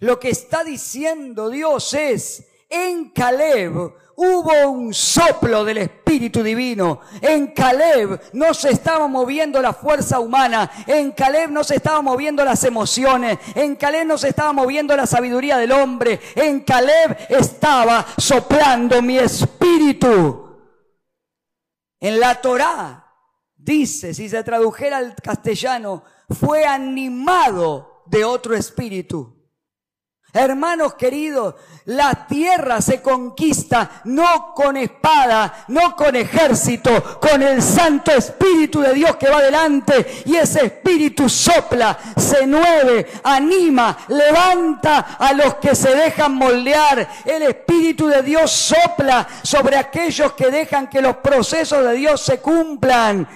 Lo 0.00 0.18
que 0.18 0.30
está 0.30 0.64
diciendo 0.64 1.50
Dios 1.50 1.94
es, 1.94 2.46
en 2.68 3.10
Caleb 3.10 3.94
hubo 4.16 4.70
un 4.70 4.94
soplo 4.94 5.64
del 5.64 5.78
Espíritu 5.78 6.42
Divino. 6.42 7.00
En 7.20 7.48
Caleb 7.48 8.20
no 8.32 8.54
se 8.54 8.70
estaba 8.70 9.06
moviendo 9.08 9.60
la 9.60 9.72
fuerza 9.72 10.20
humana. 10.20 10.70
En 10.86 11.12
Caleb 11.12 11.50
no 11.50 11.64
se 11.64 11.76
estaba 11.76 12.02
moviendo 12.02 12.44
las 12.44 12.64
emociones. 12.64 13.38
En 13.54 13.76
Caleb 13.76 14.06
no 14.06 14.18
se 14.18 14.28
estaba 14.28 14.52
moviendo 14.52 14.96
la 14.96 15.06
sabiduría 15.06 15.58
del 15.58 15.72
hombre. 15.72 16.20
En 16.34 16.60
Caleb 16.60 17.16
estaba 17.28 18.06
soplando 18.16 19.02
mi 19.02 19.18
espíritu. 19.18 20.58
En 22.00 22.18
la 22.18 22.40
Torá 22.40 23.06
dice, 23.56 24.14
si 24.14 24.28
se 24.28 24.42
tradujera 24.42 24.98
al 24.98 25.14
castellano, 25.14 26.04
fue 26.28 26.64
animado 26.64 28.02
de 28.06 28.24
otro 28.24 28.54
espíritu. 28.54 29.41
Hermanos 30.34 30.94
queridos, 30.94 31.56
la 31.84 32.26
tierra 32.26 32.80
se 32.80 33.02
conquista 33.02 34.00
no 34.04 34.54
con 34.54 34.78
espada, 34.78 35.66
no 35.68 35.94
con 35.94 36.16
ejército, 36.16 37.20
con 37.20 37.42
el 37.42 37.60
Santo 37.60 38.12
Espíritu 38.12 38.80
de 38.80 38.94
Dios 38.94 39.16
que 39.16 39.28
va 39.28 39.42
delante 39.42 40.22
y 40.24 40.36
ese 40.36 40.64
Espíritu 40.64 41.28
sopla, 41.28 41.98
se 42.16 42.46
mueve, 42.46 43.08
anima, 43.24 43.98
levanta 44.08 45.16
a 45.18 45.34
los 45.34 45.56
que 45.56 45.74
se 45.74 45.94
dejan 45.94 46.34
moldear. 46.34 47.06
El 47.26 47.42
Espíritu 47.42 48.06
de 48.06 48.22
Dios 48.22 48.50
sopla 48.50 49.28
sobre 49.42 49.76
aquellos 49.76 50.32
que 50.32 50.50
dejan 50.50 50.88
que 50.88 51.02
los 51.02 51.16
procesos 51.16 51.84
de 51.84 51.92
Dios 51.92 52.22
se 52.22 52.40
cumplan. 52.40 53.28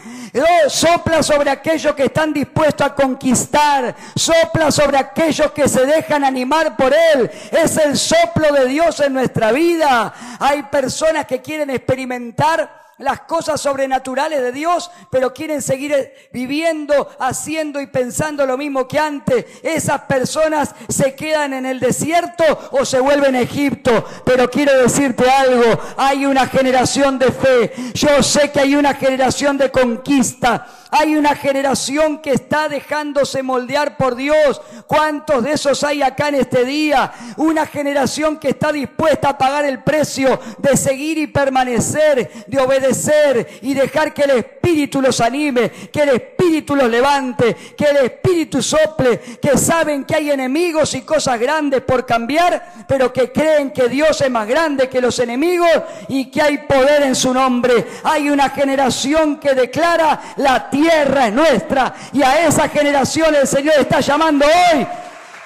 Sopla 0.68 1.22
sobre 1.22 1.50
aquellos 1.50 1.94
que 1.94 2.04
están 2.04 2.32
dispuestos 2.32 2.86
a 2.86 2.94
conquistar. 2.94 3.94
Sopla 4.14 4.70
sobre 4.70 4.98
aquellos 4.98 5.50
que 5.52 5.68
se 5.68 5.86
dejan 5.86 6.24
animar 6.24 6.76
por 6.76 6.92
Él. 6.92 7.30
Es 7.50 7.76
el 7.76 7.96
soplo 7.96 8.52
de 8.52 8.66
Dios 8.66 9.00
en 9.00 9.14
nuestra 9.14 9.52
vida. 9.52 10.12
Hay 10.38 10.62
personas 10.64 11.26
que 11.26 11.40
quieren 11.40 11.70
experimentar 11.70 12.85
las 12.98 13.20
cosas 13.20 13.60
sobrenaturales 13.60 14.40
de 14.40 14.52
Dios, 14.52 14.90
pero 15.10 15.34
quieren 15.34 15.60
seguir 15.60 16.12
viviendo, 16.32 17.10
haciendo 17.18 17.80
y 17.80 17.86
pensando 17.86 18.46
lo 18.46 18.56
mismo 18.56 18.88
que 18.88 18.98
antes. 18.98 19.44
Esas 19.62 20.02
personas 20.02 20.74
se 20.88 21.14
quedan 21.14 21.52
en 21.52 21.66
el 21.66 21.80
desierto 21.80 22.44
o 22.72 22.84
se 22.84 23.00
vuelven 23.00 23.34
a 23.34 23.40
Egipto. 23.40 24.04
Pero 24.24 24.50
quiero 24.50 24.80
decirte 24.80 25.28
algo, 25.28 25.78
hay 25.96 26.24
una 26.24 26.46
generación 26.46 27.18
de 27.18 27.32
fe. 27.32 27.72
Yo 27.94 28.22
sé 28.22 28.50
que 28.50 28.60
hay 28.60 28.74
una 28.74 28.94
generación 28.94 29.58
de 29.58 29.70
conquista. 29.70 30.66
Hay 30.90 31.16
una 31.16 31.34
generación 31.34 32.18
que 32.18 32.32
está 32.32 32.68
dejándose 32.68 33.42
moldear 33.42 33.96
por 33.96 34.14
Dios. 34.14 34.60
¿Cuántos 34.86 35.42
de 35.42 35.52
esos 35.52 35.82
hay 35.82 36.02
acá 36.02 36.28
en 36.28 36.36
este 36.36 36.64
día? 36.64 37.12
Una 37.36 37.66
generación 37.66 38.38
que 38.38 38.50
está 38.50 38.72
dispuesta 38.72 39.30
a 39.30 39.38
pagar 39.38 39.64
el 39.64 39.82
precio 39.82 40.38
de 40.58 40.76
seguir 40.76 41.18
y 41.18 41.26
permanecer, 41.26 42.44
de 42.46 42.58
obedecer 42.60 43.60
y 43.62 43.74
dejar 43.74 44.14
que 44.14 44.22
el 44.22 44.30
Espíritu 44.30 45.02
los 45.02 45.20
anime, 45.20 45.70
que 45.92 46.02
el 46.02 46.10
Espíritu 46.10 46.76
los 46.76 46.88
levante, 46.88 47.56
que 47.76 47.84
el 47.84 47.96
Espíritu 47.96 48.62
sople, 48.62 49.18
que 49.40 49.58
saben 49.58 50.04
que 50.04 50.14
hay 50.14 50.30
enemigos 50.30 50.94
y 50.94 51.02
cosas 51.02 51.38
grandes 51.40 51.82
por 51.82 52.06
cambiar, 52.06 52.84
pero 52.86 53.12
que 53.12 53.32
creen 53.32 53.72
que 53.72 53.88
Dios 53.88 54.20
es 54.20 54.30
más 54.30 54.46
grande 54.46 54.88
que 54.88 55.00
los 55.00 55.18
enemigos 55.18 55.70
y 56.08 56.30
que 56.30 56.42
hay 56.42 56.58
poder 56.58 57.02
en 57.02 57.14
su 57.14 57.32
nombre. 57.34 57.86
Hay 58.04 58.30
una 58.30 58.50
generación 58.50 59.36
que 59.38 59.54
declara 59.54 60.20
la 60.36 60.70
tierra 60.76 61.28
es 61.28 61.32
nuestra 61.32 61.94
y 62.12 62.22
a 62.22 62.46
esa 62.46 62.68
generación 62.68 63.34
el 63.34 63.46
Señor 63.46 63.74
está 63.78 64.00
llamando 64.00 64.44
hoy 64.44 64.86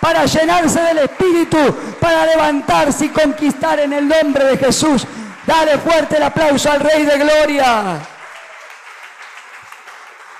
para 0.00 0.24
llenarse 0.24 0.80
del 0.80 0.98
Espíritu, 0.98 1.58
para 2.00 2.26
levantarse 2.26 3.06
y 3.06 3.08
conquistar 3.10 3.78
en 3.80 3.92
el 3.92 4.08
nombre 4.08 4.44
de 4.44 4.56
Jesús. 4.56 5.06
Dale 5.46 5.78
fuerte 5.78 6.16
el 6.16 6.22
aplauso 6.22 6.70
al 6.70 6.80
Rey 6.80 7.04
de 7.04 7.18
Gloria. 7.18 8.00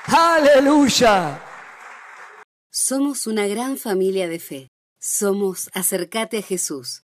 Aleluya. 0.07 1.41
Somos 2.71 3.27
una 3.27 3.47
gran 3.47 3.77
familia 3.77 4.29
de 4.29 4.39
fe. 4.39 4.69
Somos 4.99 5.71
Acercate 5.75 6.39
a 6.39 6.43
Jesús. 6.43 7.05